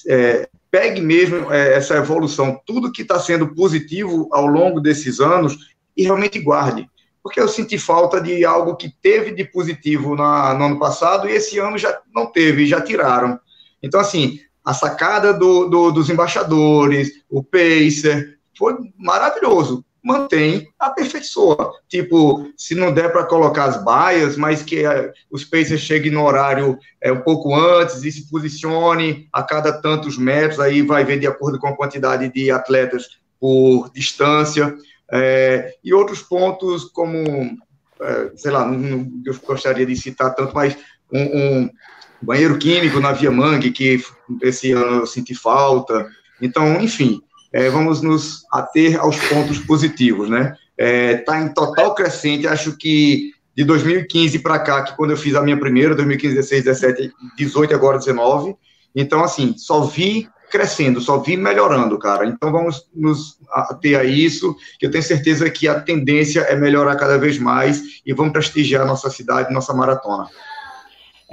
é, 0.07 0.47
pegue 0.71 1.01
mesmo 1.01 1.51
é, 1.53 1.75
essa 1.75 1.95
evolução, 1.95 2.59
tudo 2.65 2.91
que 2.91 3.03
está 3.03 3.19
sendo 3.19 3.53
positivo 3.53 4.27
ao 4.31 4.47
longo 4.47 4.79
desses 4.79 5.19
anos 5.19 5.73
e 5.95 6.03
realmente 6.03 6.39
guarde. 6.39 6.89
Porque 7.21 7.39
eu 7.39 7.47
senti 7.47 7.77
falta 7.77 8.19
de 8.19 8.43
algo 8.43 8.75
que 8.75 8.93
teve 9.01 9.31
de 9.31 9.45
positivo 9.45 10.15
na, 10.15 10.53
no 10.53 10.65
ano 10.65 10.79
passado 10.79 11.29
e 11.29 11.31
esse 11.31 11.59
ano 11.59 11.77
já 11.77 12.01
não 12.13 12.25
teve, 12.25 12.65
já 12.65 12.81
tiraram. 12.81 13.39
Então, 13.81 13.99
assim, 13.99 14.39
a 14.63 14.73
sacada 14.73 15.33
do, 15.33 15.67
do, 15.67 15.91
dos 15.91 16.09
embaixadores, 16.09 17.23
o 17.29 17.43
Pacer, 17.43 18.37
foi 18.57 18.75
maravilhoso 18.97 19.83
mantém, 20.03 20.67
aperfeiçoa. 20.77 21.71
Tipo, 21.87 22.51
se 22.57 22.75
não 22.75 22.93
der 22.93 23.11
para 23.11 23.23
colocar 23.23 23.65
as 23.65 23.81
baias, 23.81 24.35
mas 24.35 24.61
que 24.61 24.85
é, 24.85 25.13
os 25.31 25.45
Pacers 25.45 25.79
cheguem 25.79 26.11
no 26.11 26.25
horário 26.25 26.77
é, 27.01 27.11
um 27.11 27.21
pouco 27.21 27.55
antes 27.55 28.03
e 28.03 28.11
se 28.11 28.29
posicione 28.29 29.29
a 29.31 29.41
cada 29.41 29.71
tantos 29.71 30.17
metros, 30.17 30.59
aí 30.59 30.81
vai 30.81 31.05
ver 31.05 31.19
de 31.19 31.25
acordo 31.25 31.57
com 31.57 31.67
a 31.67 31.75
quantidade 31.75 32.27
de 32.27 32.51
atletas 32.51 33.17
por 33.39 33.89
distância. 33.93 34.75
É, 35.09 35.75
e 35.81 35.93
outros 35.93 36.21
pontos, 36.21 36.83
como, 36.85 37.57
é, 38.01 38.31
sei 38.35 38.51
lá, 38.51 38.65
não, 38.65 38.77
não, 38.77 39.11
eu 39.25 39.35
gostaria 39.45 39.85
de 39.85 39.95
citar 39.95 40.35
tanto, 40.35 40.53
mas 40.53 40.75
um, 41.11 41.21
um 41.21 41.69
banheiro 42.23 42.57
químico 42.57 42.99
na 42.99 43.11
Via 43.11 43.31
Mangue, 43.31 43.71
que 43.71 44.01
esse 44.41 44.71
ano 44.71 45.01
eu 45.01 45.05
senti 45.05 45.35
falta. 45.35 46.07
Então, 46.41 46.81
enfim, 46.81 47.21
é, 47.51 47.69
vamos 47.69 48.01
nos 48.01 48.43
ater 48.51 48.99
aos 48.99 49.17
pontos 49.27 49.59
positivos, 49.59 50.29
né? 50.29 50.55
Está 50.77 50.85
é, 50.85 51.17
tá 51.17 51.41
em 51.41 51.53
total 51.53 51.93
crescente, 51.93 52.47
acho 52.47 52.75
que 52.77 53.31
de 53.55 53.63
2015 53.63 54.39
para 54.39 54.59
cá, 54.59 54.81
que 54.81 54.95
quando 54.95 55.11
eu 55.11 55.17
fiz 55.17 55.35
a 55.35 55.41
minha 55.41 55.59
primeira, 55.59 55.95
2015, 55.95 56.35
16, 56.35 56.63
17, 56.63 57.11
18 57.37 57.75
agora 57.75 57.99
19, 57.99 58.55
então, 58.95 59.23
assim, 59.23 59.55
só 59.57 59.81
vi 59.81 60.27
crescendo, 60.51 61.01
só 61.01 61.17
vi 61.17 61.35
melhorando, 61.35 61.97
cara. 61.97 62.27
Então, 62.27 62.51
vamos 62.51 62.87
nos 62.93 63.39
ater 63.51 63.99
a 63.99 64.03
isso, 64.03 64.55
que 64.79 64.85
eu 64.85 64.91
tenho 64.91 65.03
certeza 65.03 65.49
que 65.49 65.67
a 65.67 65.79
tendência 65.79 66.41
é 66.41 66.55
melhorar 66.55 66.95
cada 66.95 67.17
vez 67.17 67.39
mais 67.39 67.81
e 68.05 68.13
vamos 68.13 68.33
prestigiar 68.33 68.85
nossa 68.85 69.09
cidade, 69.09 69.53
nossa 69.53 69.73
maratona. 69.73 70.27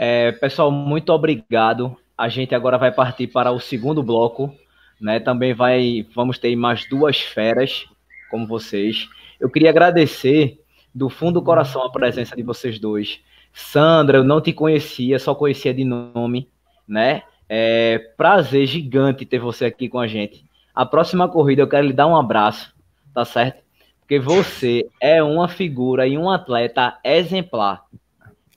É, 0.02 0.32
pessoal, 0.32 0.70
muito 0.70 1.12
obrigado. 1.12 1.94
A 2.16 2.26
gente 2.26 2.54
agora 2.54 2.78
vai 2.78 2.90
partir 2.90 3.26
para 3.26 3.52
o 3.52 3.60
segundo 3.60 4.02
bloco, 4.02 4.50
né? 4.98 5.20
Também 5.20 5.52
vai, 5.52 6.06
vamos 6.14 6.38
ter 6.38 6.56
mais 6.56 6.88
duas 6.88 7.20
feras 7.20 7.84
como 8.30 8.46
vocês. 8.46 9.10
Eu 9.38 9.50
queria 9.50 9.68
agradecer 9.68 10.58
do 10.94 11.10
fundo 11.10 11.34
do 11.34 11.42
coração 11.42 11.82
a 11.82 11.92
presença 11.92 12.34
de 12.34 12.42
vocês 12.42 12.78
dois. 12.78 13.20
Sandra, 13.52 14.16
eu 14.16 14.24
não 14.24 14.40
te 14.40 14.54
conhecia, 14.54 15.18
só 15.18 15.34
conhecia 15.34 15.74
de 15.74 15.84
nome, 15.84 16.48
né? 16.88 17.22
É 17.46 17.98
prazer 18.16 18.66
gigante 18.66 19.26
ter 19.26 19.38
você 19.38 19.66
aqui 19.66 19.86
com 19.86 19.98
a 19.98 20.06
gente. 20.06 20.46
A 20.74 20.86
próxima 20.86 21.28
corrida 21.28 21.60
eu 21.60 21.68
quero 21.68 21.86
lhe 21.86 21.92
dar 21.92 22.06
um 22.06 22.16
abraço, 22.16 22.74
tá 23.12 23.26
certo? 23.26 23.62
Porque 24.00 24.18
você 24.18 24.88
é 24.98 25.22
uma 25.22 25.46
figura 25.46 26.06
e 26.06 26.16
um 26.16 26.30
atleta 26.30 26.98
exemplar. 27.04 27.84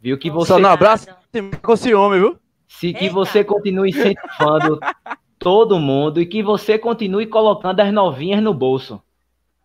Viu 0.02 0.18
que 0.18 0.30
você. 0.30 0.48
Só 0.48 0.58
no 0.58 0.70
abraço 0.70 1.23
com 1.62 1.76
ciúme, 1.76 2.20
viu? 2.20 2.40
Se 2.68 2.94
que 2.94 3.10
você 3.10 3.44
continue 3.44 3.90
incentivando 3.90 4.80
todo 5.40 5.80
mundo 5.80 6.22
e 6.22 6.26
que 6.26 6.42
você 6.42 6.78
continue 6.80 7.28
colocando 7.28 7.80
as 7.80 7.92
novinhas 7.92 8.42
no 8.42 8.54
bolso. 8.54 9.02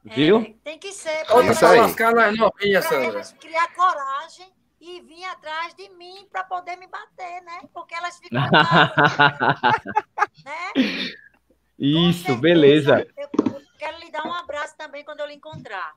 Viu? 0.05 0.39
É, 0.39 0.55
tem 0.65 0.79
que 0.79 0.93
ser. 0.93 1.25
Outra 1.31 1.55
pra 1.55 1.73
lascar 1.73 2.15
nas 2.15 2.37
novinhas, 2.37 2.85
Sandra. 2.85 3.23
Criar 3.41 3.75
coragem 3.75 4.47
e 4.81 5.01
vir 5.01 5.25
atrás 5.25 5.75
de 5.75 5.89
mim 5.91 6.27
para 6.31 6.45
poder 6.45 6.77
me 6.77 6.87
bater, 6.87 7.43
né? 7.43 7.61
Porque 7.75 7.95
elas 7.95 8.19
ficam. 8.19 8.41
né? 10.45 10.73
Isso, 11.79 12.37
beleza. 12.37 13.07
Eu 13.17 13.29
quero 13.79 13.99
lhe 13.99 14.11
dar 14.11 14.25
um 14.27 14.33
abraço 14.33 14.77
também 14.77 15.05
quando 15.05 15.21
eu 15.21 15.27
lhe 15.27 15.35
encontrar. 15.35 15.93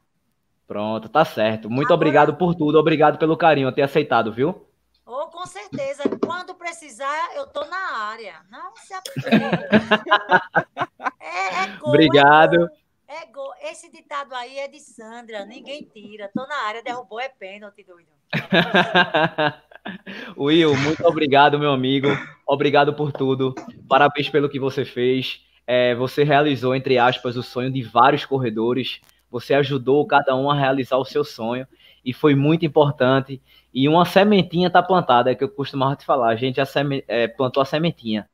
Pronto, 0.68 1.10
tá 1.10 1.24
certo. 1.26 1.70
Muito 1.70 1.88
Agora... 1.88 1.96
obrigado 1.96 2.36
por 2.36 2.54
tudo. 2.56 2.78
Obrigado 2.78 3.18
pelo 3.18 3.38
carinho, 3.38 3.72
ter 3.72 3.84
aceitado, 3.84 4.32
viu? 4.32 4.68
Oh, 5.14 5.28
com 5.28 5.46
certeza. 5.46 6.04
Quando 6.26 6.56
precisar, 6.56 7.36
eu 7.36 7.46
tô 7.46 7.66
na 7.66 8.06
área. 8.06 8.36
Não 8.50 8.74
se 8.78 8.94
é, 11.20 11.64
é 11.64 11.68
gol, 11.78 11.90
Obrigado. 11.90 12.56
É 12.56 12.60
gol. 12.60 12.70
é 13.10 13.26
gol. 13.26 13.52
Esse 13.62 13.92
ditado 13.92 14.34
aí 14.34 14.58
é 14.58 14.70
de 14.70 14.80
Sandra. 14.80 15.46
Ninguém 15.46 15.84
tira. 15.84 16.32
Tô 16.34 16.48
na 16.48 16.56
área, 16.66 16.82
derrubou, 16.82 17.20
é 17.20 17.28
pênalti, 17.28 17.84
doido. 17.84 18.08
Will, 20.40 20.78
muito 20.78 21.06
obrigado, 21.06 21.60
meu 21.60 21.74
amigo. 21.74 22.08
Obrigado 22.48 22.94
por 22.94 23.12
tudo. 23.12 23.54
Parabéns 23.90 24.30
pelo 24.30 24.48
que 24.48 24.62
você 24.62 24.86
fez. 24.86 25.46
É, 25.68 25.94
você 25.94 26.24
realizou, 26.24 26.74
entre 26.74 26.98
aspas, 26.98 27.36
o 27.36 27.44
sonho 27.44 27.70
de 27.70 27.84
vários 27.84 28.24
corredores. 28.24 29.02
Você 29.30 29.56
ajudou 29.56 30.08
cada 30.08 30.34
um 30.38 30.50
a 30.50 30.56
realizar 30.56 30.96
o 30.96 31.04
seu 31.04 31.26
sonho. 31.26 31.68
E 32.04 32.12
foi 32.14 32.34
muito 32.34 32.66
importante. 32.66 33.40
E 33.74 33.88
uma 33.88 34.06
sementinha 34.06 34.68
está 34.68 34.84
plantada, 34.84 35.32
é 35.32 35.36
que 35.36 35.44
eu 35.44 35.50
costumava 35.50 35.96
te 35.96 36.06
falar. 36.06 36.30
A 36.30 36.36
gente 36.36 36.58
já 36.58 36.66
seme, 36.66 37.04
é, 37.08 37.28
plantou 37.28 37.62
a 37.62 37.66
sementinha. 37.66 38.28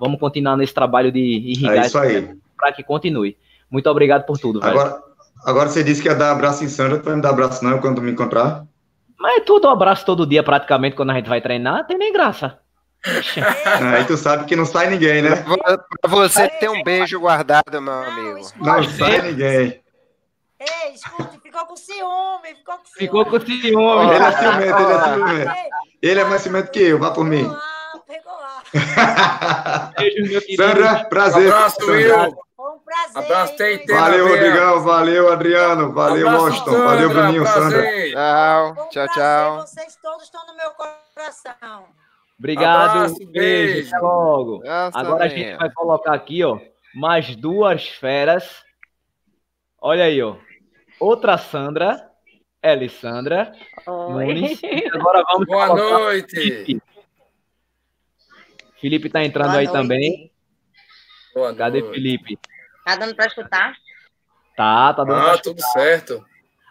Vamos 0.00 0.18
continuar 0.18 0.56
nesse 0.56 0.72
trabalho 0.72 1.12
de 1.12 1.20
irrigar 1.20 1.86
é 1.86 2.34
para 2.56 2.72
que 2.72 2.82
continue. 2.82 3.36
Muito 3.70 3.88
obrigado 3.90 4.24
por 4.24 4.38
tudo, 4.38 4.60
velho. 4.60 4.72
Agora, 4.72 5.02
agora 5.44 5.68
você 5.68 5.84
disse 5.84 6.00
que 6.00 6.08
ia 6.08 6.14
dar 6.14 6.32
abraço 6.32 6.64
em 6.64 6.68
Sandra, 6.68 6.98
tu 6.98 7.04
vai 7.04 7.16
me 7.16 7.22
dar 7.22 7.30
abraço 7.30 7.62
não 7.64 7.80
quando 7.80 8.00
me 8.00 8.10
encontrar? 8.10 8.64
Mas 9.18 9.38
é 9.38 9.40
tudo 9.40 9.68
um 9.68 9.70
abraço 9.70 10.06
todo 10.06 10.26
dia, 10.26 10.42
praticamente, 10.42 10.96
quando 10.96 11.10
a 11.10 11.14
gente 11.14 11.28
vai 11.28 11.40
treinar, 11.40 11.86
tem 11.86 11.98
nem 11.98 12.12
graça. 12.12 12.58
Aí 13.94 14.04
tu 14.04 14.16
sabe 14.16 14.44
que 14.44 14.56
não 14.56 14.64
sai 14.64 14.90
ninguém, 14.90 15.22
né? 15.22 15.44
Pra 16.00 16.10
você 16.10 16.48
ter 16.48 16.68
um 16.68 16.82
beijo 16.82 17.18
guardado, 17.20 17.80
meu 17.80 17.92
amigo. 17.92 18.48
Não 18.56 18.82
sai 18.84 19.22
ninguém. 19.22 19.80
Ei, 20.60 20.92
escute, 20.92 21.38
ficou 21.40 21.66
com 21.66 21.76
ciúme, 21.76 22.54
ficou 22.56 22.78
com 22.78 22.84
ciúme. 22.84 22.98
Ficou 22.98 23.24
com 23.26 23.40
ciúme. 23.40 24.14
Ele 24.14 24.24
é 24.24 24.32
ciumento, 24.32 24.82
ele 24.82 24.92
é 24.92 25.02
ciumento. 25.04 25.52
Ele 26.02 26.20
é 26.20 26.24
mais 26.24 26.42
ciumento 26.42 26.70
que 26.72 26.80
eu, 26.80 26.98
vá 26.98 27.12
por 27.12 27.24
mim. 27.24 27.48
Pegou 28.08 28.32
lá. 28.32 28.62
Sandra, 30.56 31.04
prazer. 31.04 31.52
Um 31.52 31.54
abraço, 31.54 31.86
Will. 31.86 32.38
um 32.58 32.78
prazer. 32.78 33.16
Abraço, 33.16 33.56
tem, 33.56 33.78
tem, 33.86 33.96
Valeu, 33.96 34.28
Rodrigão. 34.28 34.80
Valeu, 34.82 35.32
Adriano. 35.32 35.92
Valeu, 35.92 36.26
Washington. 36.26 36.70
Sandra, 36.70 36.86
valeu, 36.86 37.10
Bruninho, 37.10 37.46
Sandra. 37.46 37.82
Tchau, 38.10 38.88
tchau, 38.88 39.08
tchau. 39.08 39.60
Vocês 39.60 39.96
todos 40.02 40.22
estão 40.24 40.46
no 40.46 40.56
meu 40.56 40.70
coração. 40.70 41.84
Obrigado. 42.38 42.90
Abraço, 42.90 43.18
beijo. 43.18 43.32
beijo. 43.32 43.88
Até 43.88 43.98
logo. 43.98 44.64
Nossa, 44.64 44.98
Agora 44.98 45.24
a 45.24 45.28
gente 45.28 45.56
vai 45.58 45.70
colocar 45.70 46.14
aqui, 46.14 46.42
ó, 46.42 46.58
mais 46.94 47.36
duas 47.36 47.88
feras. 47.88 48.64
Olha 49.80 50.04
aí, 50.04 50.22
ó. 50.22 50.36
Outra 51.00 51.38
Sandra, 51.38 52.10
Elisandra 52.62 53.52
Nunes. 53.86 54.60
Agora 54.92 55.22
vamos 55.30 55.46
Boa 55.46 55.68
noite. 55.68 56.34
Felipe. 56.34 56.82
Felipe 58.80 59.10
tá 59.10 59.24
entrando 59.24 59.50
Boa 59.50 59.58
aí 59.60 59.66
noite. 59.66 59.76
também. 59.80 60.32
Boa 61.34 61.54
Cadê 61.54 61.80
noite. 61.80 61.94
Felipe? 61.94 62.38
Tá 62.84 62.96
dando 62.96 63.14
para 63.14 63.26
escutar? 63.26 63.74
Tá, 64.56 64.94
tá 64.94 65.04
dando. 65.04 65.26
Ah, 65.28 65.38
tudo 65.38 65.60
certo. 65.72 66.24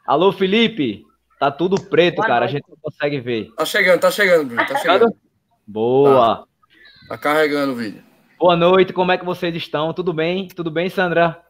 Alô, 0.05 0.32
Felipe. 0.32 1.05
Tá 1.39 1.51
tudo 1.51 1.82
preto, 1.82 2.17
Boa 2.17 2.28
cara. 2.28 2.39
Noite. 2.41 2.49
A 2.49 2.57
gente 2.57 2.69
não 2.69 2.78
consegue 2.82 3.19
ver. 3.19 3.51
Tá 3.55 3.65
chegando, 3.65 3.99
tá 4.01 4.11
chegando, 4.11 4.45
Bruno. 4.47 4.67
Tá 4.67 4.75
chegando. 4.78 5.15
Boa. 5.65 6.38
Tá. 6.38 6.45
tá 7.09 7.17
carregando 7.17 7.73
o 7.73 7.75
vídeo. 7.75 8.03
Boa 8.39 8.55
noite, 8.55 8.93
como 8.93 9.11
é 9.11 9.17
que 9.17 9.25
vocês 9.25 9.55
estão? 9.55 9.93
Tudo 9.93 10.13
bem? 10.13 10.47
Tudo 10.47 10.69
bem, 10.69 10.89
Sandra? 10.89 11.43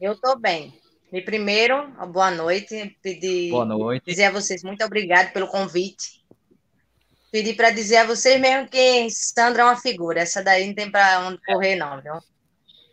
Eu 0.00 0.18
tô 0.20 0.36
bem. 0.36 0.81
E 1.12 1.20
primeiro, 1.20 1.88
boa 2.10 2.30
noite. 2.30 2.96
Pedir, 3.02 3.50
boa 3.50 3.66
noite. 3.66 4.02
Dizer 4.06 4.24
a 4.24 4.30
vocês 4.30 4.64
muito 4.64 4.82
obrigado 4.82 5.30
pelo 5.30 5.46
convite. 5.46 6.24
Pedir 7.30 7.54
para 7.54 7.70
dizer 7.70 7.98
a 7.98 8.06
vocês 8.06 8.40
mesmo 8.40 8.66
que 8.66 9.10
Sandra 9.10 9.60
é 9.60 9.64
uma 9.66 9.76
figura. 9.76 10.20
Essa 10.20 10.42
daí 10.42 10.66
não 10.66 10.74
tem 10.74 10.90
para 10.90 11.20
onde 11.20 11.38
correr, 11.44 11.76
não, 11.76 12.00
viu? 12.00 12.14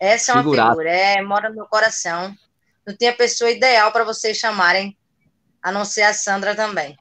Essa 0.02 0.34
é 0.34 0.36
uma 0.36 0.44
Figurado. 0.44 0.72
figura, 0.72 0.90
é, 0.92 1.22
mora 1.22 1.48
no 1.50 1.56
meu 1.56 1.66
coração. 1.66 2.36
Não 2.86 2.94
tem 2.94 3.08
a 3.08 3.14
pessoa 3.14 3.52
ideal 3.52 3.90
para 3.94 4.04
vocês 4.04 4.36
chamarem, 4.38 4.98
a 5.64 5.72
não 5.72 5.86
ser 5.86 6.02
a 6.02 6.14
Sandra 6.14 6.54
também. 6.54 6.98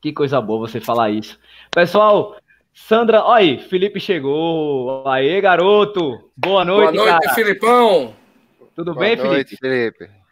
Que 0.00 0.12
coisa 0.12 0.40
boa 0.40 0.68
você 0.68 0.80
falar 0.80 1.10
isso. 1.10 1.38
Pessoal, 1.70 2.36
Sandra, 2.74 3.22
olha 3.22 3.44
aí, 3.44 3.68
Felipe 3.68 4.00
chegou. 4.00 5.06
Aê, 5.06 5.40
garoto. 5.40 6.30
Boa 6.36 6.64
noite, 6.64 6.96
Boa 6.96 7.06
noite, 7.06 7.22
cara. 7.22 7.34
Filipão. 7.36 8.21
Tudo 8.74 8.94
Boa 8.94 9.04
bem, 9.04 9.16
noite, 9.16 9.56
Felipe? 9.56 10.00
Felipe? 10.00 10.22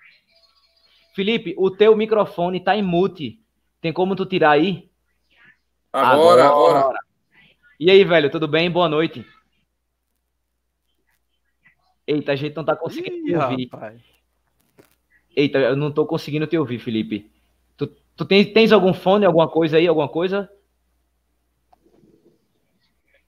Felipe, 1.15 1.55
o 1.59 1.71
teu 1.71 1.95
microfone 1.97 2.61
tá 2.61 2.77
em 2.77 2.83
mute. 2.83 3.39
Tem 3.81 3.93
como 3.93 4.17
tu 4.17 4.25
tirar 4.25 4.53
aí? 4.53 4.89
Agora, 5.93 6.47
agora. 6.47 6.79
agora. 6.79 6.99
E 7.79 7.91
aí, 7.91 8.05
velho, 8.05 8.31
tudo 8.31 8.47
bem? 8.47 8.71
Boa 8.71 8.89
noite. 8.89 9.27
Eita, 12.07 12.33
a 12.33 12.37
gente 12.37 12.57
não 12.57 12.65
tá 12.65 12.75
conseguindo 12.75 13.17
Ih, 13.17 13.25
te 13.25 13.37
ouvir. 13.37 13.69
Rapaz. 13.71 14.01
Eita, 15.37 15.59
eu 15.59 15.77
não 15.77 15.93
tô 15.93 16.07
conseguindo 16.07 16.47
te 16.47 16.57
ouvir, 16.57 16.79
Felipe. 16.79 17.31
Tu, 17.77 17.87
tu 18.17 18.25
tens, 18.25 18.53
tens 18.53 18.73
algum 18.73 18.93
fone, 18.93 19.25
alguma 19.25 19.49
coisa 19.49 19.77
aí, 19.77 19.87
alguma 19.87 20.09
coisa? 20.09 20.51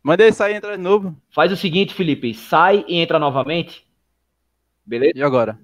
Manda 0.03 0.25
ele 0.25 0.33
sair 0.33 0.55
e 0.55 0.57
entrar 0.57 0.77
de 0.77 0.83
novo. 0.83 1.17
Faz 1.31 1.53
o 1.53 1.57
seguinte, 1.57 1.95
Felipe, 1.95 2.35
sai 2.35 2.85
e 2.89 2.97
entra 2.99 3.19
novamente. 3.19 3.87
Beleza? 4.85 5.13
E 5.17 5.23
agora? 5.23 5.59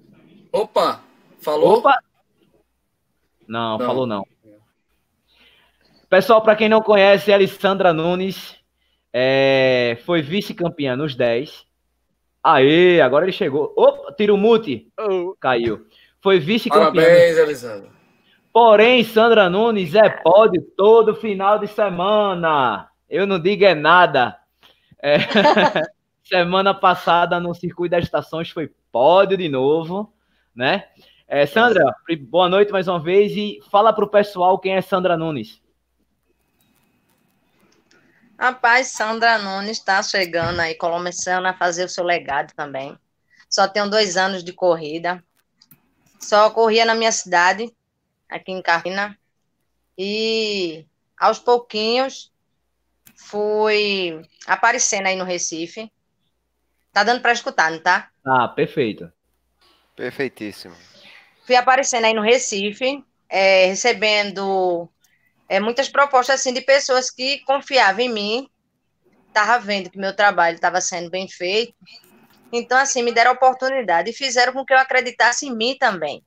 Opa! 0.51 1.01
Falou? 1.39 1.79
Opa! 1.79 1.99
Não, 3.47 3.77
não. 3.77 3.85
falou 3.85 4.07
não. 4.07 4.25
Pessoal, 6.09 6.41
para 6.41 6.55
quem 6.55 6.69
não 6.69 6.81
conhece, 6.81 7.31
Alessandra 7.31 7.93
Nunes 7.93 8.57
é, 9.13 9.97
foi 10.05 10.21
vice-campeã 10.21 10.95
nos 10.95 11.15
10. 11.15 11.65
Aê, 12.43 13.01
agora 13.01 13.25
ele 13.25 13.31
chegou. 13.31 13.73
Opa, 13.75 14.13
tiro 14.13 14.37
mute. 14.37 14.91
Oh. 14.99 15.35
Caiu. 15.39 15.85
Foi 16.21 16.39
vice-campeã. 16.39 17.03
Parabéns, 17.03 17.37
Alessandra. 17.37 17.89
Porém, 18.51 19.03
Sandra 19.03 19.49
Nunes 19.49 19.93
é 19.93 20.09
pódio 20.09 20.61
todo 20.75 21.15
final 21.15 21.59
de 21.59 21.67
semana. 21.67 22.89
Eu 23.09 23.27
não 23.27 23.39
digo 23.39 23.63
é 23.63 23.75
nada. 23.75 24.37
É... 25.01 25.17
Semana 26.23 26.73
passada 26.73 27.39
no 27.39 27.55
Circuito 27.55 27.91
das 27.91 28.03
Estações 28.03 28.51
foi 28.51 28.71
pódio 28.91 29.37
de 29.37 29.47
novo, 29.49 30.13
né? 30.55 30.87
É, 31.27 31.45
Sandra, 31.45 31.83
boa 32.21 32.49
noite 32.49 32.71
mais 32.71 32.87
uma 32.87 32.99
vez 32.99 33.31
e 33.33 33.59
fala 33.69 33.93
para 33.93 34.03
o 34.03 34.09
pessoal 34.09 34.57
quem 34.57 34.75
é 34.75 34.81
Sandra 34.81 35.15
Nunes. 35.15 35.61
Rapaz, 38.37 38.87
Sandra 38.87 39.37
Nunes 39.37 39.77
está 39.77 40.01
chegando 40.01 40.59
aí, 40.59 40.73
começando 40.73 41.45
a 41.45 41.53
fazer 41.53 41.83
o 41.83 41.89
seu 41.89 42.03
legado 42.03 42.53
também. 42.55 42.97
Só 43.49 43.67
tenho 43.67 43.89
dois 43.89 44.15
anos 44.15 44.43
de 44.43 44.53
corrida. 44.53 45.23
Só 46.19 46.49
corria 46.49 46.85
na 46.85 46.95
minha 46.95 47.11
cidade, 47.11 47.71
aqui 48.29 48.51
em 48.51 48.61
Carina. 48.61 49.17
E 49.97 50.85
aos 51.17 51.37
pouquinhos 51.37 52.31
fui 53.15 54.21
aparecendo 54.47 55.07
aí 55.07 55.15
no 55.15 55.25
Recife. 55.25 55.91
Tá 56.99 57.05
dando 57.05 57.21
para 57.21 57.31
escutar, 57.31 57.71
não 57.71 57.79
tá? 57.79 58.09
Ah, 58.25 58.49
perfeito. 58.49 59.09
Perfeitíssimo. 59.95 60.75
Fui 61.45 61.55
aparecendo 61.55 62.03
aí 62.03 62.13
no 62.13 62.21
Recife, 62.21 63.01
é, 63.29 63.67
recebendo 63.67 64.89
é, 65.47 65.61
muitas 65.61 65.87
propostas 65.87 66.41
assim 66.41 66.53
de 66.53 66.59
pessoas 66.59 67.09
que 67.09 67.39
confiavam 67.45 68.01
em 68.01 68.09
mim, 68.09 68.49
tava 69.31 69.57
vendo 69.59 69.89
que 69.89 69.97
meu 69.97 70.13
trabalho 70.13 70.55
estava 70.55 70.81
sendo 70.81 71.09
bem 71.09 71.25
feito. 71.29 71.73
Então, 72.51 72.77
assim, 72.77 73.01
me 73.01 73.13
deram 73.13 73.31
a 73.31 73.35
oportunidade 73.35 74.09
e 74.09 74.13
fizeram 74.13 74.51
com 74.51 74.65
que 74.65 74.73
eu 74.73 74.77
acreditasse 74.77 75.47
em 75.47 75.55
mim 75.55 75.77
também. 75.79 76.21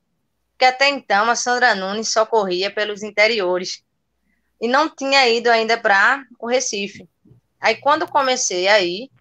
Porque 0.53 0.65
até 0.65 0.89
então 0.89 1.29
a 1.29 1.35
Sandra 1.35 1.75
Nunes 1.75 2.11
só 2.11 2.25
corria 2.25 2.73
pelos 2.73 3.03
interiores 3.03 3.83
e 4.59 4.67
não 4.67 4.89
tinha 4.89 5.29
ido 5.29 5.51
ainda 5.51 5.77
para 5.77 6.23
o 6.39 6.47
Recife. 6.47 7.07
Aí, 7.61 7.75
quando 7.75 8.07
comecei 8.07 8.67
aí, 8.67 9.11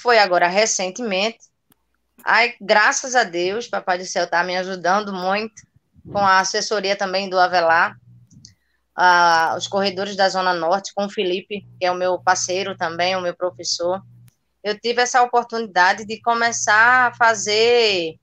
foi 0.00 0.18
agora 0.18 0.48
recentemente. 0.48 1.38
Ai, 2.24 2.54
graças 2.60 3.14
a 3.14 3.24
Deus, 3.24 3.66
Papai 3.66 3.98
do 3.98 4.04
Céu 4.04 4.24
está 4.24 4.42
me 4.44 4.56
ajudando 4.56 5.12
muito, 5.12 5.62
com 6.10 6.18
a 6.18 6.40
assessoria 6.40 6.96
também 6.96 7.28
do 7.30 7.38
Avelar. 7.38 7.96
a, 8.94 9.54
os 9.56 9.66
corredores 9.66 10.16
da 10.16 10.28
Zona 10.28 10.52
Norte 10.52 10.92
com 10.94 11.06
o 11.06 11.10
Felipe, 11.10 11.66
que 11.78 11.86
é 11.86 11.90
o 11.90 11.94
meu 11.94 12.18
parceiro 12.18 12.76
também, 12.76 13.16
o 13.16 13.20
meu 13.20 13.34
professor. 13.34 14.02
Eu 14.62 14.78
tive 14.78 15.00
essa 15.00 15.22
oportunidade 15.22 16.04
de 16.04 16.20
começar 16.20 17.06
a 17.06 17.14
fazer 17.14 18.16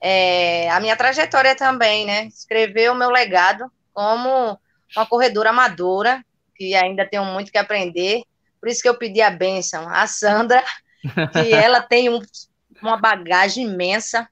é, 0.00 0.70
a 0.70 0.80
minha 0.80 0.96
trajetória 0.96 1.54
também, 1.54 2.06
né? 2.06 2.24
Escrever 2.26 2.90
o 2.90 2.94
meu 2.94 3.10
legado 3.10 3.70
como 3.92 4.58
uma 4.96 5.06
corredora 5.06 5.50
amadora, 5.50 6.24
que 6.56 6.74
ainda 6.74 7.06
tenho 7.06 7.24
muito 7.26 7.52
que 7.52 7.58
aprender. 7.58 8.22
Por 8.58 8.70
isso 8.70 8.80
que 8.80 8.88
eu 8.88 8.96
pedi 8.96 9.20
a 9.20 9.30
bênção 9.30 9.86
à 9.88 10.06
Sandra, 10.06 10.64
que 11.32 11.52
ela 11.52 11.80
tem 11.80 12.08
um, 12.08 12.20
uma 12.80 12.96
bagagem 12.96 13.66
imensa. 13.66 14.28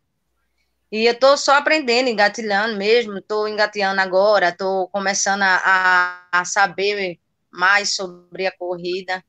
E 0.93 1.07
eu 1.07 1.13
estou 1.13 1.37
só 1.37 1.55
aprendendo, 1.55 2.09
engatilhando 2.09 2.77
mesmo, 2.77 3.19
estou 3.19 3.47
engatilhando 3.47 4.01
agora, 4.01 4.49
estou 4.49 4.89
começando 4.89 5.43
a, 5.43 6.27
a, 6.33 6.45
saber 6.45 7.19
mais 7.51 7.95
sobre 7.95 8.47
a 8.47 8.57
corrida, 8.57 9.25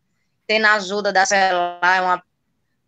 tendo 0.48 0.66
a 0.66 0.74
ajuda 0.74 1.14
da 1.14 1.26
Celar, 1.26 2.04
uma 2.04 2.24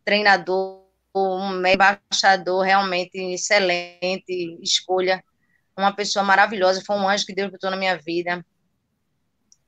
treinador, 0.04 0.84
um 1.16 1.66
embaixador 1.66 2.64
realmente 2.64 3.16
excelente, 3.18 4.58
escolha, 4.62 5.24
uma 5.78 5.96
pessoa 5.96 6.26
maravilhosa, 6.26 6.84
foi 6.86 6.96
um 6.96 7.08
anjo 7.08 7.26
que 7.26 7.34
Deus 7.34 7.52
botou 7.52 7.70
na 7.70 7.78
minha 7.78 7.98
vida. 7.98 8.44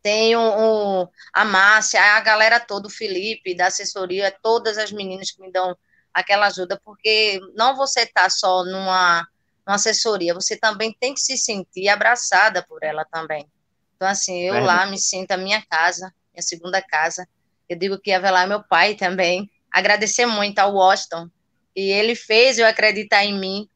Tenho 0.06 0.40
o, 0.40 1.10
a 1.34 1.44
Márcia, 1.44 2.00
a 2.00 2.20
galera 2.20 2.60
toda, 2.60 2.88
o 2.88 2.92
Felipe, 2.92 3.56
da 3.56 3.66
assessoria, 3.66 4.30
todas 4.30 4.78
as 4.78 4.92
meninas 4.92 5.32
que 5.32 5.42
me 5.42 5.52
dão 5.52 5.76
aquela 6.14 6.46
ajuda, 6.46 6.80
porque 6.86 7.40
não 7.56 7.76
você 7.76 8.02
está 8.02 8.30
só 8.30 8.64
numa, 8.64 9.28
numa, 9.66 9.76
assessoria, 9.76 10.36
você 10.36 10.56
também 10.56 10.96
tem 11.00 11.16
que 11.16 11.20
se 11.22 11.36
sentir 11.36 11.90
abraçada 11.90 12.62
por 12.62 12.84
ela 12.84 13.04
também. 13.12 13.50
Então, 13.96 14.08
assim, 14.08 14.44
eu 14.44 14.64
lá 14.64 14.86
me 14.86 15.00
sinto 15.00 15.32
a 15.32 15.38
minha 15.38 15.66
casa, 15.66 16.14
minha 16.32 16.44
segunda 16.44 16.80
casa. 16.84 17.28
Eu 17.68 17.76
digo 17.76 17.98
que 17.98 18.12
Avelar 18.12 18.44
é 18.44 18.48
meu 18.48 18.62
pai 18.62 18.94
também. 18.94 19.50
Agradecer 19.72 20.28
muito 20.28 20.60
ao 20.60 20.76
Washington, 20.76 21.32
e 21.76 21.90
ele 21.90 22.14
fez 22.14 22.60
eu 22.60 22.68
acreditar 22.68 23.26
em 23.26 23.40
mim, 23.40 23.68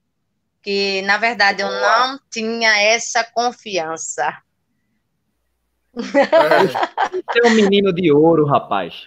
que 0.62 1.02
na 1.02 1.18
verdade 1.18 1.64
eu 1.64 1.72
não 1.72 2.20
tinha 2.30 2.80
essa 2.84 3.24
confiança. 3.24 4.32
Você 6.02 7.40
é 7.44 7.48
um 7.48 7.54
menino 7.54 7.94
de 7.94 8.12
ouro, 8.12 8.46
rapaz. 8.46 9.06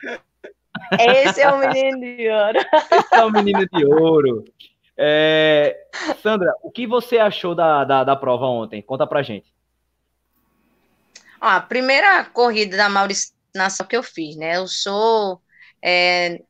Esse 0.99 1.41
é 1.41 1.51
o 1.51 1.59
menino 1.59 2.01
de 2.01 2.29
ouro. 2.29 2.59
Esse 2.91 3.15
é 3.15 3.25
o 3.25 3.31
menino 3.31 3.67
de 3.69 3.85
ouro. 3.85 4.45
É... 4.97 5.87
Sandra, 6.23 6.55
o 6.63 6.71
que 6.71 6.87
você 6.87 7.19
achou 7.19 7.55
da, 7.55 7.85
da, 7.85 8.05
da, 8.05 8.17
prova 8.17 8.47
ontem? 8.47 8.83
Conta 8.83 9.07
pra 9.07 9.23
gente. 9.23 9.53
Ó, 11.41 11.47
a 11.47 11.61
primeira 11.61 12.25
corrida 12.27 12.77
da 12.77 12.89
Maurício 12.89 13.33
Nação 13.55 13.87
que 13.87 13.97
eu 13.97 14.03
fiz, 14.03 14.37
né? 14.37 14.57
Eu 14.57 14.67
sou 14.67 15.41
é, 15.83 16.43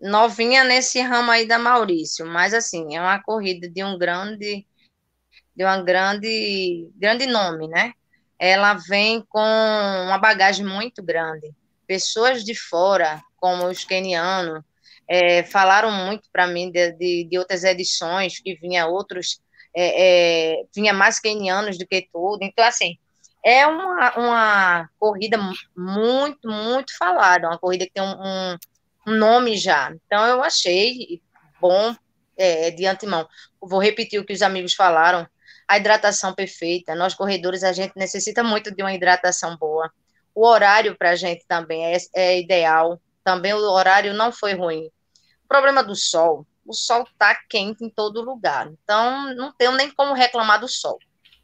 novinha 0.00 0.64
nesse 0.64 1.00
ramo 1.00 1.30
aí 1.30 1.46
da 1.46 1.58
Maurício, 1.58 2.24
mas 2.24 2.54
assim, 2.54 2.96
é 2.96 3.00
uma 3.00 3.22
corrida 3.22 3.68
de 3.68 3.84
um 3.84 3.98
grande, 3.98 4.66
de 5.54 5.64
uma 5.64 5.82
grande, 5.82 6.88
grande 6.96 7.26
nome, 7.26 7.68
né? 7.68 7.92
Ela 8.40 8.74
vem 8.74 9.22
com 9.28 9.38
uma 9.38 10.16
bagagem 10.16 10.64
muito 10.64 11.02
grande. 11.02 11.52
Pessoas 11.86 12.42
de 12.42 12.54
fora 12.54 13.22
como 13.36 13.66
os 13.66 13.84
kenianos, 13.84 14.62
é, 15.08 15.42
falaram 15.42 15.90
muito 15.90 16.28
para 16.32 16.46
mim 16.46 16.70
de, 16.70 16.92
de, 16.92 17.24
de, 17.24 17.38
outras 17.38 17.64
edições, 17.64 18.38
que 18.38 18.54
vinha 18.54 18.86
outros, 18.86 19.40
é, 19.74 20.52
é, 20.54 20.62
vinha 20.74 20.92
mais 20.92 21.18
kenianos 21.18 21.76
do 21.76 21.86
que 21.86 22.08
tudo. 22.12 22.38
Então, 22.42 22.64
assim, 22.64 22.96
é 23.44 23.66
uma, 23.66 24.14
uma 24.16 24.90
corrida 25.00 25.36
muito, 25.76 26.48
muito 26.48 26.96
falada, 26.96 27.48
uma 27.48 27.58
corrida 27.58 27.86
que 27.86 27.92
tem 27.92 28.02
um, 28.02 28.22
um, 28.22 28.56
um 29.08 29.16
nome 29.16 29.56
já. 29.56 29.92
Então, 30.06 30.24
eu 30.26 30.44
achei 30.44 31.20
bom 31.60 31.94
é, 32.36 32.70
de 32.70 32.86
antemão. 32.86 33.26
Vou 33.60 33.80
repetir 33.80 34.20
o 34.20 34.24
que 34.24 34.32
os 34.32 34.42
amigos 34.42 34.74
falaram. 34.74 35.26
A 35.70 35.78
hidratação 35.78 36.34
perfeita. 36.34 36.94
Nós, 36.94 37.14
corredores, 37.14 37.62
a 37.62 37.72
gente 37.72 37.92
necessita 37.96 38.42
muito 38.42 38.74
de 38.74 38.82
uma 38.82 38.92
hidratação 38.92 39.56
boa. 39.56 39.90
O 40.34 40.46
horário 40.46 40.96
para 40.96 41.10
a 41.10 41.16
gente 41.16 41.44
também 41.46 41.94
é, 41.94 41.96
é 42.14 42.40
ideal 42.40 43.00
também 43.24 43.52
o 43.52 43.58
horário 43.58 44.14
não 44.14 44.32
foi 44.32 44.54
ruim. 44.54 44.86
O 45.44 45.48
problema 45.48 45.82
do 45.82 45.94
sol, 45.94 46.46
o 46.66 46.72
sol 46.72 47.02
está 47.02 47.34
quente 47.48 47.84
em 47.84 47.90
todo 47.90 48.22
lugar, 48.22 48.68
então 48.72 49.34
não 49.34 49.52
tenho 49.52 49.72
nem 49.72 49.90
como 49.90 50.14
reclamar 50.14 50.60
do 50.60 50.68
sol. 50.68 50.98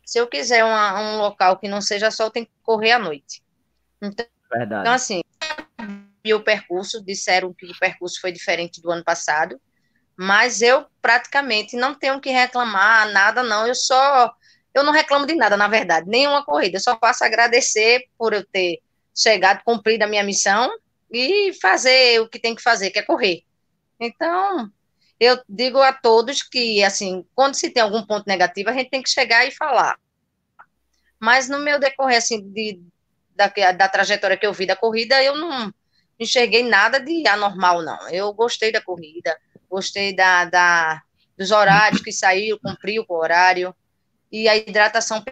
Se 0.04 0.18
eu 0.18 0.26
quiser 0.26 0.64
uma, 0.64 1.00
um 1.00 1.18
local 1.18 1.58
que 1.58 1.68
não 1.68 1.80
seja 1.80 2.10
sol, 2.10 2.30
tem 2.30 2.44
que 2.44 2.52
correr 2.62 2.92
à 2.92 2.98
noite. 2.98 3.42
Então, 4.00 4.26
Verdade. 4.50 4.82
então 4.82 4.92
assim, 4.92 5.20
o 6.32 6.40
percurso, 6.40 7.04
disseram 7.04 7.52
que 7.52 7.66
o 7.66 7.78
percurso 7.78 8.20
foi 8.20 8.30
diferente 8.30 8.80
do 8.80 8.90
ano 8.90 9.04
passado, 9.04 9.60
mas 10.16 10.62
eu 10.62 10.86
praticamente 11.02 11.76
não 11.76 11.94
tenho 11.94 12.20
que 12.20 12.30
reclamar 12.30 13.10
nada, 13.12 13.42
não. 13.42 13.66
Eu 13.66 13.74
só, 13.74 14.32
eu 14.72 14.82
não 14.82 14.92
reclamo 14.92 15.26
de 15.26 15.34
nada, 15.34 15.56
na 15.56 15.68
verdade, 15.68 16.08
nenhuma 16.08 16.44
corrida. 16.44 16.76
Eu 16.76 16.82
só 16.82 16.96
posso 16.96 17.22
agradecer 17.22 18.06
por 18.16 18.32
eu 18.32 18.44
ter 18.44 18.80
chegado, 19.14 19.62
cumprido 19.64 20.04
a 20.04 20.08
minha 20.08 20.24
missão 20.24 20.70
e 21.10 21.52
fazer 21.60 22.20
o 22.20 22.28
que 22.28 22.38
tem 22.38 22.54
que 22.54 22.62
fazer, 22.62 22.90
que 22.90 22.98
é 22.98 23.02
correr. 23.02 23.42
Então, 24.00 24.70
eu 25.20 25.38
digo 25.48 25.80
a 25.80 25.92
todos 25.92 26.42
que, 26.42 26.82
assim, 26.82 27.24
quando 27.34 27.54
se 27.54 27.70
tem 27.70 27.82
algum 27.82 28.04
ponto 28.04 28.26
negativo, 28.26 28.70
a 28.70 28.72
gente 28.72 28.90
tem 28.90 29.02
que 29.02 29.10
chegar 29.10 29.46
e 29.46 29.50
falar. 29.50 29.98
Mas 31.18 31.48
no 31.48 31.58
meu 31.58 31.78
decorrer, 31.78 32.18
assim, 32.18 32.40
de, 32.50 32.82
da, 33.34 33.48
da 33.72 33.88
trajetória 33.88 34.36
que 34.36 34.46
eu 34.46 34.52
vi 34.52 34.66
da 34.66 34.76
corrida, 34.76 35.22
eu 35.22 35.36
não 35.36 35.72
enxerguei 36.18 36.62
nada 36.62 37.00
de 37.00 37.26
anormal, 37.26 37.82
não. 37.82 38.08
Eu 38.10 38.32
gostei 38.32 38.72
da 38.72 38.80
corrida, 38.80 39.36
gostei 39.76 40.16
da, 40.16 40.46
da 40.46 41.02
dos 41.36 41.50
horários 41.50 42.00
que 42.00 42.10
saiu, 42.10 42.58
cumpriu 42.58 43.04
o 43.06 43.14
horário, 43.14 43.76
e 44.32 44.48
a 44.48 44.56
hidratação 44.56 45.22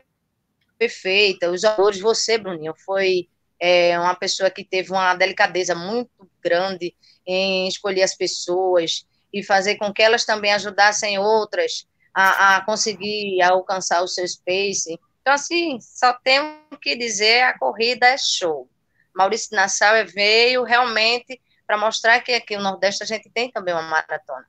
perfeita, 0.78 1.50
os 1.50 1.62
valores, 1.62 1.98
você, 1.98 2.36
Bruninho, 2.36 2.74
foi 2.84 3.26
é 3.58 3.98
uma 3.98 4.14
pessoa 4.14 4.50
que 4.50 4.62
teve 4.62 4.92
uma 4.92 5.14
delicadeza 5.14 5.74
muito 5.74 6.28
grande 6.42 6.94
em 7.26 7.66
escolher 7.66 8.02
as 8.02 8.14
pessoas 8.14 9.06
e 9.32 9.42
fazer 9.42 9.76
com 9.76 9.90
que 9.90 10.02
elas 10.02 10.26
também 10.26 10.52
ajudassem 10.52 11.18
outras 11.18 11.86
a, 12.12 12.56
a 12.56 12.64
conseguir 12.66 13.40
alcançar 13.40 14.02
o 14.02 14.08
seu 14.08 14.28
space. 14.28 14.98
Então, 15.22 15.32
assim, 15.32 15.78
só 15.80 16.12
tenho 16.12 16.60
que 16.82 16.94
dizer, 16.94 17.44
a 17.44 17.58
corrida 17.58 18.06
é 18.06 18.18
show. 18.18 18.68
Maurício 19.14 19.56
Nassau 19.56 19.94
veio 20.06 20.64
realmente 20.64 21.40
para 21.66 21.78
mostrar 21.78 22.20
que 22.20 22.32
aqui 22.32 22.56
no 22.56 22.62
Nordeste 22.62 23.02
a 23.02 23.06
gente 23.06 23.30
tem 23.30 23.50
também 23.50 23.74
uma 23.74 23.82
maratona. 23.82 24.44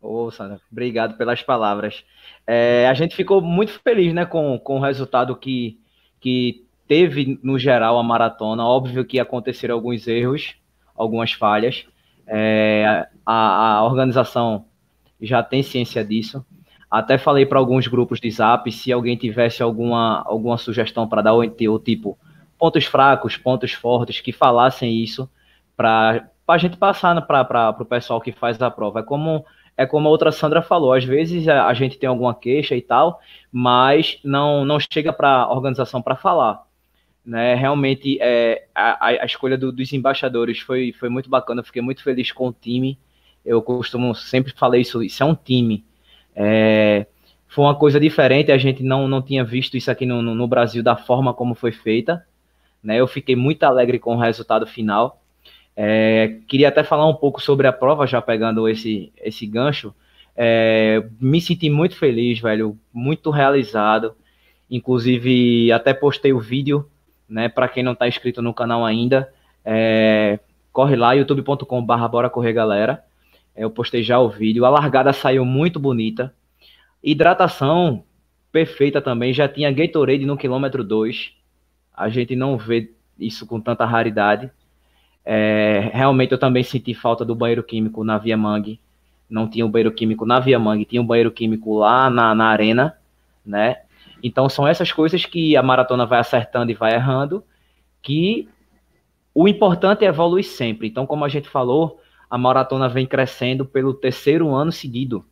Ô, 0.00 0.24
oh, 0.24 0.30
Sandra, 0.30 0.60
obrigado 0.70 1.16
pelas 1.16 1.42
palavras. 1.42 2.04
É, 2.46 2.88
a 2.88 2.94
gente 2.94 3.14
ficou 3.14 3.42
muito 3.42 3.78
feliz 3.80 4.14
né, 4.14 4.24
com, 4.24 4.58
com 4.58 4.78
o 4.78 4.82
resultado 4.82 5.36
que, 5.36 5.78
que 6.18 6.64
teve, 6.88 7.38
no 7.42 7.58
geral, 7.58 7.98
a 7.98 8.02
maratona. 8.02 8.64
Óbvio 8.64 9.04
que 9.04 9.20
aconteceram 9.20 9.74
alguns 9.74 10.08
erros, 10.08 10.56
algumas 10.96 11.32
falhas. 11.32 11.86
É, 12.26 13.06
a, 13.26 13.76
a, 13.76 13.84
organização 13.84 14.64
já 15.20 15.42
tem 15.42 15.62
ciência 15.62 16.02
disso. 16.02 16.44
Até 16.90 17.18
falei 17.18 17.44
para 17.44 17.58
alguns 17.58 17.86
grupos 17.86 18.18
de 18.20 18.30
zap 18.30 18.72
se 18.72 18.90
alguém 18.90 19.16
tivesse 19.16 19.62
alguma, 19.62 20.22
alguma 20.26 20.56
sugestão 20.56 21.06
para 21.06 21.22
dar, 21.22 21.34
ou 21.34 21.78
tipo, 21.78 22.18
pontos 22.58 22.86
fracos, 22.86 23.36
pontos 23.36 23.72
fortes, 23.72 24.20
que 24.20 24.32
falassem 24.32 24.94
isso 24.94 25.28
para 25.80 26.28
a 26.46 26.58
gente 26.58 26.76
passar 26.76 27.18
para 27.22 27.74
o 27.80 27.84
pessoal 27.86 28.20
que 28.20 28.32
faz 28.32 28.60
a 28.60 28.70
prova. 28.70 29.00
É 29.00 29.02
como 29.02 29.46
é 29.78 29.86
como 29.86 30.08
a 30.08 30.10
outra 30.10 30.30
Sandra 30.30 30.60
falou, 30.60 30.92
às 30.92 31.04
vezes 31.04 31.48
a, 31.48 31.66
a 31.66 31.72
gente 31.72 31.96
tem 31.96 32.06
alguma 32.06 32.34
queixa 32.34 32.76
e 32.76 32.82
tal, 32.82 33.18
mas 33.50 34.18
não, 34.22 34.62
não 34.62 34.78
chega 34.78 35.10
para 35.10 35.30
a 35.30 35.50
organização 35.50 36.02
para 36.02 36.16
falar. 36.16 36.66
Né, 37.24 37.54
realmente 37.54 38.18
é, 38.20 38.66
a, 38.74 39.06
a 39.06 39.24
escolha 39.24 39.56
do, 39.56 39.70
dos 39.70 39.92
embaixadores 39.92 40.58
foi, 40.58 40.92
foi 40.92 41.08
muito 41.08 41.30
bacana, 41.30 41.62
fiquei 41.62 41.80
muito 41.80 42.02
feliz 42.02 42.30
com 42.30 42.48
o 42.48 42.52
time. 42.52 42.98
Eu 43.42 43.62
costumo 43.62 44.14
sempre 44.14 44.52
falei 44.52 44.82
isso, 44.82 45.02
isso 45.02 45.22
é 45.22 45.26
um 45.26 45.34
time. 45.34 45.82
É, 46.36 47.06
foi 47.48 47.64
uma 47.64 47.74
coisa 47.74 47.98
diferente, 47.98 48.52
a 48.52 48.58
gente 48.58 48.82
não, 48.82 49.08
não 49.08 49.22
tinha 49.22 49.44
visto 49.44 49.78
isso 49.78 49.90
aqui 49.90 50.04
no, 50.04 50.20
no 50.20 50.46
Brasil 50.46 50.82
da 50.82 50.96
forma 50.96 51.32
como 51.32 51.54
foi 51.54 51.72
feita. 51.72 52.26
Né, 52.82 53.00
eu 53.00 53.06
fiquei 53.06 53.34
muito 53.34 53.62
alegre 53.62 53.98
com 53.98 54.14
o 54.14 54.18
resultado 54.18 54.66
final. 54.66 55.20
É, 55.76 56.38
queria 56.46 56.68
até 56.68 56.82
falar 56.82 57.06
um 57.06 57.14
pouco 57.14 57.40
sobre 57.40 57.66
a 57.66 57.72
prova, 57.72 58.06
já 58.06 58.20
pegando 58.20 58.68
esse, 58.68 59.12
esse 59.16 59.46
gancho. 59.46 59.94
É, 60.36 61.04
me 61.20 61.40
senti 61.40 61.70
muito 61.70 61.96
feliz, 61.96 62.38
velho, 62.38 62.78
muito 62.92 63.30
realizado. 63.30 64.14
Inclusive, 64.70 65.72
até 65.72 65.92
postei 65.92 66.32
o 66.32 66.40
vídeo 66.40 66.88
né? 67.30 67.48
Para 67.48 67.68
quem 67.68 67.82
não 67.82 67.92
está 67.92 68.08
inscrito 68.08 68.42
no 68.42 68.52
canal 68.52 68.84
ainda, 68.84 69.32
é, 69.64 70.40
corre 70.72 70.96
lá, 70.96 71.12
youtube.com.br 71.12 72.08
bora 72.10 72.28
correr 72.28 72.52
galera. 72.52 73.04
É, 73.54 73.62
eu 73.64 73.70
postei 73.70 74.02
já 74.02 74.18
o 74.18 74.28
vídeo. 74.28 74.64
A 74.64 74.68
largada 74.68 75.12
saiu 75.12 75.44
muito 75.44 75.78
bonita. 75.78 76.34
Hidratação 77.02 78.02
perfeita 78.50 79.00
também. 79.00 79.32
Já 79.32 79.48
tinha 79.48 79.70
Gatorade 79.70 80.26
no 80.26 80.36
quilômetro 80.36 80.82
2. 80.82 81.32
a 81.94 82.08
gente 82.08 82.34
não 82.34 82.58
vê 82.58 82.92
isso 83.18 83.46
com 83.46 83.60
tanta 83.60 83.84
raridade. 83.84 84.50
É, 85.24 85.90
realmente 85.92 86.32
eu 86.32 86.38
também 86.38 86.62
senti 86.62 86.94
falta 86.94 87.24
do 87.24 87.34
banheiro 87.34 87.62
químico 87.62 88.02
na 88.04 88.18
Via 88.18 88.36
Mangue. 88.36 88.80
Não 89.28 89.48
tinha 89.48 89.64
o 89.64 89.68
um 89.68 89.70
banheiro 89.70 89.92
químico 89.92 90.26
na 90.26 90.40
Via 90.40 90.58
Mangue, 90.58 90.84
tinha 90.84 91.00
um 91.00 91.06
banheiro 91.06 91.30
químico 91.30 91.78
lá 91.78 92.10
na, 92.10 92.34
na 92.34 92.46
arena, 92.46 92.96
né? 93.44 93.76
Então 94.22 94.48
são 94.48 94.66
essas 94.66 94.92
coisas 94.92 95.24
que 95.24 95.56
a 95.56 95.62
maratona 95.62 96.04
vai 96.04 96.18
acertando 96.18 96.70
e 96.70 96.74
vai 96.74 96.94
errando, 96.94 97.44
que 98.02 98.48
o 99.34 99.46
importante 99.46 100.04
é 100.04 100.08
evoluir 100.08 100.44
sempre. 100.44 100.88
Então, 100.88 101.06
como 101.06 101.24
a 101.24 101.28
gente 101.28 101.48
falou, 101.48 102.00
a 102.28 102.36
maratona 102.36 102.88
vem 102.88 103.06
crescendo 103.06 103.64
pelo 103.64 103.94
terceiro 103.94 104.54
ano 104.54 104.72
seguido. 104.72 105.24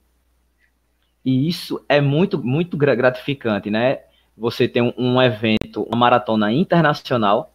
E 1.25 1.49
isso 1.49 1.85
é 1.89 2.01
muito, 2.01 2.43
muito 2.43 2.77
gratificante, 2.77 3.71
né? 3.71 4.01
Você 4.37 4.69
tem 4.69 4.95
um 4.97 5.21
evento, 5.21 5.83
uma 5.83 5.97
maratona 5.97 6.53
internacional, 6.53 7.53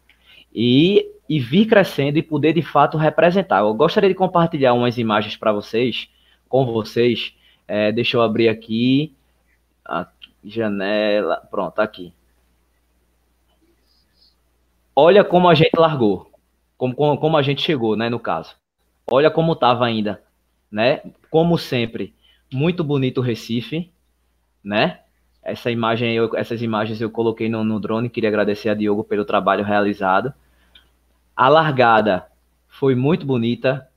e, 0.53 1.05
e 1.27 1.39
vir 1.39 1.65
crescendo 1.65 2.17
e 2.17 2.23
poder 2.23 2.53
de 2.53 2.61
fato 2.61 2.97
representar. 2.97 3.59
Eu 3.59 3.73
gostaria 3.73 4.09
de 4.09 4.15
compartilhar 4.15 4.73
umas 4.73 4.97
imagens 4.97 5.35
para 5.35 5.51
vocês, 5.51 6.09
com 6.49 6.65
vocês. 6.65 7.35
É, 7.67 7.91
deixa 7.91 8.17
eu 8.17 8.21
abrir 8.21 8.49
aqui, 8.49 9.15
aqui, 9.85 10.31
janela, 10.43 11.37
pronto, 11.49 11.79
aqui. 11.79 12.13
Olha 14.95 15.23
como 15.23 15.49
a 15.49 15.55
gente 15.55 15.75
largou, 15.75 16.31
como, 16.77 16.93
como, 16.93 17.17
como 17.17 17.37
a 17.37 17.41
gente 17.41 17.61
chegou, 17.61 17.95
né, 17.95 18.09
no 18.09 18.19
caso. 18.19 18.55
Olha 19.09 19.31
como 19.31 19.53
estava 19.53 19.85
ainda, 19.85 20.21
né? 20.71 21.01
Como 21.29 21.57
sempre, 21.57 22.13
muito 22.51 22.83
bonito 22.83 23.17
o 23.17 23.23
Recife, 23.23 23.91
né? 24.63 24.99
Essa 25.41 25.69
imagem, 25.69 26.13
eu, 26.13 26.35
essas 26.37 26.61
imagens 26.61 27.01
eu 27.01 27.09
coloquei 27.09 27.49
no, 27.49 27.63
no 27.63 27.79
drone. 27.79 28.09
Queria 28.09 28.29
agradecer 28.29 28.69
a 28.69 28.73
Diogo 28.73 29.03
pelo 29.03 29.25
trabalho 29.25 29.63
realizado. 29.63 30.33
A 31.35 31.49
largada 31.49 32.27
foi 32.67 32.95
muito 32.95 33.25
bonita. 33.25 33.87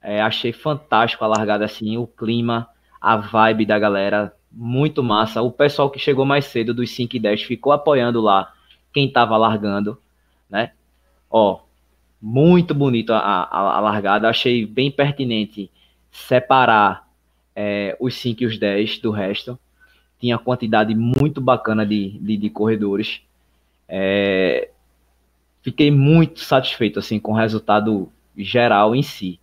É, 0.00 0.20
achei 0.20 0.52
fantástico 0.52 1.24
a 1.24 1.28
largada 1.28 1.64
assim, 1.64 1.96
o 1.96 2.06
clima, 2.06 2.68
a 3.00 3.16
vibe 3.16 3.66
da 3.66 3.78
galera, 3.78 4.34
muito 4.50 5.02
massa. 5.02 5.42
O 5.42 5.50
pessoal 5.50 5.90
que 5.90 5.98
chegou 5.98 6.24
mais 6.24 6.46
cedo 6.46 6.74
dos 6.74 6.90
5 6.90 7.16
e 7.16 7.20
10 7.20 7.42
ficou 7.42 7.72
apoiando 7.72 8.20
lá 8.20 8.52
quem 8.92 9.06
estava 9.06 9.36
largando, 9.36 9.98
né? 10.50 10.72
Ó, 11.30 11.60
muito 12.20 12.74
bonito 12.74 13.12
a, 13.12 13.18
a, 13.18 13.76
a, 13.76 13.80
largada. 13.80 14.28
Achei 14.28 14.66
bem 14.66 14.90
pertinente 14.90 15.70
separar 16.10 17.08
é, 17.56 17.96
os 17.98 18.14
5 18.16 18.42
e 18.42 18.46
os 18.46 18.58
10 18.58 18.98
do 18.98 19.10
resto 19.10 19.58
tinha 20.20 20.38
quantidade 20.38 20.94
muito 20.94 21.40
bacana 21.40 21.84
de, 21.84 22.18
de, 22.18 22.36
de 22.36 22.50
corredores. 22.50 23.22
É, 23.88 24.70
fiquei 25.62 25.90
muito 25.90 26.40
satisfeito 26.40 26.98
assim 26.98 27.18
com 27.18 27.32
o 27.32 27.36
resultado 27.36 28.10
geral 28.36 28.94
em 28.94 29.02
si. 29.02 29.38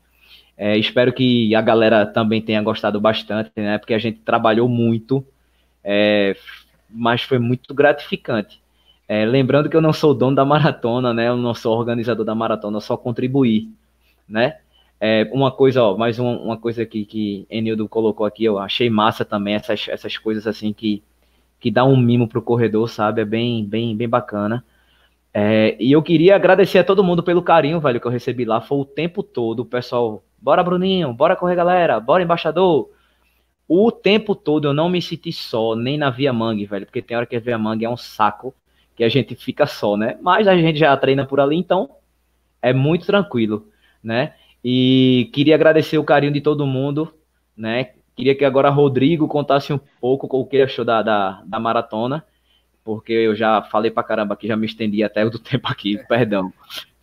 É, 0.58 0.78
espero 0.78 1.14
que 1.14 1.56
a 1.56 1.62
galera 1.62 2.06
também 2.06 2.42
tenha 2.42 2.62
gostado 2.62 3.00
bastante, 3.00 3.52
né? 3.56 3.78
Porque 3.78 3.94
a 3.94 4.00
gente 4.00 4.20
trabalhou 4.20 4.68
muito, 4.68 5.26
é, 5.84 6.36
mas 6.90 7.22
foi 7.22 7.40
muito 7.40 7.74
gratificante. 7.74 8.62
É, 9.08 9.26
lembrando 9.26 9.70
que 9.70 9.76
eu 9.76 9.82
não 9.82 9.94
sou 9.94 10.14
dono 10.14 10.36
da 10.36 10.44
maratona, 10.46 11.14
né? 11.14 11.30
Eu 11.30 11.38
não 11.38 11.54
sou 11.54 11.78
organizador 11.78 12.26
da 12.26 12.36
maratona, 12.36 12.78
eu 12.78 12.82
só 12.82 12.98
contribuí, 12.98 13.70
né? 14.28 14.58
É, 15.00 15.30
uma 15.32 15.50
coisa, 15.50 15.82
ó, 15.82 15.98
mais 15.98 16.20
uma, 16.20 16.38
uma 16.38 16.58
coisa 16.58 16.86
que, 16.86 17.06
que 17.06 17.48
Enildo 17.50 17.88
colocou 17.88 18.26
aqui, 18.26 18.44
eu 18.44 18.60
achei 18.60 18.90
massa 18.90 19.24
também, 19.24 19.56
essas, 19.56 19.88
essas 19.88 20.18
coisas 20.18 20.46
assim 20.46 20.74
que, 20.74 21.02
que 21.60 21.72
dá 21.72 21.86
um 21.86 21.96
mimo 21.96 22.28
pro 22.28 22.42
corredor, 22.42 22.90
sabe? 22.90 23.22
É 23.22 23.26
bem, 23.26 23.64
bem, 23.66 23.96
bem 23.96 24.10
bacana. 24.10 24.64
É, 25.34 25.78
e 25.80 25.92
eu 25.92 26.02
queria 26.02 26.36
agradecer 26.36 26.80
a 26.80 26.84
todo 26.84 27.04
mundo 27.04 27.22
pelo 27.22 27.42
carinho, 27.42 27.80
velho, 27.80 28.00
que 28.00 28.08
eu 28.08 28.12
recebi 28.12 28.46
lá. 28.46 28.62
Foi 28.62 28.80
o 28.80 28.86
tempo 28.86 29.22
todo, 29.22 29.62
o 29.62 29.66
pessoal, 29.66 30.24
bora 30.42 30.64
Bruninho, 30.64 31.14
bora 31.14 31.36
correr 31.36 31.56
galera, 31.56 32.00
bora 32.00 32.24
embaixador. 32.24 32.90
O 33.68 33.92
tempo 33.92 34.34
todo 34.34 34.68
eu 34.68 34.74
não 34.74 34.90
me 34.90 35.02
senti 35.02 35.32
só, 35.32 35.76
nem 35.76 35.98
na 35.98 36.10
Via 36.10 36.34
Mangue, 36.34 36.66
velho, 36.66 36.86
porque 36.86 37.02
tem 37.02 37.16
hora 37.16 37.26
que 37.26 37.36
a 37.36 37.40
Via 37.40 37.58
Mangue 37.58 37.86
é 37.86 37.90
um 37.90 37.98
saco, 37.98 38.54
que 38.96 39.04
a 39.04 39.10
gente 39.10 39.36
fica 39.36 39.68
só, 39.68 39.96
né? 39.96 40.18
Mas 40.22 40.48
a 40.48 40.58
gente 40.58 40.80
já 40.80 40.96
treina 40.98 41.26
por 41.26 41.40
ali, 41.40 41.56
então 41.56 41.90
é 42.62 42.74
muito 42.74 43.06
tranquilo, 43.06 43.68
né? 44.04 44.34
E 44.64 45.30
queria 45.34 45.56
agradecer 45.56 45.98
o 45.98 46.04
carinho 46.04 46.34
de 46.34 46.42
todo 46.42 46.66
mundo, 46.66 47.14
né? 47.56 47.92
Queria 48.16 48.36
que 48.36 48.44
agora 48.44 48.70
Rodrigo 48.70 49.28
contasse 49.28 49.72
um 49.72 49.80
pouco 50.02 50.28
o 50.30 50.46
que 50.46 50.62
achou 50.62 50.84
da, 50.84 51.02
da, 51.02 51.42
da 51.46 51.60
maratona, 51.60 52.26
porque 52.90 53.14
eu 53.14 53.36
já 53.36 53.62
falei 53.62 53.92
pra 53.92 54.02
caramba 54.02 54.36
que 54.36 54.48
já 54.48 54.58
me 54.58 54.66
estendi 54.66 55.04
até 55.04 55.24
o 55.24 55.30
tempo 55.38 55.68
aqui, 55.68 56.04
perdão. 56.08 56.52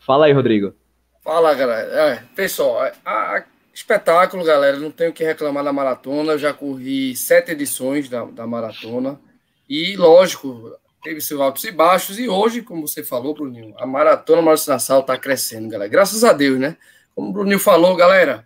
Fala 0.00 0.26
aí, 0.26 0.32
Rodrigo. 0.32 0.74
Fala, 1.22 1.54
galera. 1.54 1.88
É, 1.88 2.22
pessoal, 2.34 2.90
a, 3.04 3.36
a, 3.36 3.44
espetáculo, 3.72 4.42
galera, 4.42 4.78
não 4.78 4.90
tenho 4.90 5.10
o 5.10 5.12
que 5.12 5.22
reclamar 5.22 5.62
da 5.62 5.72
maratona. 5.72 6.32
Eu 6.32 6.38
já 6.40 6.52
corri 6.52 7.14
sete 7.14 7.52
edições 7.52 8.08
da, 8.08 8.24
da 8.24 8.48
maratona. 8.48 9.20
E, 9.68 9.96
lógico, 9.96 10.76
teve 11.04 11.20
seus 11.20 11.40
altos 11.40 11.62
e 11.62 11.70
baixos. 11.70 12.18
E 12.18 12.28
hoje, 12.28 12.62
como 12.62 12.88
você 12.88 13.04
falou, 13.04 13.32
Bruninho, 13.32 13.72
a 13.78 13.86
maratona 13.86 14.42
Maurício 14.42 14.72
Nassau 14.72 15.02
está 15.02 15.16
crescendo, 15.16 15.68
galera. 15.68 15.88
Graças 15.88 16.24
a 16.24 16.32
Deus, 16.32 16.58
né? 16.58 16.76
Como 17.14 17.30
o 17.30 17.32
Bruninho 17.32 17.60
falou, 17.60 17.94
galera, 17.94 18.44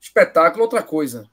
espetáculo, 0.00 0.64
outra 0.64 0.82
coisa. 0.82 1.30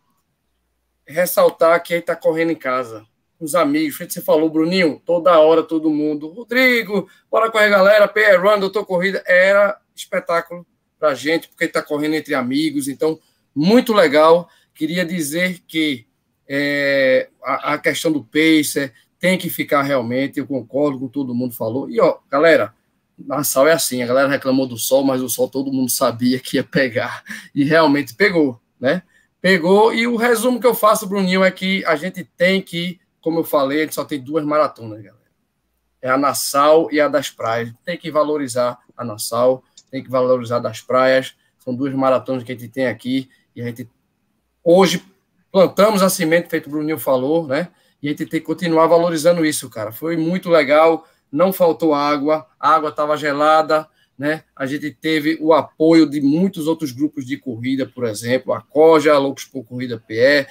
Ressaltar 1.07 1.81
que 1.81 1.95
aí 1.95 2.01
tá 2.03 2.15
correndo 2.15 2.51
em 2.51 2.55
casa. 2.55 3.07
Os 3.39 3.53
amigos, 3.53 3.97
você 3.97 4.21
falou, 4.21 4.49
Bruninho, 4.49 5.01
toda 5.05 5.39
hora, 5.39 5.61
todo 5.61 5.89
mundo. 5.89 6.29
Rodrigo, 6.29 7.07
bora 7.29 7.51
correr, 7.51 7.69
galera. 7.69 8.07
PR 8.07 8.41
Run, 8.41 8.59
doutor 8.59 8.85
Corrida. 8.85 9.23
Era 9.27 9.79
espetáculo 9.95 10.65
pra 10.99 11.13
gente, 11.13 11.47
porque 11.47 11.67
tá 11.67 11.81
correndo 11.81 12.15
entre 12.15 12.33
amigos. 12.33 12.87
Então, 12.87 13.19
muito 13.55 13.93
legal. 13.93 14.49
Queria 14.73 15.05
dizer 15.05 15.59
que 15.67 16.07
é, 16.47 17.29
a, 17.43 17.73
a, 17.73 17.77
questão 17.77 18.11
do 18.11 18.23
pacer 18.23 18.93
tem 19.19 19.37
que 19.37 19.49
ficar 19.49 19.81
realmente, 19.81 20.39
eu 20.39 20.47
concordo 20.47 20.99
com 20.99 21.07
todo 21.07 21.35
mundo 21.35 21.53
falou. 21.53 21.89
E, 21.89 21.99
ó, 21.99 22.17
galera, 22.29 22.73
Nassau 23.17 23.67
é 23.67 23.73
assim, 23.73 24.03
a 24.03 24.07
galera 24.07 24.29
reclamou 24.29 24.67
do 24.67 24.77
sol, 24.77 25.03
mas 25.03 25.21
o 25.21 25.29
sol 25.29 25.49
todo 25.49 25.73
mundo 25.73 25.89
sabia 25.89 26.39
que 26.39 26.57
ia 26.57 26.63
pegar, 26.63 27.23
e 27.53 27.63
realmente 27.63 28.13
pegou, 28.13 28.61
né? 28.79 29.01
Pegou, 29.41 29.93
e 29.93 30.07
o 30.07 30.15
resumo 30.15 30.59
que 30.59 30.67
eu 30.67 30.73
faço, 30.73 31.07
Bruninho, 31.07 31.43
é 31.43 31.51
que 31.51 31.83
a 31.85 31.95
gente 31.95 32.23
tem 32.23 32.61
que, 32.61 32.99
como 33.21 33.39
eu 33.39 33.43
falei, 33.43 33.79
a 33.79 33.83
gente 33.83 33.95
só 33.95 34.05
tem 34.05 34.19
duas 34.19 34.43
maratonas, 34.43 35.01
galera. 35.01 35.17
É 36.01 36.09
a 36.09 36.17
Nassau 36.17 36.89
e 36.91 37.01
a 37.01 37.07
das 37.07 37.29
praias. 37.29 37.73
Tem 37.83 37.97
que 37.97 38.11
valorizar 38.11 38.77
a 38.95 39.03
Nassau, 39.03 39.63
tem 39.89 40.03
que 40.03 40.09
valorizar 40.09 40.59
das 40.59 40.81
praias. 40.81 41.35
São 41.57 41.75
duas 41.75 41.93
maratonas 41.93 42.43
que 42.43 42.51
a 42.51 42.55
gente 42.55 42.69
tem 42.69 42.87
aqui, 42.87 43.29
e 43.55 43.61
a 43.61 43.65
gente 43.65 43.89
hoje 44.63 45.03
plantamos 45.51 46.01
a 46.01 46.09
semente, 46.09 46.49
feito 46.49 46.67
o 46.67 46.69
Bruninho 46.69 46.99
falou, 46.99 47.47
né? 47.47 47.69
E 48.01 48.07
a 48.07 48.11
gente 48.11 48.25
tem 48.27 48.39
que 48.39 48.45
continuar 48.45 48.87
valorizando 48.87 49.45
isso, 49.45 49.69
cara. 49.69 49.91
Foi 49.91 50.15
muito 50.15 50.49
legal 50.49 51.05
não 51.31 51.51
faltou 51.51 51.93
água, 51.93 52.47
a 52.59 52.75
água 52.75 52.89
estava 52.89 53.17
gelada, 53.17 53.87
né? 54.17 54.43
A 54.55 54.65
gente 54.65 54.89
teve 54.91 55.37
o 55.41 55.53
apoio 55.53 56.09
de 56.09 56.21
muitos 56.21 56.67
outros 56.67 56.91
grupos 56.91 57.25
de 57.25 57.37
corrida, 57.37 57.85
por 57.85 58.05
exemplo, 58.05 58.53
a 58.53 58.61
Coja, 58.61 59.17
Loucos 59.17 59.45
por 59.45 59.63
Corrida 59.63 60.01
PE, 60.05 60.47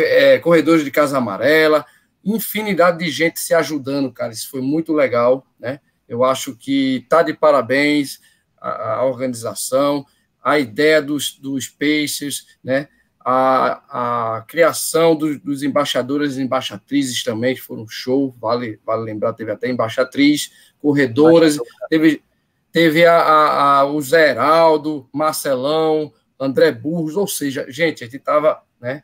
é, 0.00 0.38
Corredores 0.38 0.84
de 0.84 0.90
Casa 0.90 1.18
Amarela, 1.18 1.84
infinidade 2.24 2.98
de 2.98 3.10
gente 3.10 3.38
se 3.40 3.54
ajudando, 3.54 4.12
cara. 4.12 4.32
Isso 4.32 4.50
foi 4.50 4.60
muito 4.60 4.92
legal, 4.92 5.46
né? 5.58 5.80
Eu 6.08 6.24
acho 6.24 6.56
que 6.56 7.06
tá 7.08 7.22
de 7.22 7.32
parabéns 7.34 8.20
a, 8.60 8.94
a 8.94 9.04
organização, 9.04 10.04
a 10.42 10.58
ideia 10.58 11.00
dos, 11.00 11.38
dos 11.38 11.68
Pacers, 11.68 12.46
né? 12.62 12.88
a, 13.24 14.36
a 14.36 14.42
criação 14.42 15.16
do, 15.16 15.38
dos 15.38 15.62
embaixadores 15.62 16.36
e 16.36 16.42
embaixatrizes 16.42 17.24
também, 17.24 17.54
que 17.54 17.60
foram 17.62 17.84
um 17.84 17.88
show, 17.88 18.36
vale, 18.38 18.78
vale 18.84 19.02
lembrar, 19.02 19.32
teve 19.32 19.50
até 19.50 19.70
embaixatriz, 19.70 20.52
corredoras, 20.78 21.58
teve, 21.88 22.22
teve 22.70 23.06
a, 23.06 23.16
a, 23.16 23.78
a, 23.78 23.84
o 23.86 24.00
Zé 24.02 24.30
Heraldo, 24.30 25.08
Marcelão, 25.10 26.12
André 26.38 26.70
Burros, 26.70 27.16
ou 27.16 27.26
seja, 27.26 27.64
gente, 27.70 28.04
a 28.04 28.06
gente 28.06 28.18
estava 28.18 28.62
né, 28.78 29.02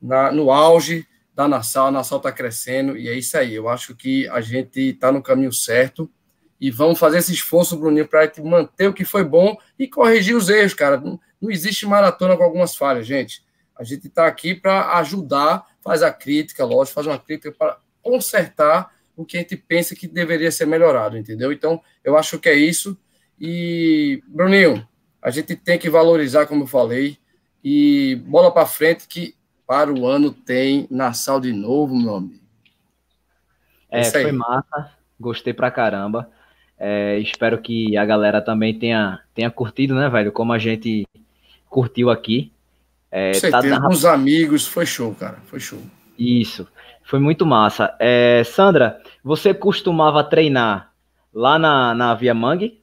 na, 0.00 0.30
no 0.30 0.50
auge 0.50 1.06
da 1.34 1.48
Nassau, 1.48 1.88
a 1.88 1.90
Nassau 1.90 2.18
está 2.18 2.30
crescendo, 2.30 2.96
e 2.96 3.08
é 3.08 3.14
isso 3.14 3.36
aí, 3.36 3.54
eu 3.54 3.68
acho 3.68 3.94
que 3.94 4.28
a 4.28 4.40
gente 4.40 4.80
está 4.80 5.10
no 5.10 5.22
caminho 5.22 5.52
certo, 5.52 6.08
e 6.60 6.70
vamos 6.70 6.98
fazer 6.98 7.18
esse 7.18 7.32
esforço, 7.32 7.76
Bruninho, 7.76 8.08
para 8.08 8.30
manter 8.42 8.88
o 8.88 8.94
que 8.94 9.04
foi 9.04 9.24
bom 9.24 9.56
e 9.78 9.88
corrigir 9.88 10.34
os 10.34 10.48
erros, 10.48 10.72
cara. 10.72 10.98
Não, 10.98 11.20
não 11.40 11.50
existe 11.50 11.84
maratona 11.84 12.36
com 12.36 12.44
algumas 12.44 12.74
falhas, 12.74 13.06
gente. 13.06 13.44
A 13.76 13.84
gente 13.84 14.06
está 14.06 14.26
aqui 14.26 14.54
para 14.54 14.96
ajudar, 14.98 15.66
faz 15.82 16.02
a 16.02 16.10
crítica, 16.10 16.64
lógico, 16.64 16.94
faz 16.94 17.06
uma 17.06 17.18
crítica 17.18 17.52
para 17.52 17.76
consertar 18.00 18.94
o 19.16 19.24
que 19.24 19.36
a 19.36 19.40
gente 19.40 19.56
pensa 19.56 19.94
que 19.94 20.08
deveria 20.08 20.50
ser 20.50 20.66
melhorado, 20.66 21.18
entendeu? 21.18 21.52
Então, 21.52 21.82
eu 22.02 22.16
acho 22.16 22.38
que 22.38 22.48
é 22.48 22.54
isso. 22.54 22.96
E, 23.38 24.22
Bruninho, 24.26 24.86
a 25.20 25.30
gente 25.30 25.54
tem 25.56 25.78
que 25.78 25.90
valorizar, 25.90 26.46
como 26.46 26.62
eu 26.62 26.68
falei, 26.68 27.18
e 27.62 28.16
bola 28.26 28.52
para 28.52 28.64
frente 28.64 29.06
que 29.08 29.34
para 29.66 29.92
o 29.92 30.06
ano 30.06 30.30
tem 30.30 30.86
Nassau 30.90 31.40
de 31.40 31.52
novo, 31.52 31.96
meu 31.96 32.16
amigo. 32.16 32.44
É, 33.90 34.04
foi 34.04 34.32
massa, 34.32 34.92
gostei 35.18 35.52
pra 35.52 35.70
caramba. 35.70 36.30
É, 36.78 37.18
espero 37.18 37.60
que 37.60 37.96
a 37.96 38.04
galera 38.04 38.42
também 38.42 38.76
tenha, 38.76 39.20
tenha 39.32 39.50
curtido, 39.50 39.94
né, 39.94 40.08
velho? 40.08 40.32
Como 40.32 40.52
a 40.52 40.58
gente 40.58 41.06
curtiu 41.68 42.10
aqui. 42.10 42.52
É, 43.10 43.32
Com 43.32 43.40
tá 43.40 43.60
certeza, 43.60 43.76
tá... 43.76 43.86
com 43.86 43.92
os 43.92 44.04
amigos, 44.04 44.66
foi 44.66 44.84
show, 44.84 45.14
cara, 45.14 45.38
foi 45.46 45.60
show. 45.60 45.80
Isso, 46.18 46.66
foi 47.04 47.20
muito 47.20 47.46
massa. 47.46 47.94
É, 48.00 48.42
Sandra, 48.44 49.00
você 49.22 49.54
costumava 49.54 50.24
treinar 50.24 50.92
lá 51.32 51.58
na, 51.58 51.94
na 51.94 52.14
Via 52.14 52.34
Mangue? 52.34 52.82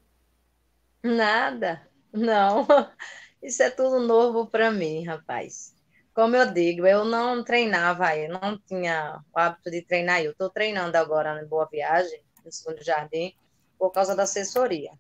Nada, 1.04 1.82
não. 2.14 2.66
Isso 3.44 3.62
é 3.64 3.70
tudo 3.70 4.00
novo 4.00 4.46
para 4.46 4.72
mim, 4.72 5.04
rapaz. 5.04 5.71
Como 6.14 6.36
eu 6.36 6.52
digo, 6.52 6.86
eu 6.86 7.06
não 7.06 7.44
treinava, 7.44 8.16
eu 8.18 8.30
não 8.30 8.58
tinha 8.60 9.22
o 9.34 9.40
hábito 9.40 9.72
de 9.72 9.82
treinar. 9.82 10.22
Eu 10.22 10.32
estou 10.32 10.50
treinando 10.50 10.98
agora 10.98 11.42
em 11.42 11.48
Boa 11.48 11.68
Viagem, 11.72 12.22
no 12.44 12.52
Segundo 12.52 12.84
Jardim, 12.84 13.34
por 13.80 13.92
causa 13.92 14.16
da 14.16 14.24
assessoria. 14.24 14.92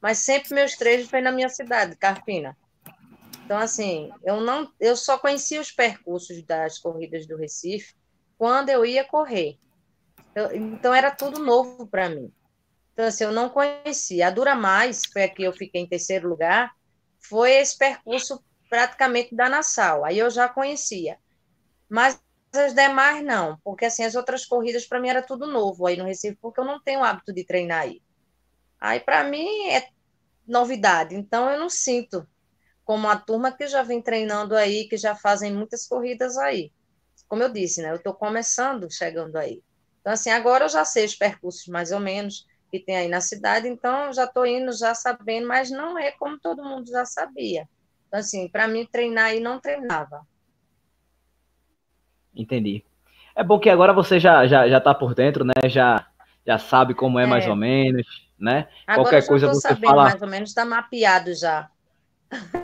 Mas 0.00 0.18
sempre 0.18 0.54
meus 0.54 0.76
treinos 0.76 1.08
foi 1.08 1.20
na 1.20 1.32
minha 1.32 1.48
cidade, 1.48 1.96
Carpina. 1.96 2.56
Então, 3.44 3.56
assim, 3.56 4.12
eu 4.22 4.42
não, 4.42 4.70
eu 4.78 4.94
só 4.94 5.16
conhecia 5.16 5.58
os 5.58 5.72
percursos 5.72 6.42
das 6.42 6.78
corridas 6.78 7.26
do 7.26 7.36
Recife 7.36 7.94
quando 8.36 8.68
eu 8.68 8.84
ia 8.84 9.04
correr. 9.04 9.58
Eu, 10.34 10.54
então, 10.54 10.94
era 10.94 11.10
tudo 11.10 11.42
novo 11.42 11.86
para 11.86 12.10
mim. 12.10 12.30
Então, 12.92 13.06
assim, 13.06 13.24
eu 13.24 13.32
não 13.32 13.48
conhecia. 13.48 14.28
A 14.28 14.30
Dura 14.30 14.54
Mais, 14.54 15.06
foi 15.06 15.24
aqui 15.24 15.44
eu 15.44 15.52
fiquei 15.54 15.80
em 15.80 15.88
terceiro 15.88 16.28
lugar, 16.28 16.72
foi 17.18 17.52
esse 17.52 17.76
percurso 17.76 18.44
praticamente 18.68 19.34
da 19.34 19.48
Nassau. 19.48 20.04
Aí 20.04 20.18
eu 20.18 20.30
já 20.30 20.48
conhecia. 20.48 21.18
Mas 21.88 22.20
as 22.52 22.74
demais 22.74 23.24
não, 23.24 23.58
porque 23.62 23.84
assim, 23.84 24.04
as 24.04 24.14
outras 24.14 24.44
corridas 24.44 24.86
para 24.86 25.00
mim 25.00 25.08
era 25.08 25.22
tudo 25.22 25.46
novo 25.46 25.86
aí 25.86 25.96
no 25.96 26.04
Recife, 26.04 26.38
porque 26.40 26.60
eu 26.60 26.64
não 26.64 26.80
tenho 26.80 27.00
o 27.00 27.04
hábito 27.04 27.32
de 27.32 27.44
treinar 27.44 27.82
aí. 27.82 28.02
Aí, 28.80 29.00
para 29.00 29.24
mim, 29.24 29.68
é 29.70 29.88
novidade. 30.46 31.14
Então, 31.14 31.50
eu 31.50 31.58
não 31.58 31.68
sinto 31.68 32.26
como 32.84 33.08
a 33.08 33.16
turma 33.16 33.52
que 33.52 33.66
já 33.66 33.82
vem 33.82 34.00
treinando 34.00 34.56
aí, 34.56 34.88
que 34.88 34.96
já 34.96 35.14
fazem 35.14 35.52
muitas 35.52 35.86
corridas 35.86 36.38
aí. 36.38 36.72
Como 37.28 37.42
eu 37.42 37.52
disse, 37.52 37.82
né? 37.82 37.90
Eu 37.90 37.96
estou 37.96 38.14
começando, 38.14 38.90
chegando 38.90 39.36
aí. 39.36 39.62
Então, 40.00 40.12
assim, 40.12 40.30
agora 40.30 40.64
eu 40.64 40.68
já 40.68 40.84
sei 40.84 41.04
os 41.04 41.14
percursos 41.14 41.66
mais 41.66 41.92
ou 41.92 42.00
menos 42.00 42.46
que 42.70 42.78
tem 42.78 42.96
aí 42.96 43.08
na 43.08 43.20
cidade, 43.20 43.66
então 43.68 44.12
já 44.12 44.24
estou 44.24 44.46
indo, 44.46 44.72
já 44.72 44.94
sabendo, 44.94 45.48
mas 45.48 45.70
não 45.70 45.98
é 45.98 46.12
como 46.12 46.38
todo 46.38 46.64
mundo 46.64 46.90
já 46.90 47.04
sabia. 47.04 47.68
Então, 48.08 48.20
assim, 48.20 48.48
para 48.48 48.66
mim, 48.66 48.88
treinar 48.90 49.26
aí 49.26 49.40
não 49.40 49.60
treinava. 49.60 50.26
Entendi. 52.34 52.84
É 53.36 53.44
bom 53.44 53.58
que 53.58 53.70
agora 53.70 53.92
você 53.92 54.18
já, 54.18 54.46
já, 54.46 54.68
já 54.68 54.80
tá 54.80 54.92
por 54.94 55.14
dentro, 55.14 55.44
né? 55.44 55.68
Já, 55.68 56.06
já 56.44 56.58
sabe 56.58 56.94
como 56.94 57.18
é, 57.18 57.24
é. 57.24 57.26
mais 57.26 57.46
ou 57.46 57.54
menos 57.54 58.28
né? 58.38 58.68
Agora 58.86 59.04
Qualquer 59.04 59.26
coisa 59.26 59.48
você 59.48 59.74
fala. 59.74 60.04
Mais 60.04 60.22
ou 60.22 60.28
menos 60.28 60.50
está 60.50 60.64
mapeado 60.64 61.34
já. 61.34 61.68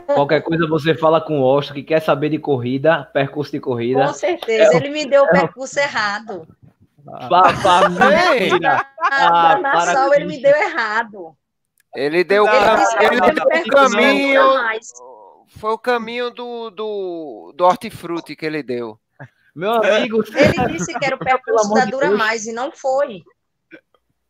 Qualquer 0.07 0.43
coisa 0.43 0.67
você 0.67 0.95
fala 0.95 1.21
com 1.21 1.41
o 1.41 1.45
Austin 1.45 1.73
que 1.75 1.83
quer 1.83 2.01
saber 2.01 2.29
de 2.29 2.39
corrida, 2.39 3.05
percurso 3.13 3.51
de 3.51 3.61
corrida. 3.61 4.07
Com 4.07 4.13
certeza, 4.13 4.75
é, 4.75 4.77
ele 4.77 4.91
me 4.91 5.07
deu 5.07 5.25
o 5.25 5.29
percurso 5.29 5.79
é, 5.81 5.85
errado. 5.85 6.47
Família! 7.63 8.87
Ah, 9.01 9.59
na 9.59 10.07
ele 10.17 10.27
me 10.27 10.41
deu 10.41 10.55
errado. 10.55 11.37
Ele 11.95 12.25
deu, 12.25 12.47
ele, 12.47 13.15
ele 13.15 13.21
deu 13.21 13.45
o 13.45 13.69
caminho. 13.69 14.43
Foi 15.59 15.71
o 15.71 15.79
caminho 15.79 16.31
do, 16.31 16.71
do, 16.71 17.53
do 17.55 17.65
hortifruti 17.65 18.35
que 18.35 18.45
ele 18.45 18.63
deu. 18.63 18.99
Meu 19.55 19.73
amigo. 19.73 20.25
Ele 20.35 20.73
disse 20.73 20.99
que 20.99 21.05
era 21.05 21.15
o 21.15 21.19
percurso 21.21 21.73
da 21.73 21.85
Dura 21.85 22.11
Mais 22.11 22.47
e 22.47 22.53
não 22.53 22.73
foi. 22.73 23.23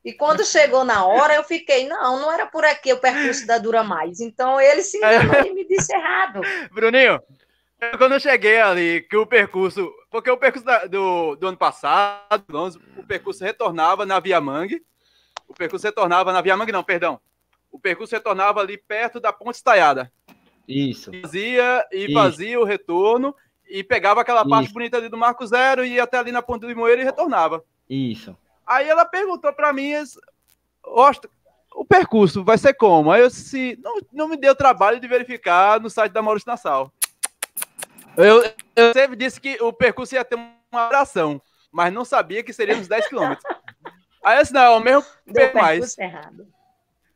E 0.04 0.12
quando 0.12 0.44
chegou 0.44 0.84
na 0.84 1.06
hora, 1.06 1.34
eu 1.34 1.42
fiquei, 1.42 1.88
não, 1.88 2.20
não 2.20 2.30
era 2.30 2.44
por 2.46 2.62
aqui 2.62 2.92
o 2.92 3.00
percurso 3.00 3.46
da 3.46 3.56
Dura 3.56 3.82
Mais. 3.82 4.20
Então 4.20 4.60
ele 4.60 4.82
se 4.82 4.98
enganou 4.98 5.46
e 5.46 5.54
me 5.54 5.66
disse 5.66 5.94
errado. 5.94 6.42
Bruninho, 6.70 7.18
quando 7.96 8.12
eu 8.12 8.20
cheguei 8.20 8.60
ali, 8.60 9.00
que 9.08 9.16
o 9.16 9.26
percurso. 9.26 9.90
Porque 10.10 10.30
o 10.30 10.36
percurso 10.36 10.66
da, 10.66 10.84
do, 10.84 11.36
do 11.36 11.46
ano 11.46 11.56
passado, 11.56 12.44
o 12.98 13.02
percurso 13.02 13.42
retornava 13.42 14.04
na 14.04 14.20
Via 14.20 14.40
Mangue. 14.42 14.84
O 15.48 15.54
percurso 15.54 15.86
retornava 15.86 16.32
na 16.32 16.42
Via 16.42 16.56
Mangue, 16.56 16.72
não, 16.72 16.84
perdão. 16.84 17.18
O 17.72 17.78
percurso 17.78 18.14
retornava 18.14 18.60
ali 18.60 18.76
perto 18.76 19.18
da 19.18 19.32
Ponte 19.32 19.56
Estaiada. 19.56 20.12
Isso. 20.66 21.10
Fazia 21.22 21.86
e 21.92 22.04
Isso. 22.04 22.14
fazia 22.14 22.60
o 22.60 22.64
retorno 22.64 23.34
e 23.68 23.82
pegava 23.82 24.20
aquela 24.20 24.40
Isso. 24.40 24.50
parte 24.50 24.72
bonita 24.72 24.96
ali 24.96 25.08
do 25.08 25.16
Marco 25.16 25.46
Zero 25.46 25.84
e 25.84 25.94
ia 25.94 26.04
até 26.04 26.18
ali 26.18 26.32
na 26.32 26.42
Ponte 26.42 26.62
do 26.62 26.68
Limoeiro 26.68 27.00
e 27.00 27.04
retornava. 27.04 27.64
Isso. 27.88 28.36
Aí 28.66 28.88
ela 28.88 29.04
perguntou 29.04 29.52
para 29.52 29.72
mim, 29.72 29.92
o 31.74 31.84
percurso 31.84 32.42
vai 32.44 32.56
ser 32.56 32.74
como? 32.74 33.10
Aí 33.10 33.20
eu 33.20 33.28
disse, 33.28 33.78
não, 33.82 33.98
não 34.12 34.28
me 34.28 34.36
deu 34.36 34.54
trabalho 34.54 35.00
de 35.00 35.08
verificar 35.08 35.80
no 35.80 35.90
site 35.90 36.12
da 36.12 36.22
Maurício 36.22 36.48
Nassau. 36.48 36.92
Eu, 38.16 38.44
eu 38.76 38.92
sempre 38.92 39.16
disse 39.16 39.40
que 39.40 39.60
o 39.60 39.72
percurso 39.72 40.14
ia 40.14 40.24
ter 40.24 40.36
uma 40.36 40.86
oração, 40.86 41.42
mas 41.72 41.92
não 41.92 42.04
sabia 42.04 42.42
que 42.42 42.52
seria 42.52 42.76
uns 42.76 42.88
10 42.88 43.08
quilômetros. 43.08 43.44
Aí 44.24 44.38
eu 44.38 44.42
disse, 44.42 44.54
não, 44.54 44.62
é 44.62 44.70
o 44.70 44.80
mesmo 44.80 45.04
deu 45.26 45.52
mais. 45.52 45.98
errado. 45.98 46.46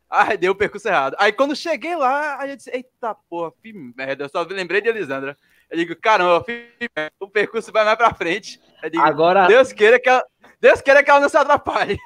Aí 0.09 0.37
deu 0.37 0.53
o 0.53 0.55
percurso 0.55 0.87
errado. 0.87 1.15
Aí 1.19 1.31
quando 1.31 1.55
cheguei 1.55 1.95
lá, 1.95 2.41
aí 2.41 2.49
eu 2.49 2.57
disse, 2.57 2.71
eita 2.71 3.15
porra, 3.29 3.51
que 3.61 3.71
merda. 3.71 4.25
Eu 4.25 4.29
só 4.29 4.41
lembrei 4.41 4.81
de 4.81 4.89
Elisandra. 4.89 5.37
Eu 5.69 5.77
digo, 5.77 5.95
caramba, 5.95 6.43
o 7.19 7.27
percurso 7.27 7.71
vai 7.71 7.85
mais 7.85 7.97
pra 7.97 8.13
frente. 8.13 8.59
Digo, 8.91 9.03
Agora... 9.03 9.45
Deus 9.45 9.71
queira 9.71 9.99
que 9.99 10.09
ela, 10.09 10.25
Deus 10.59 10.81
queira 10.81 11.03
que 11.03 11.11
ela 11.11 11.19
não 11.19 11.29
se 11.29 11.37
atrapalhe. 11.37 11.97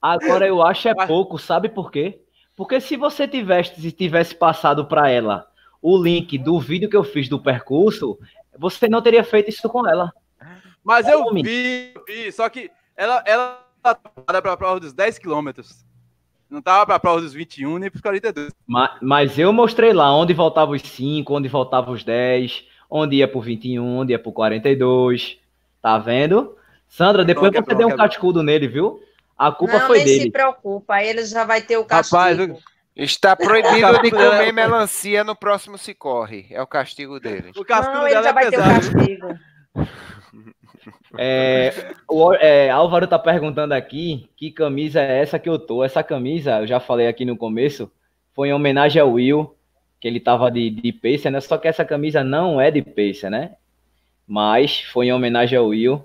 Agora 0.00 0.46
eu 0.46 0.62
acho 0.62 0.88
é 0.88 0.94
pouco, 1.06 1.38
sabe 1.38 1.68
por 1.68 1.90
quê? 1.90 2.20
Porque 2.56 2.80
se 2.80 2.96
você 2.96 3.28
tivesse, 3.28 3.78
se 3.78 3.92
tivesse 3.92 4.34
passado 4.34 4.86
para 4.86 5.10
ela 5.10 5.46
o 5.82 6.02
link 6.02 6.38
do 6.38 6.58
vídeo 6.58 6.88
que 6.88 6.96
eu 6.96 7.04
fiz 7.04 7.28
do 7.28 7.40
percurso, 7.40 8.18
você 8.58 8.88
não 8.88 9.02
teria 9.02 9.22
feito 9.22 9.50
isso 9.50 9.68
com 9.68 9.86
ela. 9.86 10.10
Mas 10.82 11.06
eu 11.06 11.30
vi, 11.34 11.92
vi, 12.06 12.32
só 12.32 12.48
que 12.48 12.70
ela 12.96 13.22
ela 13.26 13.62
para 14.24 14.52
a 14.52 14.56
prova 14.56 14.80
dos 14.80 14.92
10 14.92 15.18
quilômetros. 15.18 15.85
Não 16.48 16.62
tava 16.62 16.86
para 16.86 16.94
a 16.94 17.00
prova 17.00 17.20
dos 17.20 17.32
21 17.32 17.78
nem 17.78 17.90
para 17.90 17.96
os 17.96 18.02
42. 18.02 18.52
Mas, 18.66 18.90
mas 19.02 19.38
eu 19.38 19.52
mostrei 19.52 19.92
lá 19.92 20.14
onde 20.14 20.32
voltava 20.32 20.72
os 20.72 20.82
5, 20.82 21.34
onde 21.34 21.48
voltava 21.48 21.90
os 21.90 22.04
10, 22.04 22.64
onde 22.88 23.16
ia 23.16 23.28
para 23.28 23.38
o 23.38 23.42
21, 23.42 23.84
onde 23.98 24.12
ia 24.12 24.18
para 24.18 24.30
o 24.30 24.32
42. 24.32 25.38
Tá 25.82 25.98
vendo? 25.98 26.56
Sandra, 26.88 27.24
depois 27.24 27.52
você 27.52 27.74
deu 27.74 27.88
um 27.88 27.96
cascudo 27.96 28.42
nele, 28.42 28.68
viu? 28.68 29.00
A 29.36 29.52
culpa 29.52 29.78
não, 29.80 29.86
foi 29.86 29.98
nem 29.98 30.06
dele. 30.06 30.18
Não 30.18 30.24
se 30.24 30.30
preocupa, 30.30 31.02
ele 31.02 31.24
já 31.24 31.44
vai 31.44 31.60
ter 31.60 31.76
o 31.76 31.84
castigo. 31.84 32.16
Rapaz, 32.16 32.58
está 32.94 33.36
proibido 33.36 34.02
de 34.02 34.10
comer 34.10 34.52
melancia 34.52 35.22
no 35.24 35.36
próximo 35.36 35.76
se 35.76 35.94
corre. 35.94 36.46
É 36.50 36.62
o 36.62 36.66
castigo 36.66 37.20
dele. 37.20 37.50
O 37.56 37.64
castigo 37.64 37.96
não, 37.96 38.06
ele 38.06 38.22
já 38.22 38.28
é 38.28 38.32
vai 38.32 38.50
pesado. 38.50 38.80
ter 38.80 38.88
o 38.88 38.94
castigo. 38.94 39.28
É, 41.18 41.94
o 42.08 42.32
é, 42.34 42.70
Álvaro 42.70 43.06
tá 43.06 43.18
perguntando 43.18 43.74
aqui 43.74 44.28
que 44.36 44.50
camisa 44.50 45.00
é 45.00 45.20
essa 45.20 45.38
que 45.38 45.48
eu 45.48 45.58
tô. 45.58 45.82
Essa 45.84 46.02
camisa, 46.02 46.60
eu 46.60 46.66
já 46.66 46.80
falei 46.80 47.08
aqui 47.08 47.24
no 47.24 47.36
começo, 47.36 47.90
foi 48.34 48.48
em 48.48 48.52
homenagem 48.52 49.00
ao 49.00 49.12
Will, 49.12 49.54
que 50.00 50.06
ele 50.06 50.20
tava 50.20 50.50
de, 50.50 50.70
de 50.70 50.92
pacer, 50.92 51.30
né? 51.30 51.40
Só 51.40 51.58
que 51.58 51.68
essa 51.68 51.84
camisa 51.84 52.22
não 52.22 52.60
é 52.60 52.70
de 52.70 52.82
pacer, 52.82 53.30
né? 53.30 53.52
Mas 54.26 54.80
foi 54.80 55.06
em 55.06 55.12
homenagem 55.12 55.58
ao 55.58 55.68
Will. 55.68 56.04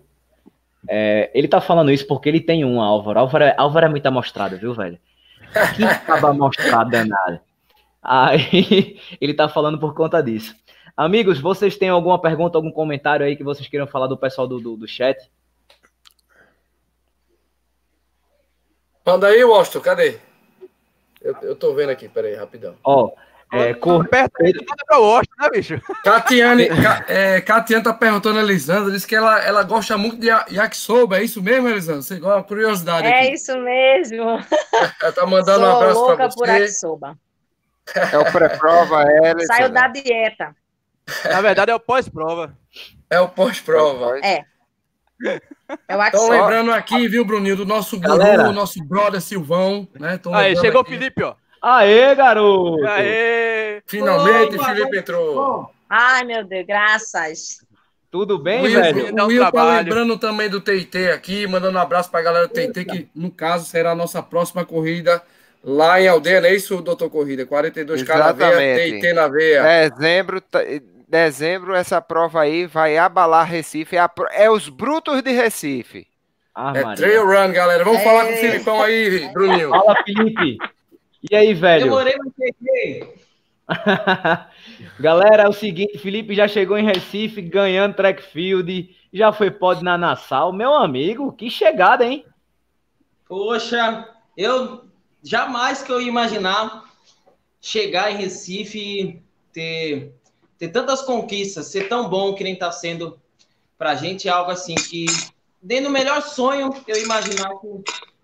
É, 0.87 1.29
ele 1.33 1.47
tá 1.47 1.61
falando 1.61 1.91
isso 1.91 2.07
porque 2.07 2.29
ele 2.29 2.39
tem 2.39 2.65
um, 2.65 2.81
Álvaro. 2.81 3.19
Álvaro 3.19 3.43
é, 3.43 3.55
Álvaro 3.57 3.85
é 3.85 3.89
muito 3.89 4.05
amostrado, 4.05 4.57
viu, 4.57 4.73
velho? 4.73 4.97
Que 5.75 5.83
tava 6.05 6.29
amostrado 6.29 6.89
danado. 6.89 7.39
Aí 8.01 8.97
ele 9.19 9.33
tá 9.33 9.47
falando 9.47 9.77
por 9.77 9.93
conta 9.93 10.21
disso. 10.21 10.55
Amigos, 10.95 11.39
vocês 11.39 11.77
têm 11.77 11.89
alguma 11.89 12.19
pergunta, 12.21 12.57
algum 12.57 12.71
comentário 12.71 13.25
aí 13.25 13.35
que 13.35 13.43
vocês 13.43 13.67
queiram 13.67 13.87
falar 13.87 14.07
do 14.07 14.17
pessoal 14.17 14.47
do, 14.47 14.59
do, 14.59 14.77
do 14.77 14.87
chat? 14.87 15.17
Manda 19.05 19.27
aí, 19.27 19.43
Washington, 19.43 19.81
cadê? 19.81 20.19
Eu, 21.21 21.35
eu 21.41 21.55
tô 21.55 21.73
vendo 21.73 21.89
aqui, 21.89 22.07
peraí, 22.07 22.35
rapidão. 22.35 22.75
Ó, 22.83 23.11
é, 23.51 23.73
cor... 23.73 24.07
perto 24.07 24.31
pra 24.85 24.97
Washington, 24.97 25.35
né, 25.41 25.49
bicho? 25.49 25.81
Catiane, 26.03 26.67
é, 27.07 27.41
Catiane 27.41 27.83
tá 27.83 27.93
perguntando 27.93 28.39
a 28.39 28.41
Elisandra, 28.41 28.91
disse 28.91 29.07
que 29.07 29.15
ela, 29.15 29.43
ela 29.43 29.63
gosta 29.63 29.97
muito 29.97 30.17
de 30.17 30.27
yakisoba, 30.27 31.17
é 31.17 31.23
isso 31.23 31.41
mesmo, 31.41 31.67
Elisandra? 31.67 32.01
Você 32.01 32.19
gosta, 32.19 32.43
curiosidade 32.43 33.07
É 33.07 33.19
aqui. 33.21 33.33
isso 33.33 33.57
mesmo. 33.59 34.23
Ela 35.01 35.11
tá 35.11 35.25
mandando 35.25 35.65
Sou 35.65 35.69
um 35.69 35.77
abraço 35.77 35.99
louca 35.99 36.15
pra 36.15 36.29
você. 36.29 36.37
por 36.37 36.47
yakisoba. 36.47 37.19
É 38.11 38.17
o 38.17 38.31
pré-prova, 38.31 39.03
é, 39.03 39.45
Saiu 39.45 39.69
da 39.69 39.87
dieta. 39.87 40.55
Na 41.25 41.41
verdade, 41.41 41.71
é 41.71 41.75
o 41.75 41.79
pós-prova. 41.79 42.57
É 43.09 43.19
o 43.19 43.27
pós-prova. 43.27 44.19
É. 44.19 44.43
Estão 46.07 46.29
lembrando 46.29 46.71
aqui, 46.71 47.07
viu, 47.07 47.23
Bruninho, 47.23 47.55
do 47.55 47.65
nosso 47.65 47.99
guru, 47.99 48.51
nosso 48.51 48.83
brother 48.83 49.21
Silvão. 49.21 49.87
Né? 49.99 50.19
Aí, 50.33 50.55
chegou 50.57 50.81
o 50.81 50.85
Felipe, 50.85 51.23
ó. 51.23 51.35
Aê, 51.61 52.15
garoto! 52.15 52.83
Aê! 52.87 53.83
Finalmente, 53.85 54.55
o 54.55 54.63
Felipe 54.63 54.97
entrou. 54.97 55.71
Ai, 55.87 56.23
meu 56.23 56.43
Deus, 56.43 56.65
graças. 56.65 57.65
Tudo 58.09 58.39
bem, 58.39 58.61
o 58.61 58.63
Will, 58.63 58.81
velho? 58.81 59.23
O 59.23 59.27
Will 59.27 59.51
tá 59.51 59.77
lembrando 59.77 60.17
também 60.17 60.49
do 60.49 60.59
TT 60.59 61.11
aqui, 61.13 61.47
mandando 61.47 61.77
um 61.77 61.81
abraço 61.81 62.09
pra 62.09 62.21
galera 62.21 62.47
do 62.47 62.53
TT, 62.53 62.83
que 62.83 63.09
no 63.15 63.31
caso 63.31 63.65
será 63.65 63.91
a 63.91 63.95
nossa 63.95 64.21
próxima 64.23 64.65
corrida 64.65 65.21
Lá 65.63 66.01
em 66.01 66.07
Aldeia, 66.07 66.41
não 66.41 66.49
é 66.49 66.55
isso, 66.55 66.81
doutor 66.81 67.09
Corrida? 67.09 67.45
42 67.45 68.01
k 68.03 68.17
na 68.17 68.31
veia, 68.31 68.83
TIT 68.83 69.13
na 69.13 69.27
veia. 69.27 69.89
Dezembro, 69.89 70.43
dezembro, 71.07 71.75
essa 71.75 72.01
prova 72.01 72.41
aí 72.41 72.65
vai 72.65 72.97
abalar 72.97 73.47
Recife. 73.47 73.95
É, 73.95 73.99
a, 73.99 74.09
é 74.31 74.49
os 74.49 74.69
brutos 74.69 75.21
de 75.21 75.31
Recife. 75.31 76.07
Ah, 76.53 76.73
é 76.75 76.83
Maria. 76.83 76.95
trail 76.97 77.25
run, 77.25 77.53
galera. 77.53 77.83
Vamos 77.83 78.01
é... 78.01 78.03
falar 78.03 78.25
com 78.25 78.33
o 78.33 78.37
Filipão 78.37 78.81
aí, 78.81 79.31
Bruninho. 79.31 79.69
Fala, 79.69 79.95
Felipe. 80.03 80.57
E 81.29 81.35
aí, 81.35 81.53
velho? 81.53 81.83
Demorei, 81.83 82.15
mas 82.17 82.33
cheguei. 82.35 83.13
Galera, 84.99 85.43
é 85.43 85.47
o 85.47 85.53
seguinte, 85.53 85.97
Felipe 85.97 86.35
já 86.35 86.47
chegou 86.47 86.77
em 86.77 86.85
Recife 86.85 87.41
ganhando 87.41 87.95
track 87.95 88.21
field, 88.21 88.95
já 89.13 89.31
foi 89.31 89.49
pod 89.49 89.83
na 89.83 89.97
Nassau. 89.97 90.51
Meu 90.51 90.73
amigo, 90.73 91.31
que 91.31 91.49
chegada, 91.49 92.05
hein? 92.05 92.25
Poxa, 93.27 94.07
eu 94.35 94.90
jamais 95.23 95.81
que 95.81 95.91
eu 95.91 96.01
ia 96.01 96.07
imaginar 96.07 96.83
chegar 97.61 98.11
em 98.11 98.17
Recife 98.17 98.79
e 98.79 99.21
ter, 99.53 100.15
ter 100.57 100.69
tantas 100.69 101.01
conquistas, 101.03 101.67
ser 101.67 101.87
tão 101.87 102.09
bom 102.09 102.33
que 102.33 102.43
nem 102.43 102.53
está 102.53 102.71
sendo 102.71 103.19
pra 103.77 103.95
gente, 103.95 104.27
é 104.27 104.31
algo 104.31 104.51
assim 104.51 104.75
que, 104.75 105.05
dentro 105.61 105.85
do 105.85 105.91
melhor 105.91 106.21
sonho, 106.21 106.69
eu 106.87 107.01
imaginar 107.01 107.49
que, 107.59 107.67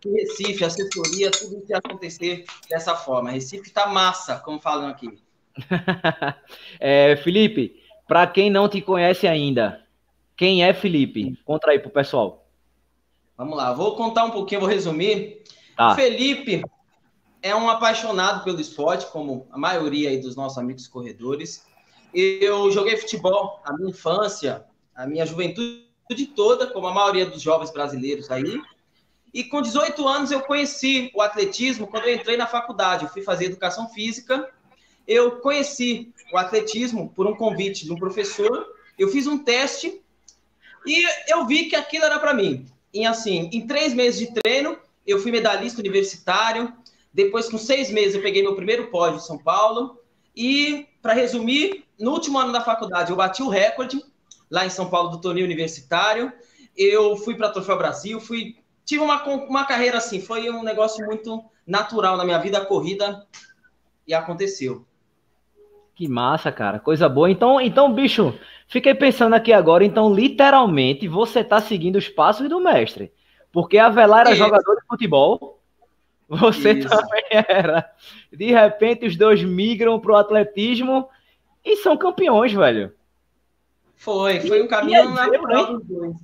que 0.02 0.10
Recife, 0.10 0.66
assessoria, 0.66 1.32
tudo 1.32 1.58
isso 1.58 1.66
ia 1.70 1.78
acontecer 1.78 2.46
dessa 2.70 2.96
forma. 2.96 3.32
Recife 3.32 3.70
tá 3.72 3.88
massa, 3.88 4.40
como 4.40 4.60
falam 4.60 4.88
aqui. 4.88 5.20
é, 6.80 7.16
Felipe, 7.18 7.82
para 8.08 8.26
quem 8.28 8.50
não 8.50 8.68
te 8.68 8.82
conhece 8.82 9.28
ainda, 9.28 9.84
quem 10.36 10.64
é 10.64 10.74
Felipe? 10.74 11.38
Conta 11.46 11.72
aí 11.72 11.80
pro 11.80 11.90
pessoal. 11.90 12.48
Vamos 13.36 13.56
lá, 13.56 13.72
vou 13.74 13.96
contar 13.96 14.26
um 14.26 14.32
pouquinho, 14.32 14.62
vou 14.62 14.70
resumir. 14.70 15.44
Tá. 15.76 15.94
Felipe 15.96 16.64
é 17.48 17.56
um 17.56 17.70
apaixonado 17.70 18.44
pelo 18.44 18.60
esporte, 18.60 19.06
como 19.08 19.48
a 19.52 19.58
maioria 19.58 20.20
dos 20.20 20.36
nossos 20.36 20.58
amigos 20.58 20.88
corredores. 20.88 21.66
Eu 22.14 22.72
joguei 22.72 22.98
futebol 22.98 23.60
a 23.64 23.74
minha 23.74 23.90
infância, 23.90 24.66
a 24.96 25.06
minha 25.06 25.26
juventude 25.26 25.86
toda, 26.36 26.68
como 26.68 26.88
a 26.88 26.94
maioria 26.94 27.26
dos 27.26 27.42
jovens 27.42 27.72
brasileiros 27.72 28.30
aí. 28.32 28.62
E 29.34 29.44
com 29.44 29.62
18 29.62 30.08
anos 30.08 30.32
eu 30.32 30.42
conheci 30.42 31.12
o 31.14 31.22
atletismo 31.22 31.88
quando 31.88 32.06
eu 32.06 32.16
entrei 32.16 32.38
na 32.38 32.48
faculdade. 32.48 33.06
Eu 33.06 33.10
fui 33.10 33.22
fazer 33.22 33.46
educação 33.46 33.90
física 33.90 34.50
eu 35.08 35.40
conheci 35.40 36.12
o 36.34 36.38
atletismo 36.38 37.10
por 37.16 37.26
um 37.26 37.36
convite 37.36 37.86
de 37.86 37.94
um 37.94 37.96
professor. 37.96 38.68
Eu 39.00 39.08
fiz 39.08 39.26
um 39.26 39.38
teste 39.38 40.02
e 40.86 41.06
eu 41.30 41.48
vi 41.48 41.66
que 41.66 41.76
aquilo 41.76 42.04
era 42.04 42.20
para 42.20 42.34
mim. 42.34 42.68
E 42.94 43.06
assim, 43.06 43.50
em 43.54 43.66
três 43.66 43.94
meses 43.94 44.20
de 44.20 44.34
treino, 44.34 44.78
eu 45.06 45.20
fui 45.20 45.32
medalhista 45.32 45.80
universitário. 45.80 46.74
Depois, 47.18 47.50
com 47.50 47.58
seis 47.58 47.90
meses, 47.90 48.14
eu 48.14 48.22
peguei 48.22 48.44
meu 48.44 48.56
primeiro 48.56 48.92
pódio 48.92 49.18
em 49.18 49.22
São 49.22 49.40
Paulo. 49.40 49.98
E, 50.36 50.86
para 51.02 51.14
resumir, 51.14 51.84
no 52.00 52.12
último 52.12 52.38
ano 52.38 52.54
da 52.54 52.62
faculdade, 52.62 53.10
eu 53.10 53.18
bati 53.18 53.42
o 53.42 53.50
recorde 53.50 54.00
lá 54.52 54.68
em 54.68 54.70
São 54.70 54.88
Paulo 54.88 55.10
do 55.10 55.20
torneio 55.20 55.48
universitário. 55.48 56.32
Eu 56.76 57.18
fui 57.18 57.34
para 57.34 57.50
Troféu 57.50 57.76
Brasil, 57.76 58.20
fui 58.22 58.56
tive 58.86 59.04
uma, 59.04 59.24
uma 59.26 59.66
carreira 59.66 59.98
assim, 59.98 60.22
foi 60.22 60.48
um 60.52 60.62
negócio 60.62 61.04
muito 61.08 61.44
natural 61.66 62.18
na 62.18 62.24
minha 62.24 62.38
vida, 62.38 62.60
a 62.60 62.66
corrida, 62.66 63.26
e 64.08 64.14
aconteceu. 64.14 64.86
Que 65.96 66.08
massa, 66.08 66.52
cara. 66.52 66.78
Coisa 66.78 67.10
boa. 67.10 67.32
Então, 67.32 67.60
então, 67.60 67.92
bicho, 67.92 68.32
fiquei 68.68 68.94
pensando 68.94 69.34
aqui 69.34 69.52
agora. 69.52 69.84
Então, 69.84 70.14
literalmente, 70.14 71.08
você 71.08 71.44
tá 71.44 71.60
seguindo 71.60 71.96
os 71.96 72.08
passos 72.08 72.48
do 72.48 72.62
mestre. 72.62 73.12
Porque 73.52 73.80
a 73.80 73.90
Velar 73.90 74.22
era 74.22 74.34
Isso. 74.34 74.38
jogador 74.38 74.76
de 74.76 74.86
futebol. 74.88 75.57
Você 76.28 76.74
Isso. 76.74 76.90
também 76.90 77.24
era. 77.32 77.90
De 78.32 78.52
repente, 78.52 79.06
os 79.06 79.16
dois 79.16 79.44
migram 79.44 80.00
pro 80.00 80.16
atletismo 80.16 81.08
e 81.64 81.78
são 81.78 81.96
campeões, 81.96 82.52
velho. 82.52 82.94
Foi, 83.96 84.40
foi 84.42 84.62
um 84.62 84.68
caminho 84.68 85.10
natural 85.12 85.78
dos 85.78 85.86
dois. 85.86 86.16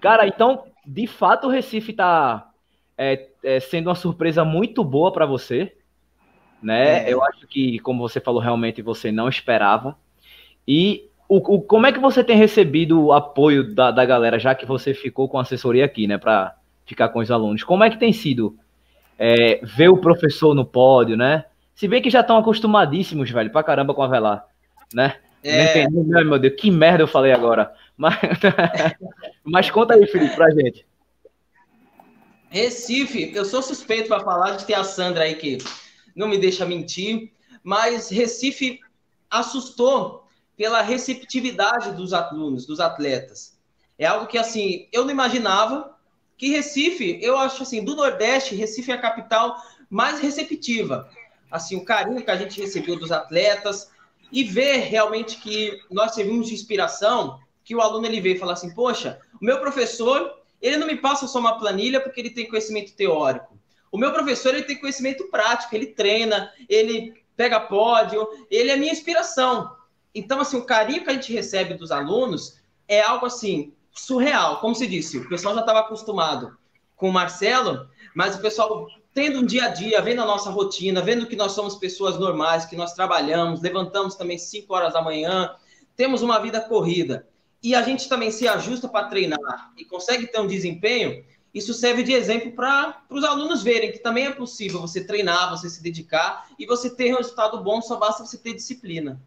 Cara, 0.00 0.26
então, 0.26 0.64
de 0.84 1.06
fato, 1.06 1.46
o 1.46 1.50
Recife 1.50 1.92
tá 1.92 2.50
é, 2.98 3.28
é, 3.44 3.60
sendo 3.60 3.88
uma 3.88 3.94
surpresa 3.94 4.44
muito 4.44 4.82
boa 4.82 5.12
para 5.12 5.26
você 5.26 5.76
né? 6.62 7.08
É. 7.08 7.12
Eu 7.12 7.22
acho 7.24 7.46
que, 7.46 7.78
como 7.80 8.08
você 8.08 8.20
falou, 8.20 8.40
realmente 8.40 8.80
você 8.80 9.10
não 9.10 9.28
esperava. 9.28 9.96
E 10.66 11.10
o, 11.28 11.56
o, 11.56 11.60
como 11.60 11.86
é 11.86 11.92
que 11.92 11.98
você 11.98 12.22
tem 12.22 12.36
recebido 12.36 13.06
o 13.06 13.12
apoio 13.12 13.74
da, 13.74 13.90
da 13.90 14.04
galera, 14.04 14.38
já 14.38 14.54
que 14.54 14.64
você 14.64 14.94
ficou 14.94 15.28
com 15.28 15.38
assessoria 15.38 15.84
aqui, 15.84 16.06
né, 16.06 16.16
para 16.16 16.54
ficar 16.84 17.08
com 17.08 17.20
os 17.20 17.30
alunos? 17.30 17.62
Como 17.62 17.84
é 17.84 17.90
que 17.90 17.98
tem 17.98 18.12
sido 18.12 18.56
é, 19.18 19.60
ver 19.64 19.88
o 19.88 19.98
professor 19.98 20.54
no 20.54 20.64
pódio, 20.64 21.16
né? 21.16 21.44
Se 21.74 21.88
bem 21.88 22.02
que 22.02 22.10
já 22.10 22.20
estão 22.20 22.38
acostumadíssimos, 22.38 23.30
velho, 23.30 23.50
pra 23.50 23.62
caramba 23.62 23.94
com 23.94 24.02
a 24.02 24.08
Velar, 24.08 24.46
né? 24.92 25.16
É. 25.42 25.88
Não 25.88 26.02
entendi, 26.02 26.24
meu 26.24 26.38
Deus, 26.38 26.54
que 26.56 26.70
merda 26.70 27.02
eu 27.02 27.08
falei 27.08 27.32
agora. 27.32 27.72
Mas, 27.96 28.16
mas 29.42 29.70
conta 29.70 29.94
aí, 29.94 30.06
Felipe, 30.06 30.34
pra 30.36 30.50
gente. 30.50 30.86
Recife, 32.48 33.32
eu 33.34 33.44
sou 33.44 33.62
suspeito 33.62 34.08
para 34.08 34.20
falar 34.20 34.56
de 34.56 34.66
ter 34.66 34.74
a 34.74 34.84
Sandra 34.84 35.24
aí 35.24 35.34
que 35.34 35.58
não 36.14 36.28
me 36.28 36.38
deixa 36.38 36.66
mentir, 36.66 37.32
mas 37.62 38.10
Recife 38.10 38.78
assustou 39.30 40.26
pela 40.56 40.82
receptividade 40.82 41.92
dos 41.92 42.12
alunos, 42.12 42.66
dos 42.66 42.78
atletas. 42.78 43.58
É 43.98 44.04
algo 44.04 44.26
que, 44.26 44.36
assim, 44.36 44.88
eu 44.92 45.04
não 45.04 45.10
imaginava 45.10 45.91
que 46.42 46.48
Recife, 46.48 47.20
eu 47.22 47.38
acho 47.38 47.62
assim, 47.62 47.84
do 47.84 47.94
Nordeste, 47.94 48.56
Recife 48.56 48.90
é 48.90 48.94
a 48.94 49.00
capital 49.00 49.62
mais 49.88 50.18
receptiva. 50.18 51.08
Assim, 51.48 51.76
o 51.76 51.84
carinho 51.84 52.20
que 52.20 52.30
a 52.32 52.36
gente 52.36 52.60
recebeu 52.60 52.98
dos 52.98 53.12
atletas 53.12 53.92
e 54.32 54.42
ver 54.42 54.78
realmente 54.78 55.36
que 55.36 55.78
nós 55.88 56.16
servimos 56.16 56.48
de 56.48 56.54
inspiração, 56.54 57.38
que 57.62 57.76
o 57.76 57.80
aluno 57.80 58.06
ele 58.06 58.20
vê 58.20 58.32
e 58.32 58.38
fala 58.40 58.54
assim, 58.54 58.74
poxa, 58.74 59.20
o 59.40 59.44
meu 59.44 59.60
professor, 59.60 60.34
ele 60.60 60.78
não 60.78 60.88
me 60.88 60.96
passa 60.96 61.28
só 61.28 61.38
uma 61.38 61.60
planilha 61.60 62.00
porque 62.00 62.20
ele 62.20 62.30
tem 62.30 62.48
conhecimento 62.48 62.92
teórico. 62.96 63.56
O 63.92 63.96
meu 63.96 64.12
professor 64.12 64.52
ele 64.52 64.64
tem 64.64 64.80
conhecimento 64.80 65.28
prático, 65.30 65.76
ele 65.76 65.86
treina, 65.86 66.52
ele 66.68 67.22
pega 67.36 67.60
pódio, 67.60 68.26
ele 68.50 68.72
é 68.72 68.76
minha 68.76 68.90
inspiração. 68.90 69.76
Então, 70.12 70.40
assim, 70.40 70.56
o 70.56 70.66
carinho 70.66 71.04
que 71.04 71.10
a 71.10 71.12
gente 71.12 71.32
recebe 71.32 71.74
dos 71.74 71.92
alunos 71.92 72.60
é 72.88 73.00
algo 73.00 73.26
assim 73.26 73.72
surreal. 73.92 74.60
Como 74.60 74.74
se 74.74 74.86
disse, 74.86 75.18
o 75.18 75.28
pessoal 75.28 75.54
já 75.54 75.60
estava 75.60 75.80
acostumado 75.80 76.56
com 76.96 77.08
o 77.08 77.12
Marcelo, 77.12 77.88
mas 78.14 78.36
o 78.36 78.40
pessoal 78.40 78.88
tendo 79.14 79.40
um 79.40 79.46
dia 79.46 79.66
a 79.66 79.68
dia, 79.68 80.00
vendo 80.00 80.22
a 80.22 80.26
nossa 80.26 80.50
rotina, 80.50 81.02
vendo 81.02 81.26
que 81.26 81.36
nós 81.36 81.52
somos 81.52 81.76
pessoas 81.76 82.18
normais, 82.18 82.64
que 82.64 82.76
nós 82.76 82.94
trabalhamos, 82.94 83.60
levantamos 83.60 84.14
também 84.14 84.38
5 84.38 84.72
horas 84.74 84.94
da 84.94 85.02
manhã, 85.02 85.54
temos 85.96 86.22
uma 86.22 86.38
vida 86.38 86.60
corrida 86.60 87.26
e 87.62 87.74
a 87.74 87.82
gente 87.82 88.08
também 88.08 88.30
se 88.30 88.48
ajusta 88.48 88.88
para 88.88 89.08
treinar 89.08 89.72
e 89.76 89.84
consegue 89.84 90.26
ter 90.26 90.40
um 90.40 90.46
desempenho, 90.46 91.24
isso 91.54 91.74
serve 91.74 92.02
de 92.02 92.12
exemplo 92.12 92.52
para 92.52 93.02
os 93.10 93.22
alunos 93.24 93.62
verem 93.62 93.92
que 93.92 93.98
também 93.98 94.26
é 94.26 94.30
possível 94.30 94.80
você 94.80 95.04
treinar, 95.04 95.50
você 95.50 95.68
se 95.68 95.82
dedicar 95.82 96.46
e 96.58 96.64
você 96.64 96.88
ter 96.88 97.12
um 97.12 97.18
resultado 97.18 97.62
bom, 97.62 97.82
só 97.82 97.96
basta 97.96 98.24
você 98.24 98.38
ter 98.38 98.54
disciplina. 98.54 99.20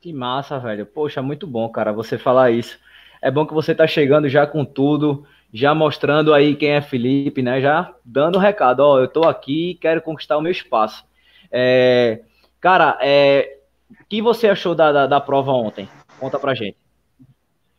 Que 0.00 0.12
massa, 0.12 0.58
velho. 0.58 0.84
Poxa, 0.84 1.22
muito 1.22 1.46
bom, 1.46 1.68
cara, 1.68 1.92
você 1.92 2.18
falar 2.18 2.50
isso. 2.50 2.78
É 3.20 3.30
bom 3.30 3.46
que 3.46 3.54
você 3.54 3.74
tá 3.74 3.86
chegando 3.86 4.28
já 4.28 4.46
com 4.46 4.64
tudo, 4.64 5.26
já 5.52 5.74
mostrando 5.74 6.32
aí 6.32 6.54
quem 6.54 6.70
é 6.70 6.80
Felipe, 6.80 7.42
né? 7.42 7.60
Já 7.60 7.94
dando 8.04 8.36
o 8.36 8.40
recado, 8.40 8.80
ó, 8.80 8.98
eu 8.98 9.08
tô 9.08 9.24
aqui 9.24 9.70
e 9.70 9.74
quero 9.74 10.02
conquistar 10.02 10.36
o 10.36 10.40
meu 10.40 10.52
espaço. 10.52 11.04
É... 11.50 12.22
Cara, 12.60 12.98
é... 13.00 13.58
o 13.90 14.04
que 14.08 14.20
você 14.22 14.48
achou 14.48 14.74
da, 14.74 14.92
da, 14.92 15.06
da 15.06 15.20
prova 15.20 15.52
ontem? 15.52 15.88
Conta 16.18 16.38
pra 16.38 16.54
gente. 16.54 16.76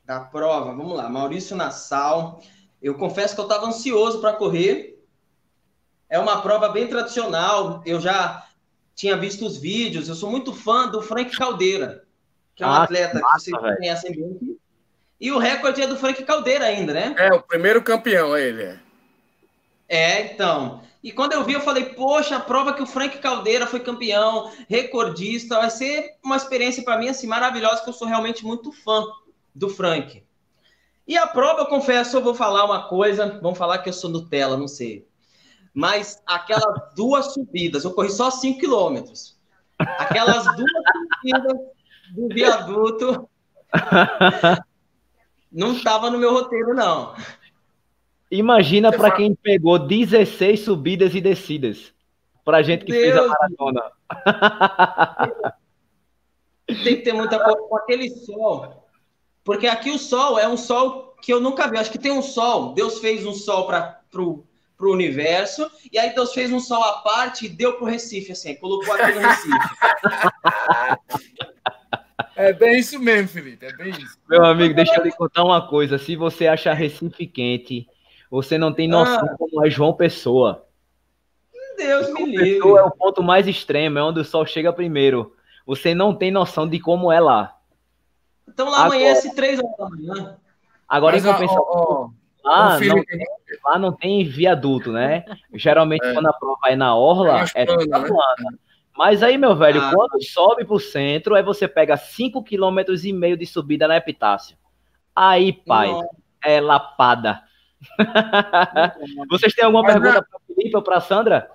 Da 0.05 0.21
prova, 0.21 0.73
vamos 0.73 0.97
lá. 0.97 1.07
Maurício 1.07 1.55
Nassau, 1.55 2.41
eu 2.81 2.95
confesso 2.95 3.35
que 3.35 3.41
eu 3.41 3.45
estava 3.45 3.67
ansioso 3.67 4.19
para 4.19 4.33
correr. 4.33 4.97
É 6.09 6.17
uma 6.17 6.41
prova 6.41 6.69
bem 6.69 6.87
tradicional. 6.87 7.83
Eu 7.85 7.99
já 7.99 8.47
tinha 8.95 9.15
visto 9.15 9.45
os 9.45 9.57
vídeos. 9.57 10.09
Eu 10.09 10.15
sou 10.15 10.31
muito 10.31 10.51
fã 10.51 10.87
do 10.87 11.01
Frank 11.01 11.37
Caldeira, 11.37 12.03
que 12.55 12.63
é 12.63 12.67
um 12.67 12.71
ah, 12.71 12.83
atleta 12.83 13.17
que, 13.17 13.21
massa, 13.21 13.45
que 13.45 13.51
vocês 13.51 13.77
conhecem 13.77 14.11
bem. 14.15 14.48
E 15.19 15.31
o 15.31 15.37
recorde 15.37 15.81
é 15.81 15.87
do 15.87 15.97
Frank 15.97 16.23
Caldeira 16.23 16.65
ainda, 16.65 16.93
né? 16.93 17.15
É, 17.17 17.33
o 17.33 17.41
primeiro 17.41 17.83
campeão 17.83 18.35
é 18.35 18.41
ele. 18.41 18.63
É, 18.63 18.79
é 19.89 20.33
então. 20.33 20.81
E 21.03 21.11
quando 21.11 21.33
eu 21.33 21.43
vi, 21.43 21.53
eu 21.53 21.61
falei, 21.61 21.85
poxa, 21.85 22.37
a 22.37 22.39
prova 22.39 22.73
que 22.73 22.81
o 22.81 22.85
Frank 22.85 23.17
Caldeira 23.19 23.65
foi 23.65 23.79
campeão, 23.79 24.51
recordista, 24.69 25.55
vai 25.55 25.69
ser 25.69 26.17
uma 26.23 26.35
experiência 26.35 26.83
para 26.83 26.97
mim 26.97 27.09
assim 27.09 27.27
maravilhosa, 27.27 27.81
que 27.81 27.89
eu 27.89 27.93
sou 27.93 28.07
realmente 28.07 28.45
muito 28.45 28.71
fã 28.71 29.05
do 29.53 29.69
Frank. 29.69 30.23
E 31.07 31.17
a 31.17 31.25
prova, 31.25 31.61
eu 31.61 31.65
confesso, 31.65 32.17
eu 32.17 32.21
vou 32.21 32.35
falar 32.35 32.65
uma 32.65 32.87
coisa, 32.87 33.39
vamos 33.41 33.57
falar 33.57 33.79
que 33.79 33.89
eu 33.89 33.93
sou 33.93 34.09
Nutella, 34.09 34.57
não 34.57 34.67
sei. 34.67 35.07
Mas 35.73 36.21
aquelas 36.25 36.63
duas 36.95 37.33
subidas, 37.33 37.83
eu 37.83 37.91
corri 37.91 38.11
só 38.11 38.29
5 38.29 38.59
quilômetros. 38.59 39.37
Aquelas 39.79 40.43
duas 40.55 40.71
subidas 41.15 41.57
do 42.11 42.27
viaduto 42.27 43.29
não 45.51 45.73
estava 45.73 46.09
no 46.09 46.17
meu 46.17 46.31
roteiro, 46.31 46.73
não. 46.73 47.13
Imagina 48.31 48.91
para 48.91 49.11
quem 49.11 49.33
pegou 49.33 49.79
16 49.79 50.59
subidas 50.59 51.15
e 51.15 51.21
descidas. 51.21 51.91
Pra 52.45 52.61
gente 52.61 52.85
que 52.85 52.91
Deus. 52.91 53.03
fez 53.03 53.17
a 53.17 53.27
maratona. 53.27 53.81
Tem 56.67 56.97
que 56.97 57.01
ter 57.01 57.13
muita 57.13 57.43
coisa 57.43 57.59
com 57.67 57.77
aquele 57.77 58.09
sol. 58.09 58.85
Porque 59.43 59.65
aqui 59.65 59.89
o 59.89 59.97
sol 59.97 60.37
é 60.37 60.47
um 60.47 60.57
sol 60.57 61.15
que 61.21 61.33
eu 61.33 61.41
nunca 61.41 61.67
vi. 61.67 61.77
Acho 61.77 61.91
que 61.91 61.97
tem 61.97 62.11
um 62.11 62.21
sol. 62.21 62.73
Deus 62.73 62.99
fez 62.99 63.25
um 63.25 63.33
sol 63.33 63.65
para 63.65 63.99
pro, 64.11 64.45
pro 64.77 64.93
universo. 64.93 65.69
E 65.91 65.97
aí 65.97 66.13
Deus 66.13 66.31
fez 66.33 66.51
um 66.51 66.59
sol 66.59 66.83
à 66.83 67.01
parte 67.01 67.47
e 67.47 67.49
deu 67.49 67.73
pro 67.73 67.87
Recife, 67.87 68.31
assim. 68.31 68.53
Colocou 68.55 68.93
aqui 68.93 69.11
no 69.11 69.21
Recife. 69.21 69.49
É 72.39 72.53
bem 72.53 72.79
isso 72.79 72.97
mesmo, 72.97 73.27
Felipe. 73.27 73.65
É 73.65 73.73
bem 73.73 73.89
isso. 73.89 74.17
Meu 74.29 74.45
amigo, 74.45 74.73
deixa 74.73 74.95
eu 74.95 75.03
lhe 75.03 75.11
contar 75.11 75.43
uma 75.43 75.67
coisa. 75.67 75.97
Se 75.97 76.15
você 76.15 76.47
achar 76.47 76.73
Recife 76.73 77.27
quente, 77.27 77.85
você 78.31 78.57
não 78.57 78.71
tem 78.71 78.87
noção 78.87 79.25
ah. 79.25 79.35
como 79.37 79.65
é 79.65 79.69
João 79.69 79.91
Pessoa. 79.91 80.65
Deus 81.75 82.13
me 82.13 82.25
livre. 82.25 82.53
Pessoa 82.53 82.79
é 82.79 82.83
o 82.83 82.91
ponto 82.91 83.21
mais 83.21 83.45
extremo, 83.45 83.99
é 83.99 84.03
onde 84.03 84.21
o 84.21 84.23
sol 84.23 84.45
chega 84.45 84.71
primeiro. 84.71 85.35
Você 85.65 85.93
não 85.93 86.15
tem 86.15 86.31
noção 86.31 86.65
de 86.65 86.79
como 86.79 87.11
é 87.11 87.19
lá. 87.19 87.57
Então 88.47 88.69
lá 88.69 88.85
amanhece 88.85 89.35
três 89.35 89.59
horas 89.59 89.75
da 89.77 89.89
manhã. 89.89 90.37
Agora, 90.87 91.17
Mas, 91.17 91.25
em 91.25 91.31
compensação, 91.31 91.65
ó, 91.67 92.09
ó, 92.45 92.49
lá, 92.49 92.79
não 92.79 93.03
tem, 93.03 93.19
lá 93.65 93.79
não 93.79 93.91
tem 93.91 94.23
viaduto, 94.23 94.93
né? 94.93 95.25
Geralmente, 95.53 96.05
é. 96.05 96.13
quando 96.13 96.27
a 96.27 96.33
prova 96.33 96.69
é 96.69 96.75
na 96.77 96.95
orla, 96.95 97.43
é, 97.53 97.63
é 97.63 97.65
né? 97.65 98.57
Mas 98.99 99.23
aí, 99.23 99.37
meu 99.37 99.55
velho, 99.55 99.79
ah. 99.79 99.93
quando 99.95 100.21
sobe 100.21 100.65
pro 100.65 100.77
centro, 100.77 101.33
aí 101.33 101.41
você 101.41 101.69
pega 101.69 101.95
5,5 101.95 102.43
km 102.43 103.01
e 103.01 103.13
meio 103.13 103.37
de 103.37 103.45
subida 103.45 103.87
na 103.87 103.95
Epitácio. 103.95 104.57
Aí, 105.15 105.53
pai, 105.53 105.87
Não. 105.87 106.09
é 106.43 106.59
lapada. 106.59 107.41
Vocês 109.31 109.53
têm 109.53 109.63
alguma 109.63 109.83
Mas 109.83 109.93
pergunta 109.93 110.17
é... 110.17 110.21
para 110.21 110.39
Felipe 110.45 110.75
ou 110.75 110.83
para 110.83 110.99
Sandra? 110.99 111.49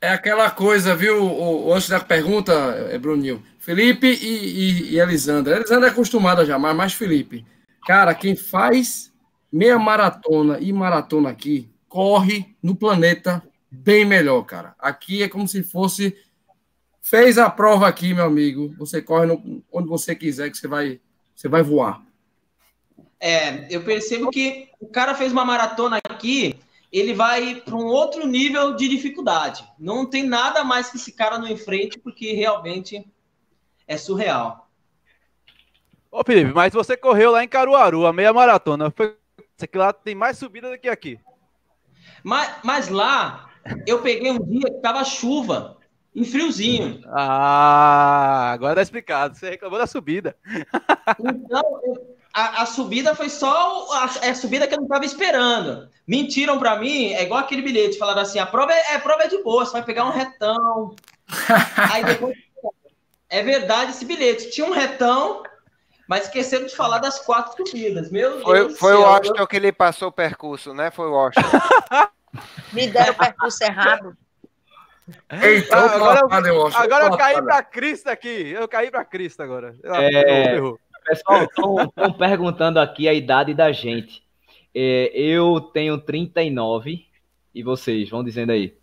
É 0.00 0.10
aquela 0.10 0.48
coisa, 0.48 0.94
viu? 0.94 1.24
O, 1.24 1.74
antes 1.74 1.88
da 1.88 1.98
pergunta, 1.98 2.52
é, 2.52 2.96
Bruninho. 2.96 3.42
Felipe 3.58 4.06
e, 4.06 4.92
e, 4.92 4.92
e 4.92 5.00
Elisandra. 5.00 5.56
Elisandra 5.56 5.88
é 5.88 5.90
acostumada 5.90 6.46
já, 6.46 6.56
mas 6.56 6.76
mais 6.76 6.94
Felipe. 6.94 7.44
Cara, 7.84 8.14
quem 8.14 8.36
faz 8.36 9.12
meia 9.50 9.76
maratona 9.76 10.60
e 10.60 10.72
maratona 10.72 11.30
aqui, 11.30 11.68
corre 11.88 12.54
no 12.62 12.76
planeta 12.76 13.42
bem 13.68 14.04
melhor, 14.04 14.44
cara. 14.44 14.76
Aqui 14.78 15.24
é 15.24 15.28
como 15.28 15.48
se 15.48 15.64
fosse 15.64 16.16
Fez 17.08 17.38
a 17.38 17.48
prova 17.48 17.86
aqui, 17.86 18.12
meu 18.12 18.24
amigo. 18.24 18.74
Você 18.78 19.00
corre 19.00 19.26
no, 19.26 19.62
onde 19.70 19.88
você 19.88 20.12
quiser, 20.12 20.50
que 20.50 20.58
você 20.58 20.66
vai, 20.66 21.00
você 21.36 21.46
vai 21.46 21.62
voar. 21.62 22.02
É, 23.20 23.72
eu 23.72 23.84
percebo 23.84 24.28
que 24.28 24.70
o 24.80 24.88
cara 24.88 25.14
fez 25.14 25.30
uma 25.30 25.44
maratona 25.44 26.00
aqui, 26.02 26.58
ele 26.92 27.14
vai 27.14 27.62
para 27.64 27.76
um 27.76 27.84
outro 27.84 28.26
nível 28.26 28.74
de 28.74 28.88
dificuldade. 28.88 29.64
Não 29.78 30.04
tem 30.04 30.24
nada 30.24 30.64
mais 30.64 30.90
que 30.90 30.96
esse 30.96 31.12
cara 31.12 31.38
não 31.38 31.46
enfrente, 31.46 31.96
porque 31.96 32.32
realmente 32.32 33.06
é 33.86 33.96
surreal. 33.96 34.68
Ô, 36.10 36.24
Felipe, 36.24 36.52
mas 36.52 36.72
você 36.72 36.96
correu 36.96 37.30
lá 37.30 37.44
em 37.44 37.48
Caruaru, 37.48 38.04
a 38.04 38.12
meia 38.12 38.32
maratona. 38.32 38.90
Foi... 38.90 39.16
Isso 39.38 39.64
aqui 39.64 39.78
lá 39.78 39.92
tem 39.92 40.16
mais 40.16 40.38
subida 40.38 40.68
do 40.68 40.76
que 40.76 40.88
aqui. 40.88 41.20
Mas, 42.24 42.52
mas 42.64 42.88
lá, 42.88 43.48
eu 43.86 44.02
peguei 44.02 44.32
um 44.32 44.44
dia 44.44 44.72
que 44.72 44.82
tava 44.82 45.04
chuva 45.04 45.75
em 46.16 46.24
friozinho. 46.24 47.02
Ah, 47.08 48.50
agora 48.54 48.76
tá 48.76 48.82
explicado. 48.82 49.36
Você 49.36 49.50
reclamou 49.50 49.78
da 49.78 49.86
subida. 49.86 50.34
Então, 51.20 51.82
a, 52.32 52.62
a 52.62 52.66
subida 52.66 53.14
foi 53.14 53.28
só 53.28 53.86
a, 53.92 54.04
a, 54.04 54.34
subida 54.34 54.66
que 54.66 54.72
eu 54.72 54.78
não 54.78 54.86
estava 54.86 55.04
esperando. 55.04 55.90
Mentiram 56.08 56.58
para 56.58 56.78
mim, 56.78 57.12
é 57.12 57.22
igual 57.22 57.40
aquele 57.40 57.60
bilhete, 57.60 57.98
falaram 57.98 58.22
assim: 58.22 58.38
a 58.38 58.46
prova 58.46 58.72
é, 58.72 58.94
a 58.94 59.00
prova 59.00 59.24
é 59.24 59.28
de 59.28 59.42
boa, 59.42 59.66
você 59.66 59.72
vai 59.72 59.84
pegar 59.84 60.06
um 60.06 60.10
retão. 60.10 60.96
Aí 61.92 62.02
depois. 62.02 62.34
É 63.28 63.42
verdade 63.42 63.90
esse 63.90 64.04
bilhete. 64.04 64.50
Tinha 64.50 64.66
um 64.66 64.72
retão, 64.72 65.42
mas 66.08 66.24
esqueceram 66.24 66.64
de 66.64 66.74
falar 66.74 66.98
das 66.98 67.18
quatro 67.18 67.66
subidas. 67.66 68.10
Meu 68.10 68.40
foi, 68.40 68.58
Deus 68.60 68.78
Foi 68.78 68.94
o 68.94 69.02
Washington 69.02 69.46
que 69.46 69.56
ele 69.56 69.72
passou 69.72 70.08
o 70.08 70.12
percurso, 70.12 70.72
né? 70.72 70.90
Foi 70.90 71.08
o 71.08 71.12
Washington. 71.12 71.50
Me 72.72 72.86
deram 72.86 73.12
o 73.12 73.16
percurso 73.16 73.62
errado. 73.64 74.16
Eita, 75.30 75.76
ah, 75.76 75.94
agora, 75.94 76.48
eu, 76.48 76.66
agora 76.66 77.04
eu 77.06 77.16
caí 77.16 77.42
para 77.42 77.62
Cristo 77.62 78.08
aqui. 78.08 78.50
Eu 78.50 78.66
caí 78.66 78.90
para 78.90 79.04
Cristo 79.04 79.42
agora. 79.42 79.74
É, 79.84 80.58
pessoal, 81.04 81.44
estão 81.44 82.12
perguntando 82.12 82.80
aqui 82.80 83.08
a 83.08 83.14
idade 83.14 83.54
da 83.54 83.70
gente. 83.70 84.22
É, 84.74 85.10
eu 85.14 85.60
tenho 85.60 85.98
39. 85.98 87.06
E 87.54 87.62
vocês? 87.62 88.10
Vão 88.10 88.22
dizendo 88.22 88.52
aí. 88.52 88.76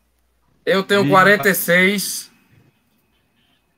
Eu 0.65 0.81
tenho 0.83 1.07
46. 1.07 2.31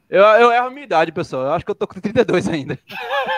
Eu, 0.10 0.22
eu 0.22 0.52
erro 0.52 0.68
a 0.68 0.70
minha 0.70 0.86
idade, 0.86 1.12
pessoal. 1.12 1.44
Eu 1.44 1.52
acho 1.54 1.66
que 1.66 1.72
eu 1.72 1.76
tô 1.76 1.88
com 1.88 2.00
32 2.00 2.48
ainda. 2.48 2.80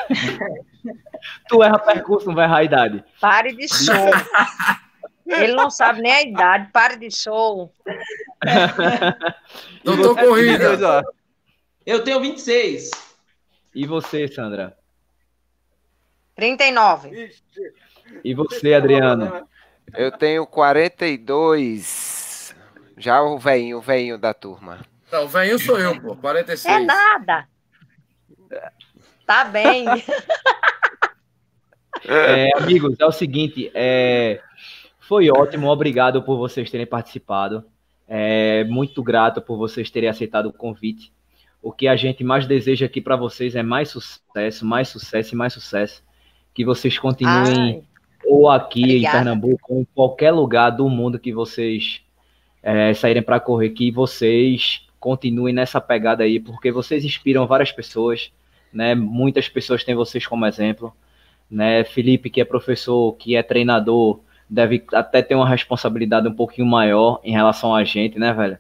tu 1.47 1.64
erra 1.64 1.80
percurso, 1.80 2.28
não 2.28 2.36
vai 2.36 2.45
errar 2.45 2.58
a 2.58 2.64
idade. 2.64 3.03
Pare 3.20 3.55
de 3.55 3.68
show. 3.74 3.95
Ele 5.28 5.53
não 5.53 5.69
sabe 5.69 6.01
nem 6.01 6.11
a 6.11 6.21
idade, 6.21 6.71
pare 6.71 6.97
de 6.97 7.11
show. 7.11 7.71
Doutor 9.84 10.17
Corrida. 10.17 11.03
Eu 11.86 12.03
tenho 12.03 12.21
26. 12.21 12.89
E 13.75 13.86
você, 13.86 14.28
Sandra? 14.28 14.75
39. 16.36 17.32
E 18.23 18.34
você, 18.34 18.73
Adriano? 18.73 19.47
Eu 19.93 20.11
tenho 20.11 20.47
42. 20.47 22.55
Já 22.97 23.21
o 23.21 23.38
velhinho, 23.38 23.78
o 23.78 23.82
velhinho 23.82 24.17
da 24.17 24.34
turma. 24.34 24.80
Não, 25.11 25.25
o 25.25 25.28
velhinho 25.28 25.59
sou 25.59 25.80
eu, 25.80 26.01
pô. 26.01 26.15
46. 26.15 26.73
É 26.73 26.80
nada. 26.80 27.47
Tá 29.25 29.45
bem. 29.45 29.86
É, 32.05 32.49
amigos, 32.57 32.95
é 32.99 33.05
o 33.05 33.11
seguinte, 33.11 33.71
é, 33.73 34.41
foi 35.08 35.32
ótimo, 35.32 35.70
obrigado 35.70 36.22
por 36.22 36.38
vocês 36.38 36.70
terem 36.70 36.86
participado. 36.86 37.64
É, 38.05 38.66
muito 38.66 39.01
grato 39.01 39.41
por 39.41 39.58
vocês 39.58 39.89
terem 39.89 40.10
aceitado 40.10 40.47
o 40.47 40.53
convite. 40.53 41.14
O 41.62 41.72
que 41.72 41.88
a 41.88 41.95
gente 41.95 42.26
mais 42.26 42.45
deseja 42.45 42.88
aqui 42.88 42.99
para 42.99 43.16
vocês 43.16 43.55
é 43.55 43.64
mais 43.64 43.89
sucesso, 43.89 44.66
mais 44.66 44.89
sucesso 44.89 45.34
e 45.34 45.38
mais 45.38 45.53
sucesso. 45.53 46.03
Que 46.53 46.66
vocês 46.66 46.99
continuem 46.99 47.55
Ai. 47.58 47.84
ou 48.26 48.49
aqui 48.49 48.84
Obrigada. 48.84 49.16
em 49.16 49.20
Pernambuco, 49.20 49.74
ou 49.74 49.82
em 49.82 49.88
qualquer 49.95 50.32
lugar 50.32 50.72
do 50.72 50.89
mundo 50.89 51.18
que 51.18 51.32
vocês 51.32 52.01
é, 52.62 52.93
saírem 52.93 53.24
para 53.24 53.39
correr, 53.39 53.70
que 53.70 53.89
vocês 53.89 54.86
continuem 54.99 55.53
nessa 55.53 55.80
pegada 55.80 56.26
aí, 56.26 56.38
porque 56.38 56.70
vocês 56.70 57.05
inspiram 57.05 57.47
várias 57.47 57.72
pessoas, 57.72 58.30
né? 58.74 58.93
Muitas 58.93 59.47
pessoas 59.47 59.86
têm 59.86 59.95
vocês 59.95 60.28
como 60.28 60.45
exemplo, 60.45 60.93
né? 61.49 61.86
Felipe, 61.86 62.30
que 62.30 62.41
é 62.41 62.45
professor, 62.45 63.14
que 63.14 63.38
é 63.38 63.41
treinador, 63.41 64.20
deve 64.50 64.86
até 64.93 65.22
ter 65.22 65.36
uma 65.36 65.48
responsabilidade 65.48 66.28
um 66.28 66.34
pouquinho 66.34 66.68
maior 66.68 67.20
em 67.24 67.32
relação 67.32 67.76
a 67.76 67.84
gente, 67.84 68.18
né, 68.18 68.34
velho? 68.34 68.58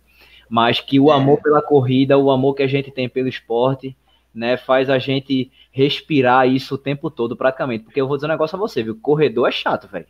Mas 0.49 0.79
que 0.79 0.99
o 0.99 1.11
é. 1.11 1.15
amor 1.15 1.41
pela 1.41 1.61
corrida, 1.61 2.17
o 2.17 2.31
amor 2.31 2.55
que 2.55 2.63
a 2.63 2.67
gente 2.67 2.91
tem 2.91 3.07
pelo 3.07 3.27
esporte, 3.27 3.95
né, 4.33 4.55
faz 4.55 4.89
a 4.89 4.99
gente 4.99 5.51
respirar 5.71 6.47
isso 6.47 6.75
o 6.75 6.77
tempo 6.77 7.09
todo, 7.09 7.35
praticamente. 7.35 7.85
Porque 7.85 7.99
eu 7.99 8.07
vou 8.07 8.17
dizer 8.17 8.27
um 8.27 8.29
negócio 8.29 8.55
a 8.55 8.59
você, 8.59 8.83
viu? 8.83 8.97
Corredor 9.01 9.47
é 9.47 9.51
chato, 9.51 9.87
velho. 9.87 10.07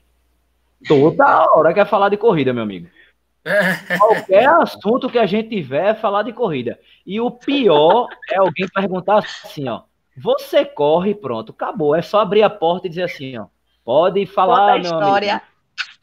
Toda 0.88 1.48
hora 1.54 1.74
quer 1.74 1.86
falar 1.88 2.10
de 2.10 2.18
corrida, 2.18 2.54
meu 2.54 2.64
amigo. 2.64 2.88
É. 3.46 3.98
Qualquer 3.98 4.50
assunto 4.50 5.10
que 5.10 5.18
a 5.18 5.26
gente 5.26 5.50
tiver 5.50 5.92
é 5.92 5.96
falar 5.96 6.24
de 6.24 6.34
corrida. 6.34 6.78
E 7.06 7.20
o 7.22 7.32
pior 7.32 8.08
é 8.30 8.38
alguém 8.38 8.68
perguntar 8.68 9.20
assim, 9.20 9.68
ó. 9.70 9.84
Você 10.18 10.66
corre, 10.66 11.16
pronto, 11.16 11.52
acabou. 11.52 11.96
É 11.96 12.02
só 12.02 12.20
abrir 12.20 12.44
a 12.44 12.50
porta 12.50 12.88
e 12.88 12.90
dizer 12.90 13.04
assim, 13.04 13.38
ó. 13.38 13.46
Pode 13.86 14.26
falar, 14.26 14.80
meu 14.80 14.96
amigo 14.96 15.42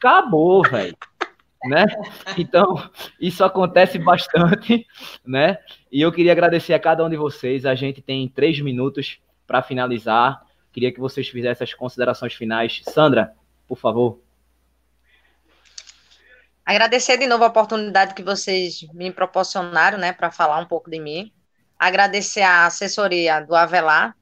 acabou, 0.05 0.61
velho. 0.63 0.95
né? 1.65 1.85
Então, 2.37 2.89
isso 3.19 3.43
acontece 3.43 3.97
bastante, 3.97 4.85
né? 5.25 5.57
E 5.91 6.01
eu 6.01 6.11
queria 6.11 6.31
agradecer 6.31 6.73
a 6.73 6.79
cada 6.79 7.03
um 7.03 7.09
de 7.09 7.17
vocês. 7.17 7.65
A 7.65 7.73
gente 7.73 8.01
tem 8.01 8.27
três 8.27 8.59
minutos 8.59 9.19
para 9.47 9.63
finalizar. 9.63 10.43
Queria 10.71 10.91
que 10.91 10.99
vocês 10.99 11.27
fizessem 11.27 11.65
as 11.65 11.73
considerações 11.73 12.33
finais. 12.33 12.81
Sandra, 12.89 13.33
por 13.67 13.77
favor. 13.77 14.19
Agradecer 16.65 17.17
de 17.17 17.27
novo 17.27 17.43
a 17.43 17.47
oportunidade 17.47 18.13
que 18.13 18.23
vocês 18.23 18.85
me 18.93 19.11
proporcionaram, 19.11 19.97
né, 19.97 20.11
para 20.11 20.31
falar 20.31 20.59
um 20.59 20.65
pouco 20.65 20.89
de 20.89 20.99
mim. 20.99 21.31
Agradecer 21.77 22.41
a 22.41 22.65
assessoria 22.65 23.39
do 23.39 23.55
Avelar, 23.55 24.15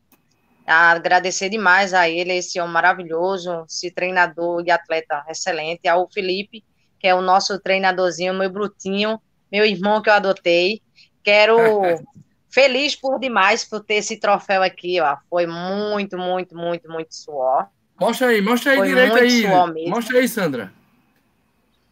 agradecer 0.65 1.49
demais 1.49 1.93
a 1.93 2.09
ele, 2.09 2.33
esse 2.33 2.59
homem 2.59 2.73
maravilhoso, 2.73 3.65
esse 3.67 3.91
treinador 3.91 4.63
e 4.65 4.71
atleta 4.71 5.23
excelente, 5.29 5.87
ao 5.87 6.09
Felipe, 6.09 6.63
que 6.99 7.07
é 7.07 7.13
o 7.13 7.21
nosso 7.21 7.59
treinadorzinho, 7.59 8.33
meu 8.33 8.49
brutinho, 8.49 9.19
meu 9.51 9.65
irmão 9.65 10.01
que 10.01 10.09
eu 10.09 10.13
adotei. 10.13 10.81
Quero 11.23 11.57
feliz 12.49 12.95
por 12.95 13.19
demais 13.19 13.65
por 13.65 13.81
ter 13.83 13.95
esse 13.95 14.17
troféu 14.19 14.63
aqui, 14.63 15.01
ó. 15.01 15.17
Foi 15.29 15.45
muito, 15.45 16.17
muito, 16.17 16.55
muito, 16.55 16.89
muito 16.89 17.13
suor. 17.13 17.67
Mostra 17.99 18.27
aí, 18.27 18.41
mostra 18.41 18.71
aí 18.71 18.77
Foi 18.77 18.87
direito 18.87 19.15
aí. 19.15 19.89
Mostra 19.89 20.19
aí, 20.19 20.27
Sandra. 20.27 20.71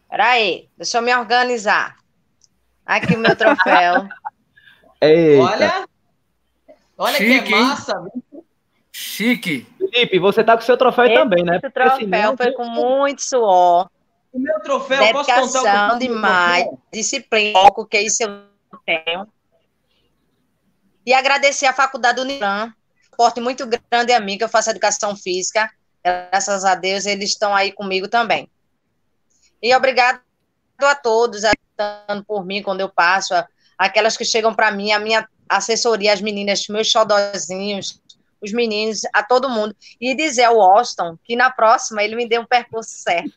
Peraí, 0.10 0.70
deixa 0.78 0.98
eu 0.98 1.02
me 1.02 1.16
organizar. 1.16 1.96
Aqui 2.86 3.16
o 3.16 3.20
meu 3.20 3.36
troféu. 3.36 4.08
Eita. 5.02 5.44
Olha, 5.44 5.88
olha 6.98 7.18
Chique, 7.18 7.44
que 7.44 7.56
hein? 7.56 7.68
Chique. 9.02 9.66
Felipe, 9.78 10.20
você 10.20 10.44
tá 10.44 10.56
com 10.56 10.62
seu 10.62 10.78
troféu 10.78 11.06
aí 11.06 11.14
também, 11.16 11.44
né? 11.44 11.58
Esse 11.58 11.70
troféu 11.72 11.98
senão- 11.98 12.38
foi 12.38 12.52
com 12.52 12.66
muito 12.66 13.22
suor, 13.24 13.90
O 14.32 14.40
meu 14.40 14.60
troféu, 14.62 15.12
posso 15.12 15.30
contar 15.30 15.42
o 15.42 15.46
dedicação 15.48 16.00
demais, 16.00 16.66
disciplina, 16.94 17.60
que 17.90 18.00
isso 18.00 18.24
eu 18.24 18.44
tenho. 18.86 19.28
E 21.06 21.14
agradecer 21.14 21.66
à 21.66 21.74
Faculdade 21.74 22.22
Uniplan, 22.22 22.72
suporte 23.10 23.42
muito 23.42 23.68
grande 23.68 24.14
a 24.14 24.20
mim, 24.20 24.38
que 24.38 24.44
eu 24.44 24.50
faço 24.50 24.70
educação 24.70 25.16
física. 25.16 25.70
Graças 26.04 26.64
a 26.64 26.76
Deus, 26.76 27.06
eles 27.06 27.32
estão 27.32 27.56
aí 27.56 27.72
comigo 27.72 28.08
também. 28.08 28.50
E 29.62 29.76
obrigado 29.76 30.22
a 30.80 30.96
todos, 30.96 31.44
estando 31.44 32.24
por 32.24 32.46
mim 32.46 32.62
quando 32.62 32.82
eu 32.82 32.90
passo, 32.90 33.34
aquelas 33.78 34.16
que 34.16 34.24
chegam 34.24 34.54
para 34.54 34.72
mim, 34.72 34.92
a 34.92 35.00
minha 35.00 35.28
assessoria, 35.50 36.14
as 36.14 36.22
meninas, 36.22 36.68
meus 36.70 36.90
xodozinhos, 36.90 38.01
os 38.42 38.52
meninos, 38.52 39.02
a 39.14 39.24
todo 39.24 39.50
mundo. 39.50 39.76
E 40.00 40.16
dizer 40.16 40.46
ao 40.46 40.60
Austin 40.62 41.18
que 41.24 41.36
na 41.36 41.50
próxima 41.52 42.04
ele 42.04 42.16
me 42.16 42.28
dê 42.28 42.40
um 42.40 42.46
percurso 42.46 42.92
certo. 42.92 43.32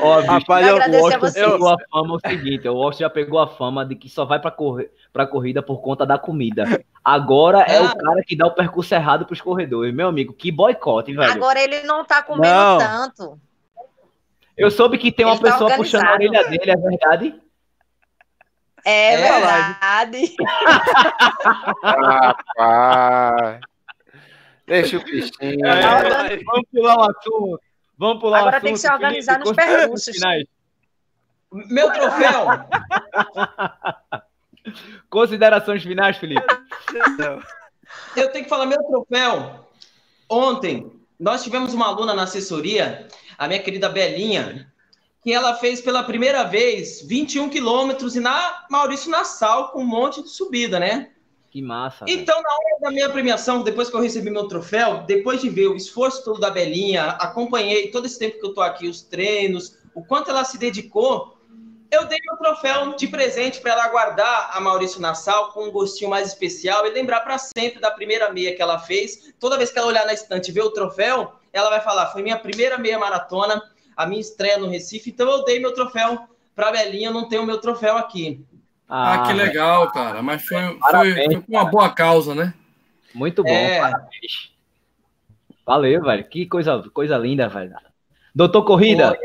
Ó, 0.00 0.20
Rapaz, 0.22 0.66
eu 0.66 0.72
o 0.74 0.76
agradecer 0.76 0.98
a 0.98 1.02
Washington 1.02 1.20
vocês. 1.20 1.46
pegou 1.52 1.68
a 1.68 1.76
fama 1.90 2.14
é 2.14 2.16
o 2.16 2.30
seguinte, 2.30 2.68
o 2.68 2.74
Washington 2.74 3.04
já 3.04 3.10
pegou 3.10 3.38
a 3.38 3.46
fama 3.46 3.86
de 3.86 3.94
que 3.94 4.08
só 4.08 4.24
vai 4.24 4.40
pra, 4.40 4.50
correr, 4.50 4.90
pra 5.12 5.24
corrida 5.26 5.62
por 5.62 5.80
conta 5.80 6.04
da 6.04 6.18
comida. 6.18 6.64
Agora 7.04 7.60
é 7.60 7.78
Ah. 7.78 7.82
o 7.84 7.96
cara 7.96 8.22
que 8.26 8.36
dá 8.36 8.46
o 8.46 8.50
percurso 8.54 8.92
errado 8.94 9.24
pros 9.24 9.40
corredores. 9.40 9.94
Meu 9.94 10.08
amigo, 10.08 10.32
que 10.32 10.50
boicote, 10.50 11.14
velho. 11.14 11.30
Agora 11.32 11.60
ele 11.62 11.82
não 11.84 12.04
tá 12.04 12.22
comendo 12.22 12.52
Não. 12.54 12.78
tanto. 12.78 13.40
Eu 14.56 14.70
soube 14.70 14.98
que 14.98 15.12
tem 15.12 15.24
uma 15.24 15.34
Ele 15.34 15.44
tá 15.44 15.52
pessoa 15.52 15.76
puxando 15.76 16.04
a 16.06 16.12
orelha 16.14 16.48
dele, 16.48 16.70
é 16.70 16.76
verdade? 16.76 17.40
É, 18.88 19.14
É, 19.14 19.16
verdade. 19.16 20.36
Rapaz. 21.82 23.60
Deixa 24.66 24.96
o 24.96 25.04
bichinho. 25.04 25.66
É, 25.66 26.36
vamos 26.44 26.66
pular 26.72 26.96
o 26.98 27.02
assunto. 27.10 27.60
Vamos 27.98 28.20
pular 28.20 28.38
Agora 28.40 28.54
o 28.54 28.56
assunto. 28.56 28.64
tem 28.64 28.72
que 28.74 28.78
se 28.80 28.92
organizar 28.92 29.38
nos 29.38 29.48
considerações 29.48 29.80
percursos. 29.80 30.14
finais. 30.14 30.44
Meu 31.52 31.92
troféu, 31.92 32.46
Considerações 35.08 35.82
finais, 35.82 36.16
Felipe. 36.16 36.42
eu 38.16 38.32
tenho 38.32 38.44
que 38.44 38.50
falar 38.50 38.66
meu 38.66 38.82
troféu. 38.82 39.66
Ontem, 40.28 40.90
nós 41.18 41.42
tivemos 41.44 41.72
uma 41.72 41.86
aluna 41.86 42.12
na 42.14 42.24
assessoria, 42.24 43.06
a 43.38 43.46
minha 43.46 43.62
querida 43.62 43.88
Belinha, 43.88 44.70
que 45.26 45.32
ela 45.32 45.54
fez 45.54 45.80
pela 45.80 46.04
primeira 46.04 46.44
vez 46.44 47.02
21 47.02 47.48
quilômetros 47.48 48.14
e 48.14 48.20
na 48.20 48.64
Maurício 48.70 49.10
Nassau, 49.10 49.72
com 49.72 49.80
um 49.80 49.84
monte 49.84 50.22
de 50.22 50.28
subida, 50.28 50.78
né? 50.78 51.10
Que 51.50 51.60
massa. 51.60 52.04
Então, 52.06 52.40
na 52.40 52.48
hora 52.48 52.80
da 52.82 52.90
minha 52.92 53.10
premiação, 53.10 53.64
depois 53.64 53.90
que 53.90 53.96
eu 53.96 54.00
recebi 54.00 54.30
meu 54.30 54.46
troféu, 54.46 55.02
depois 55.04 55.40
de 55.40 55.48
ver 55.48 55.66
o 55.66 55.74
esforço 55.74 56.22
todo 56.22 56.38
da 56.38 56.48
Belinha, 56.48 57.06
acompanhei 57.18 57.90
todo 57.90 58.06
esse 58.06 58.20
tempo 58.20 58.38
que 58.38 58.46
eu 58.46 58.54
tô 58.54 58.60
aqui, 58.60 58.86
os 58.86 59.02
treinos, 59.02 59.76
o 59.96 60.04
quanto 60.04 60.30
ela 60.30 60.44
se 60.44 60.58
dedicou, 60.58 61.36
eu 61.90 62.04
dei 62.04 62.20
meu 62.24 62.36
troféu 62.36 62.94
de 62.94 63.08
presente 63.08 63.60
para 63.60 63.72
ela 63.72 63.88
guardar 63.88 64.50
a 64.52 64.60
Maurício 64.60 65.00
Nassau 65.00 65.50
com 65.50 65.64
um 65.64 65.72
gostinho 65.72 66.08
mais 66.08 66.28
especial 66.28 66.86
e 66.86 66.90
lembrar 66.90 67.22
para 67.22 67.36
sempre 67.36 67.80
da 67.80 67.90
primeira 67.90 68.32
meia 68.32 68.54
que 68.54 68.62
ela 68.62 68.78
fez. 68.78 69.34
Toda 69.40 69.58
vez 69.58 69.72
que 69.72 69.78
ela 69.80 69.88
olhar 69.88 70.06
na 70.06 70.12
estante 70.12 70.52
e 70.52 70.54
ver 70.54 70.62
o 70.62 70.70
troféu, 70.70 71.32
ela 71.52 71.68
vai 71.68 71.80
falar: 71.80 72.12
foi 72.12 72.22
minha 72.22 72.38
primeira 72.38 72.78
meia 72.78 72.96
maratona, 72.96 73.60
a 73.96 74.06
minha 74.06 74.20
estreia 74.20 74.58
no 74.58 74.68
Recife, 74.68 75.10
então 75.10 75.28
eu 75.30 75.44
dei 75.44 75.58
meu 75.58 75.72
troféu 75.72 76.28
para 76.54 76.68
a 76.68 76.72
Belinha, 76.72 77.10
não 77.10 77.28
tenho 77.28 77.46
meu 77.46 77.58
troféu 77.58 77.96
aqui. 77.96 78.44
Ah, 78.88 79.24
que 79.26 79.32
legal, 79.32 79.90
cara. 79.90 80.22
Mas 80.22 80.44
foi, 80.44 80.60
foi, 80.62 80.78
Parabéns, 80.78 81.32
foi 81.32 81.42
com 81.42 81.52
uma 81.52 81.64
boa 81.64 81.88
causa, 81.92 82.34
né? 82.34 82.54
Muito 83.14 83.42
bom, 83.42 83.50
É. 83.50 83.80
parabéns. 83.80 84.52
Valeu, 85.64 86.02
velho. 86.02 86.24
Que 86.28 86.46
coisa, 86.46 86.80
coisa 86.92 87.16
linda, 87.18 87.48
velho. 87.48 87.74
Doutor 88.34 88.64
Corrida, 88.64 89.18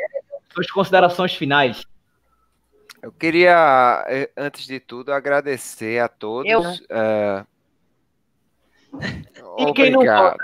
suas 0.54 0.72
considerações 0.72 1.36
finais. 1.36 1.86
Eu 3.02 3.12
queria, 3.12 4.04
eh, 4.08 4.30
antes 4.38 4.66
de 4.66 4.80
tudo, 4.80 5.12
agradecer 5.12 6.00
a 6.00 6.08
todos. 6.08 6.50
Eu- 6.50 6.64
eh, 6.90 7.46
E 9.58 9.74
quem 9.74 9.92
não 9.92 10.00
Obrigado. 10.00 10.38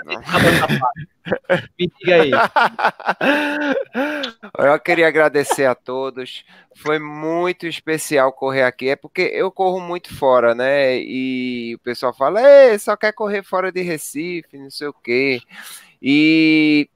Me 1.78 1.90
diga 1.98 2.22
aí. 2.22 2.30
Eu 4.58 4.80
queria 4.80 5.08
agradecer 5.08 5.66
a 5.66 5.74
todos. 5.74 6.44
Foi 6.76 6.98
muito 6.98 7.66
especial 7.66 8.32
correr 8.32 8.62
aqui. 8.62 8.88
É 8.88 8.96
porque 8.96 9.22
eu 9.34 9.50
corro 9.50 9.80
muito 9.80 10.14
fora, 10.14 10.54
né? 10.54 10.98
E 10.98 11.74
o 11.74 11.78
pessoal 11.80 12.14
fala, 12.14 12.40
Ei, 12.40 12.78
só 12.78 12.96
quer 12.96 13.12
correr 13.12 13.42
fora 13.42 13.72
de 13.72 13.82
Recife, 13.82 14.56
não 14.56 14.70
sei 14.70 14.88
o 14.88 14.92
quê. 14.92 15.40
E 16.00 16.88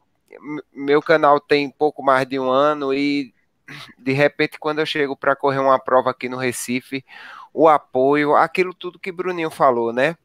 meu 0.72 1.02
canal 1.02 1.40
tem 1.40 1.70
pouco 1.70 2.02
mais 2.02 2.26
de 2.26 2.38
um 2.38 2.50
ano 2.50 2.94
e 2.94 3.34
de 3.98 4.12
repente 4.12 4.58
quando 4.58 4.80
eu 4.80 4.86
chego 4.86 5.16
para 5.16 5.36
correr 5.36 5.58
uma 5.58 5.78
prova 5.78 6.10
aqui 6.10 6.28
no 6.28 6.36
Recife, 6.36 7.04
o 7.52 7.68
apoio, 7.68 8.34
aquilo 8.34 8.74
tudo 8.74 8.98
que 8.98 9.12
Bruninho 9.12 9.50
falou, 9.50 9.92
né? 9.92 10.16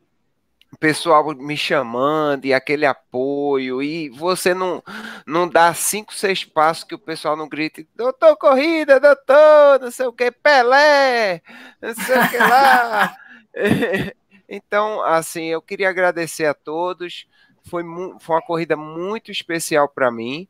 Pessoal 0.80 1.34
me 1.34 1.57
chamando 1.57 2.45
e 2.45 2.53
aquele 2.53 2.86
apoio, 2.86 3.82
e 3.82 4.09
você 4.09 4.53
não, 4.53 4.84
não 5.26 5.47
dá 5.47 5.74
cinco, 5.74 6.13
seis 6.13 6.43
passos 6.43 6.84
que 6.84 6.93
o 6.93 6.99
pessoal 6.99 7.36
não 7.36 7.47
grite, 7.47 7.88
doutor 7.95 8.36
corrida, 8.38 8.99
doutor, 8.99 9.80
não 9.82 9.89
sei 9.89 10.05
o 10.05 10.13
que, 10.13 10.30
Pelé, 10.30 11.41
não 11.82 11.95
sei 11.95 12.20
o 12.20 12.30
que 12.30 12.38
lá. 12.38 13.15
Então, 14.49 15.01
assim, 15.01 15.45
eu 15.45 15.61
queria 15.61 15.89
agradecer 15.89 16.45
a 16.45 16.53
todos. 16.53 17.28
Foi, 17.65 17.84
foi 18.22 18.36
uma 18.36 18.41
corrida 18.41 18.78
muito 18.78 19.30
especial 19.30 19.89
para 19.89 20.09
mim. 20.09 20.47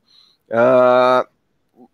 Ah, 0.51 1.28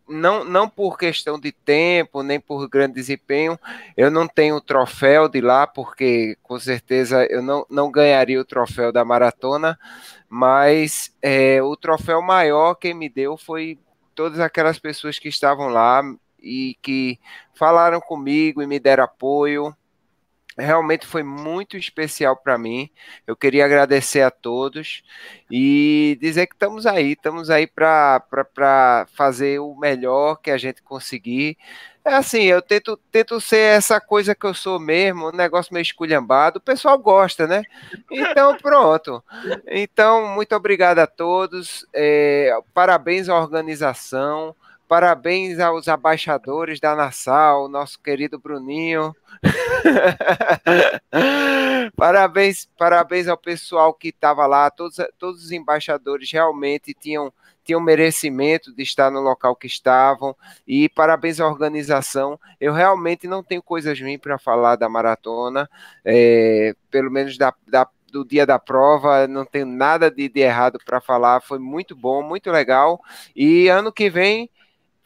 não, 0.07 0.43
não 0.43 0.69
por 0.69 0.97
questão 0.97 1.39
de 1.39 1.51
tempo, 1.51 2.23
nem 2.23 2.39
por 2.39 2.67
grande 2.67 2.93
desempenho, 2.93 3.59
eu 3.97 4.09
não 4.09 4.27
tenho 4.27 4.55
o 4.55 4.61
troféu 4.61 5.27
de 5.27 5.41
lá, 5.41 5.65
porque 5.67 6.37
com 6.41 6.59
certeza 6.59 7.25
eu 7.29 7.41
não, 7.41 7.65
não 7.69 7.91
ganharia 7.91 8.39
o 8.39 8.45
troféu 8.45 8.91
da 8.91 9.03
maratona, 9.03 9.77
mas 10.29 11.15
é, 11.21 11.61
o 11.61 11.75
troféu 11.75 12.21
maior 12.21 12.75
quem 12.75 12.93
me 12.93 13.09
deu 13.09 13.37
foi 13.37 13.77
todas 14.15 14.39
aquelas 14.39 14.79
pessoas 14.79 15.19
que 15.19 15.27
estavam 15.27 15.67
lá 15.67 16.01
e 16.41 16.75
que 16.81 17.19
falaram 17.53 17.99
comigo 17.99 18.61
e 18.61 18.67
me 18.67 18.79
deram 18.79 19.05
apoio. 19.05 19.75
Realmente 20.57 21.05
foi 21.05 21.23
muito 21.23 21.77
especial 21.77 22.37
para 22.37 22.57
mim. 22.57 22.89
Eu 23.25 23.35
queria 23.35 23.65
agradecer 23.65 24.21
a 24.21 24.31
todos 24.31 25.03
e 25.49 26.17
dizer 26.21 26.47
que 26.47 26.53
estamos 26.53 26.85
aí, 26.85 27.13
estamos 27.13 27.49
aí 27.49 27.65
para 27.65 29.07
fazer 29.13 29.59
o 29.59 29.75
melhor 29.75 30.35
que 30.35 30.51
a 30.51 30.57
gente 30.57 30.81
conseguir. 30.81 31.57
É 32.05 32.15
assim, 32.15 32.41
eu 32.43 32.61
tento, 32.61 32.97
tento 33.09 33.39
ser 33.39 33.77
essa 33.77 33.99
coisa 34.01 34.35
que 34.35 34.45
eu 34.45 34.53
sou 34.53 34.77
mesmo, 34.77 35.29
um 35.29 35.35
negócio 35.35 35.73
meio 35.73 35.83
esculhambado. 35.83 36.57
O 36.57 36.61
pessoal 36.61 36.97
gosta, 36.97 37.47
né? 37.47 37.63
Então, 38.11 38.57
pronto. 38.59 39.23
Então, 39.67 40.27
muito 40.35 40.53
obrigado 40.53 40.99
a 40.99 41.07
todos. 41.07 41.85
É, 41.93 42.51
parabéns 42.73 43.29
à 43.29 43.39
organização. 43.39 44.53
Parabéns 44.87 45.59
aos 45.59 45.87
abaixadores 45.87 46.79
da 46.79 46.95
Nassau, 46.95 47.67
nosso 47.67 47.99
querido 47.99 48.37
Bruninho. 48.37 49.15
parabéns, 51.95 52.69
parabéns 52.77 53.27
ao 53.27 53.37
pessoal 53.37 53.93
que 53.93 54.09
estava 54.09 54.45
lá. 54.45 54.69
Todos, 54.69 54.97
todos 55.17 55.45
os 55.45 55.51
embaixadores 55.51 56.31
realmente 56.31 56.93
tinham, 56.93 57.33
tinham 57.63 57.81
merecimento 57.81 58.73
de 58.73 58.83
estar 58.83 59.09
no 59.09 59.21
local 59.21 59.55
que 59.55 59.67
estavam. 59.67 60.35
E 60.67 60.89
parabéns 60.89 61.39
à 61.39 61.47
organização. 61.47 62.39
Eu 62.59 62.73
realmente 62.73 63.27
não 63.27 63.41
tenho 63.41 63.63
coisas 63.63 63.99
ruins 63.99 64.19
para 64.19 64.37
falar 64.37 64.75
da 64.75 64.89
maratona, 64.89 65.67
é, 66.05 66.75
pelo 66.91 67.09
menos 67.09 67.37
da, 67.37 67.53
da 67.67 67.87
do 68.13 68.23
dia 68.23 68.45
da 68.45 68.59
prova, 68.59 69.27
não 69.27 69.43
tenho 69.43 69.65
nada 69.65 70.11
de, 70.11 70.29
de 70.29 70.39
errado 70.39 70.77
para 70.85 71.01
falar, 71.01 71.41
foi 71.41 71.57
muito 71.57 71.95
bom, 71.95 72.21
muito 72.21 72.51
legal. 72.51 73.01
E 73.35 73.67
ano 73.67 73.91
que 73.91 74.07
vem, 74.07 74.51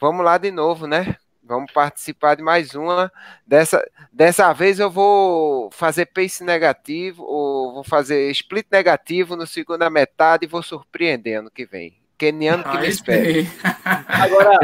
vamos 0.00 0.24
lá 0.24 0.38
de 0.38 0.50
novo, 0.50 0.86
né? 0.86 1.16
Vamos 1.42 1.72
participar 1.72 2.34
de 2.34 2.42
mais 2.42 2.74
uma. 2.74 3.10
Dessa, 3.46 3.82
dessa 4.12 4.52
vez 4.52 4.78
eu 4.78 4.90
vou 4.90 5.70
fazer 5.70 6.06
pace 6.06 6.44
negativo, 6.44 7.24
ou 7.24 7.72
vou 7.72 7.84
fazer 7.84 8.30
split 8.32 8.66
negativo 8.70 9.34
no 9.34 9.46
segunda 9.46 9.88
metade 9.88 10.44
e 10.44 10.48
vou 10.48 10.62
surpreender 10.62 11.38
ano 11.38 11.50
que 11.50 11.64
vem. 11.64 11.96
Keniano 12.18 12.64
que 12.64 12.76
me 12.76 12.78
Aí 12.78 12.88
espere. 12.90 13.48
Agora, 14.06 14.58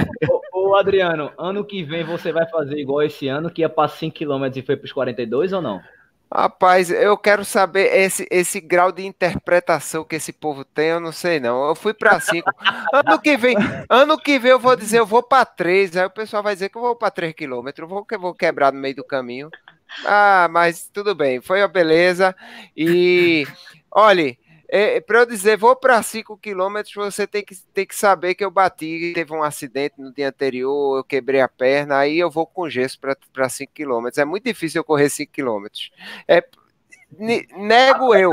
ô, 0.53 0.71
ô, 0.71 0.77
Adriano, 0.77 1.33
ano 1.39 1.65
que 1.65 1.83
vem 1.85 2.05
você 2.05 2.33
vai 2.33 2.47
fazer 2.51 2.77
igual 2.77 3.03
esse 3.03 3.29
ano, 3.29 3.49
que 3.49 3.63
ia 3.63 3.69
para 3.69 3.89
5 3.89 4.15
km 4.15 4.51
e 4.57 4.63
foi 4.63 4.77
para 4.77 4.85
os 4.85 4.93
42 4.93 5.53
ou 5.53 5.63
não? 5.63 5.81
Rapaz, 6.33 6.91
eu 6.91 7.17
quero 7.17 7.45
saber 7.45 7.95
esse, 7.97 8.27
esse 8.31 8.61
grau 8.61 8.91
de 8.91 9.07
interpretação 9.07 10.05
que 10.05 10.17
esse 10.17 10.33
povo 10.33 10.65
tem, 10.65 10.89
eu 10.89 11.01
não 11.01 11.13
sei 11.13 11.39
não. 11.39 11.69
Eu 11.69 11.75
fui 11.77 11.95
para 11.95 12.19
5. 12.19 12.51
ano 12.93 13.21
que 13.21 13.37
vem, 13.37 13.57
ano 13.89 14.19
que 14.19 14.39
vem 14.39 14.51
eu 14.51 14.59
vou 14.59 14.75
dizer, 14.75 14.99
eu 14.99 15.07
vou 15.07 15.23
para 15.23 15.45
3. 15.45 15.97
Aí 15.97 16.07
o 16.07 16.11
pessoal 16.11 16.43
vai 16.43 16.55
dizer 16.55 16.71
que 16.71 16.77
eu 16.77 16.83
vou 16.83 16.97
para 16.97 17.11
3 17.11 17.35
quilômetros, 17.35 17.89
vou 17.89 18.05
que 18.05 18.19
vou 18.19 18.35
quebrar 18.35 18.73
no 18.73 18.81
meio 18.81 18.97
do 18.97 19.05
caminho. 19.05 19.49
Ah, 20.05 20.49
mas 20.51 20.89
tudo 20.93 21.15
bem, 21.15 21.41
foi 21.41 21.61
uma 21.61 21.69
beleza. 21.69 22.35
E 22.77 23.47
olhe, 23.91 24.39
é, 24.69 25.01
para 25.01 25.21
eu 25.21 25.27
dizer, 25.27 25.57
vou 25.57 25.77
para 25.77 26.03
5 26.03 26.37
quilômetros, 26.39 26.95
você 26.95 27.27
tem 27.27 27.45
que, 27.45 27.55
tem 27.73 27.87
que 27.87 27.95
saber 27.95 28.35
que 28.35 28.45
eu 28.45 28.51
bati, 28.51 29.13
teve 29.15 29.33
um 29.33 29.43
acidente 29.43 29.95
no 29.99 30.13
dia 30.13 30.29
anterior, 30.29 30.99
eu 30.99 31.05
quebrei 31.05 31.41
a 31.41 31.49
perna, 31.49 31.99
aí 31.99 32.19
eu 32.19 32.31
vou 32.31 32.47
com 32.47 32.69
gesso 32.69 32.99
para 33.33 33.49
5 33.49 33.73
quilômetros. 33.73 34.19
É 34.19 34.25
muito 34.25 34.45
difícil 34.45 34.81
eu 34.81 34.85
correr 34.85 35.09
5 35.09 35.33
quilômetros. 35.33 35.91
É, 36.27 36.43
nego 37.19 38.15
eu. 38.15 38.33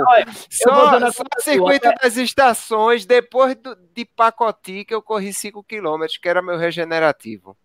Só, 0.49 1.11
só 1.11 1.23
o 1.23 1.41
circuito 1.41 1.89
das 2.01 2.17
estações, 2.17 3.05
depois 3.05 3.55
do, 3.55 3.75
de 3.93 4.05
Pacoti, 4.05 4.85
que 4.85 4.93
eu 4.93 5.01
corri 5.01 5.33
5 5.33 5.63
quilômetros, 5.63 6.17
que 6.17 6.27
era 6.27 6.41
meu 6.41 6.57
regenerativo. 6.57 7.55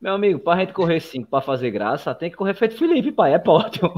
Meu 0.00 0.14
amigo, 0.14 0.40
para 0.40 0.54
a 0.54 0.60
gente 0.60 0.72
correr 0.72 1.00
5 1.00 1.28
para 1.28 1.42
fazer 1.42 1.70
graça, 1.70 2.14
tem 2.14 2.30
que 2.30 2.36
correr 2.36 2.54
feito 2.54 2.78
Felipe, 2.78 3.12
pai. 3.12 3.34
É 3.34 3.38
pódio. 3.38 3.92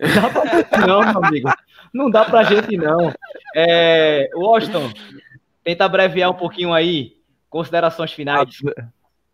Não 0.00 0.14
dá 0.14 0.64
pra 0.64 0.86
não, 0.86 1.00
meu 1.00 1.24
amigo. 1.24 1.48
Não 1.92 2.10
dá 2.10 2.24
pra 2.24 2.44
gente, 2.44 2.76
não. 2.76 3.12
É, 3.54 4.30
Washington, 4.34 4.92
tenta 5.62 5.84
abreviar 5.84 6.30
um 6.30 6.34
pouquinho 6.34 6.72
aí. 6.72 7.20
Considerações 7.48 8.12
finais. 8.12 8.58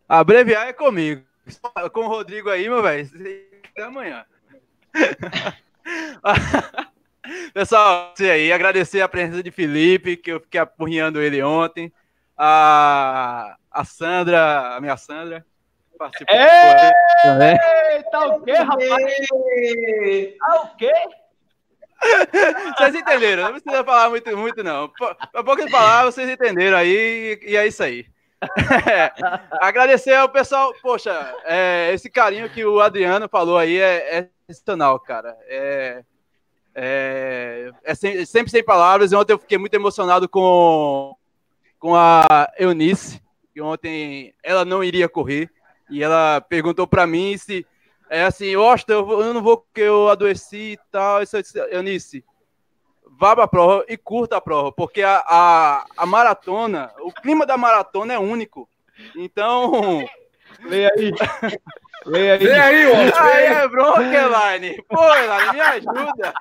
Abreviar 0.07 0.67
é 0.67 0.73
comigo. 0.73 1.23
Com 1.93 2.01
o 2.01 2.07
Rodrigo 2.07 2.49
aí, 2.49 2.67
meu 2.67 2.83
velho. 2.83 3.09
Até 3.71 3.83
amanhã. 3.83 4.25
Pessoal, 7.53 8.13
aí, 8.19 8.51
agradecer 8.51 9.01
a 9.01 9.07
presença 9.07 9.43
de 9.43 9.51
Felipe, 9.51 10.17
que 10.17 10.31
eu 10.31 10.39
fiquei 10.39 10.59
apurrinhando 10.59 11.21
ele 11.21 11.41
ontem. 11.41 11.91
A, 12.37 13.55
a 13.71 13.85
Sandra, 13.85 14.75
a 14.75 14.81
minha 14.81 14.97
Sandra, 14.97 15.45
participou. 15.99 16.35
Eita, 16.35 18.19
o 18.27 18.41
quê, 18.41 18.53
rapaz? 18.53 19.27
Ah, 20.41 20.61
o 20.61 20.75
quê? 20.77 20.93
Vocês 22.77 22.95
entenderam, 22.95 23.43
não 23.43 23.51
precisa 23.51 23.83
falar 23.83 24.09
muito, 24.09 24.37
muito 24.37 24.63
não. 24.63 24.89
A 25.33 25.43
poucas 25.43 25.69
palavras 25.69 26.15
vocês 26.15 26.29
entenderam 26.29 26.77
aí, 26.77 27.37
e 27.43 27.57
é 27.57 27.67
isso 27.67 27.83
aí. 27.83 28.05
É, 28.89 29.11
agradecer 29.59 30.13
ao 30.13 30.29
pessoal, 30.29 30.73
poxa, 30.81 31.35
é, 31.43 31.91
esse 31.93 32.09
carinho 32.09 32.49
que 32.49 32.63
o 32.63 32.79
Adriano 32.79 33.27
falou 33.27 33.57
aí 33.57 33.77
é, 33.77 34.17
é 34.17 34.29
excepcional, 34.47 34.97
cara. 35.01 35.37
É, 35.47 36.03
é, 36.73 37.71
é 37.83 37.95
sem, 37.95 38.25
sempre 38.25 38.49
sem 38.49 38.63
palavras. 38.63 39.11
Ontem 39.11 39.33
eu 39.33 39.39
fiquei 39.39 39.57
muito 39.57 39.73
emocionado 39.73 40.29
com, 40.29 41.13
com 41.77 41.93
a 41.93 42.49
Eunice, 42.57 43.21
que 43.53 43.61
ontem 43.61 44.33
ela 44.41 44.63
não 44.63 44.81
iria 44.81 45.09
correr. 45.09 45.51
E 45.89 46.03
ela 46.03 46.41
perguntou 46.41 46.85
para 46.85 47.07
mim 47.07 47.37
se 47.37 47.65
é 48.09 48.23
assim, 48.23 48.55
Osta, 48.55 48.93
eu, 48.93 49.07
eu 49.21 49.33
não 49.33 49.41
vou 49.41 49.57
porque 49.57 49.81
eu 49.81 50.09
adoeci 50.09 50.73
e 50.73 50.79
tal. 50.91 51.21
Isso, 51.21 51.37
Eunice, 51.69 52.25
vá 53.05 53.35
para 53.35 53.43
a 53.45 53.47
prova 53.47 53.85
e 53.87 53.95
curta 53.97 54.37
a 54.37 54.41
prova, 54.41 54.71
porque 54.71 55.03
a, 55.03 55.23
a, 55.27 55.85
a, 55.97 56.05
maratona, 56.05 56.91
o 57.01 57.11
clima 57.11 57.45
da 57.45 57.57
maratona 57.57 58.13
é 58.13 58.19
único. 58.19 58.67
Então. 59.15 60.03
Leia 60.63 60.91
aí. 60.97 61.13
Leia 62.05 62.33
aí. 62.33 62.43
Leia 62.43 62.63
aí, 62.63 62.87
Osta. 62.87 63.23
Aí 63.23 63.45
é 63.45 63.67
bronca, 63.67 64.01
Elaine. 64.01 64.83
Pô, 64.89 65.15
Elaine, 65.15 65.53
me 65.53 65.61
ajuda. 65.61 66.33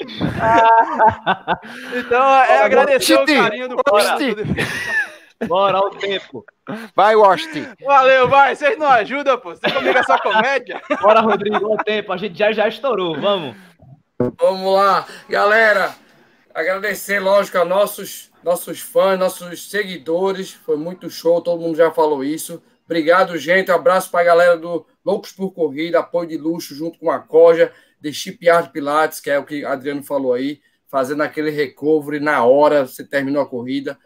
então, 1.98 2.22
é 2.44 2.62
agradecer 2.62 3.16
o 3.16 3.26
carinho 3.26 3.68
do 3.68 3.76
Bora. 3.76 4.16
Bora, 5.46 5.78
ao 5.78 5.90
tempo. 5.90 6.44
Vai, 6.94 7.16
Washington. 7.16 7.74
Valeu, 7.84 8.28
vai. 8.28 8.54
Vocês 8.54 8.78
não 8.78 8.88
ajudam, 8.88 9.38
pô. 9.38 9.50
Você 9.54 9.70
comigo 9.70 9.98
é 9.98 10.02
só 10.02 10.18
comédia. 10.18 10.80
Bora, 11.00 11.20
Rodrigo, 11.20 11.66
ao 11.66 11.76
tempo. 11.78 12.12
A 12.12 12.16
gente 12.16 12.38
já 12.38 12.52
já 12.52 12.68
estourou. 12.68 13.18
Vamos. 13.20 13.56
Vamos 14.38 14.74
lá. 14.74 15.06
Galera, 15.28 15.94
agradecer, 16.54 17.20
lógico, 17.20 17.58
a 17.58 17.64
nossos, 17.64 18.30
nossos 18.44 18.80
fãs, 18.80 19.18
nossos 19.18 19.70
seguidores. 19.70 20.52
Foi 20.52 20.76
muito 20.76 21.08
show, 21.08 21.40
todo 21.40 21.60
mundo 21.60 21.76
já 21.76 21.90
falou 21.90 22.22
isso. 22.22 22.62
Obrigado, 22.84 23.38
gente. 23.38 23.70
Um 23.70 23.74
abraço 23.74 24.10
para 24.10 24.20
a 24.20 24.24
galera 24.24 24.56
do 24.58 24.84
Loucos 25.04 25.32
por 25.32 25.52
Corrida, 25.52 26.00
apoio 26.00 26.28
de 26.28 26.36
luxo 26.36 26.74
junto 26.74 26.98
com 26.98 27.10
a 27.10 27.18
Coja, 27.18 27.72
de 28.00 28.12
Chipyard 28.12 28.70
Pilates, 28.70 29.20
que 29.20 29.30
é 29.30 29.38
o 29.38 29.44
que 29.44 29.64
Adriano 29.64 30.02
falou 30.02 30.34
aí, 30.34 30.60
fazendo 30.88 31.22
aquele 31.22 31.50
recovery 31.50 32.18
na 32.18 32.44
hora, 32.44 32.86
você 32.86 33.04
terminou 33.04 33.42
a 33.42 33.48
corrida. 33.48 33.96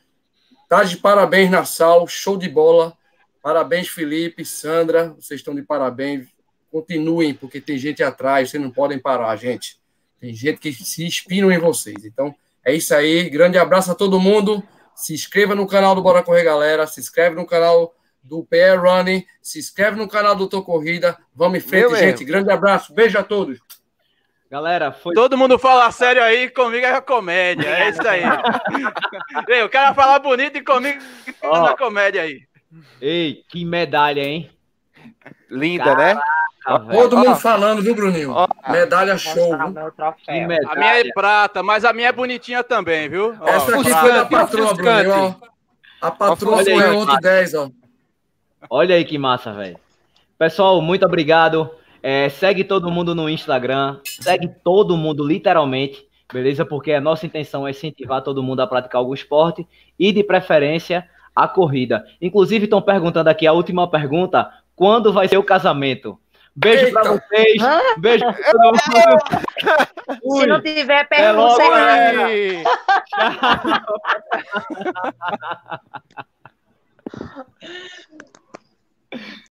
Tá 0.74 0.82
de 0.82 0.96
parabéns, 0.96 1.48
Nassau, 1.48 2.04
show 2.08 2.36
de 2.36 2.48
bola. 2.48 2.98
Parabéns, 3.40 3.86
Felipe, 3.86 4.44
Sandra, 4.44 5.10
vocês 5.10 5.38
estão 5.38 5.54
de 5.54 5.62
parabéns. 5.62 6.26
Continuem, 6.68 7.32
porque 7.32 7.60
tem 7.60 7.78
gente 7.78 8.02
atrás, 8.02 8.50
vocês 8.50 8.60
não 8.60 8.72
podem 8.72 8.98
parar, 8.98 9.36
gente. 9.36 9.78
Tem 10.20 10.34
gente 10.34 10.58
que 10.58 10.72
se 10.72 11.04
inspira 11.04 11.54
em 11.54 11.58
vocês. 11.60 12.04
Então, 12.04 12.34
é 12.64 12.74
isso 12.74 12.92
aí. 12.92 13.30
Grande 13.30 13.56
abraço 13.56 13.92
a 13.92 13.94
todo 13.94 14.18
mundo. 14.18 14.64
Se 14.96 15.14
inscreva 15.14 15.54
no 15.54 15.64
canal 15.64 15.94
do 15.94 16.02
Bora 16.02 16.24
Correr, 16.24 16.42
galera. 16.42 16.88
Se 16.88 16.98
inscreve 16.98 17.36
no 17.36 17.46
canal 17.46 17.94
do 18.20 18.42
PR 18.42 18.76
Running. 18.82 19.24
Se 19.40 19.60
inscreve 19.60 19.96
no 19.96 20.08
canal 20.08 20.34
do 20.34 20.48
Tô 20.48 20.60
Corrida. 20.60 21.16
Vamos 21.32 21.58
em 21.58 21.60
frente, 21.60 21.82
Meu 21.82 21.94
gente. 21.94 22.18
Mesmo. 22.18 22.26
Grande 22.26 22.50
abraço. 22.50 22.92
Beijo 22.92 23.16
a 23.16 23.22
todos. 23.22 23.60
Galera, 24.54 24.92
foi. 24.92 25.16
Todo 25.16 25.36
mundo 25.36 25.58
fala 25.58 25.90
sério 25.90 26.22
aí, 26.22 26.48
comigo 26.48 26.86
é 26.86 27.00
comédia. 27.00 27.66
É 27.66 27.88
isso 27.88 28.06
aí. 28.06 28.22
Ei, 29.50 29.64
o 29.64 29.68
cara 29.68 29.92
fala 29.94 30.16
bonito 30.20 30.56
e 30.56 30.62
comigo 30.62 31.02
oh. 31.42 31.58
na 31.58 31.76
comédia 31.76 32.22
aí. 32.22 32.40
Ei, 33.00 33.42
que 33.48 33.64
medalha, 33.64 34.20
hein? 34.20 34.48
Linda, 35.50 35.96
né? 35.96 36.14
Caraca, 36.64 36.84
né? 36.84 36.94
Todo 36.94 37.16
mundo 37.16 37.34
falando, 37.34 37.82
viu, 37.82 37.96
Bruninho? 37.96 38.32
Oh. 38.32 38.70
Medalha 38.70 39.18
show. 39.18 39.58
Medalha. 39.58 40.14
A 40.68 40.76
minha 40.76 41.00
é 41.00 41.12
prata, 41.12 41.60
mas 41.60 41.84
a 41.84 41.92
minha 41.92 42.10
é 42.10 42.12
bonitinha 42.12 42.62
também, 42.62 43.08
viu? 43.08 43.36
Essa 43.44 43.76
aqui 43.76 43.90
foi 43.92 44.12
da 44.12 44.24
patroa, 44.24 44.72
Bruninho. 44.72 45.36
A 46.00 46.12
patroa 46.12 46.62
foi 46.62 46.94
ontem 46.94 47.20
10, 47.20 47.54
ó. 47.54 47.70
Olha 48.70 48.94
aí 48.94 49.04
que 49.04 49.18
massa, 49.18 49.52
velho. 49.52 49.80
Pessoal, 50.38 50.80
muito 50.80 51.04
obrigado. 51.04 51.68
É, 52.06 52.28
segue 52.28 52.62
todo 52.64 52.90
mundo 52.90 53.14
no 53.14 53.30
Instagram, 53.30 53.98
segue 54.04 54.46
todo 54.62 54.94
mundo, 54.94 55.26
literalmente, 55.26 56.06
beleza? 56.30 56.62
Porque 56.62 56.92
a 56.92 57.00
nossa 57.00 57.24
intenção 57.24 57.66
é 57.66 57.70
incentivar 57.70 58.20
todo 58.20 58.42
mundo 58.42 58.60
a 58.60 58.66
praticar 58.66 58.98
algum 58.98 59.14
esporte 59.14 59.66
e, 59.98 60.12
de 60.12 60.22
preferência, 60.22 61.08
a 61.34 61.48
corrida. 61.48 62.04
Inclusive, 62.20 62.64
estão 62.64 62.82
perguntando 62.82 63.30
aqui 63.30 63.46
a 63.46 63.54
última 63.54 63.90
pergunta: 63.90 64.50
quando 64.76 65.14
vai 65.14 65.28
ser 65.28 65.38
o 65.38 65.42
casamento? 65.42 66.20
Beijo 66.54 66.92
para 66.92 67.08
vocês. 67.08 67.62
Beijo 67.96 68.26
pra 68.26 68.72
mundo. 70.20 70.36
Se 70.36 70.46
não 70.46 70.60
tiver 70.60 71.08
pergunta, 71.08 71.62
é 71.62 72.62
Tchau. 73.06 74.00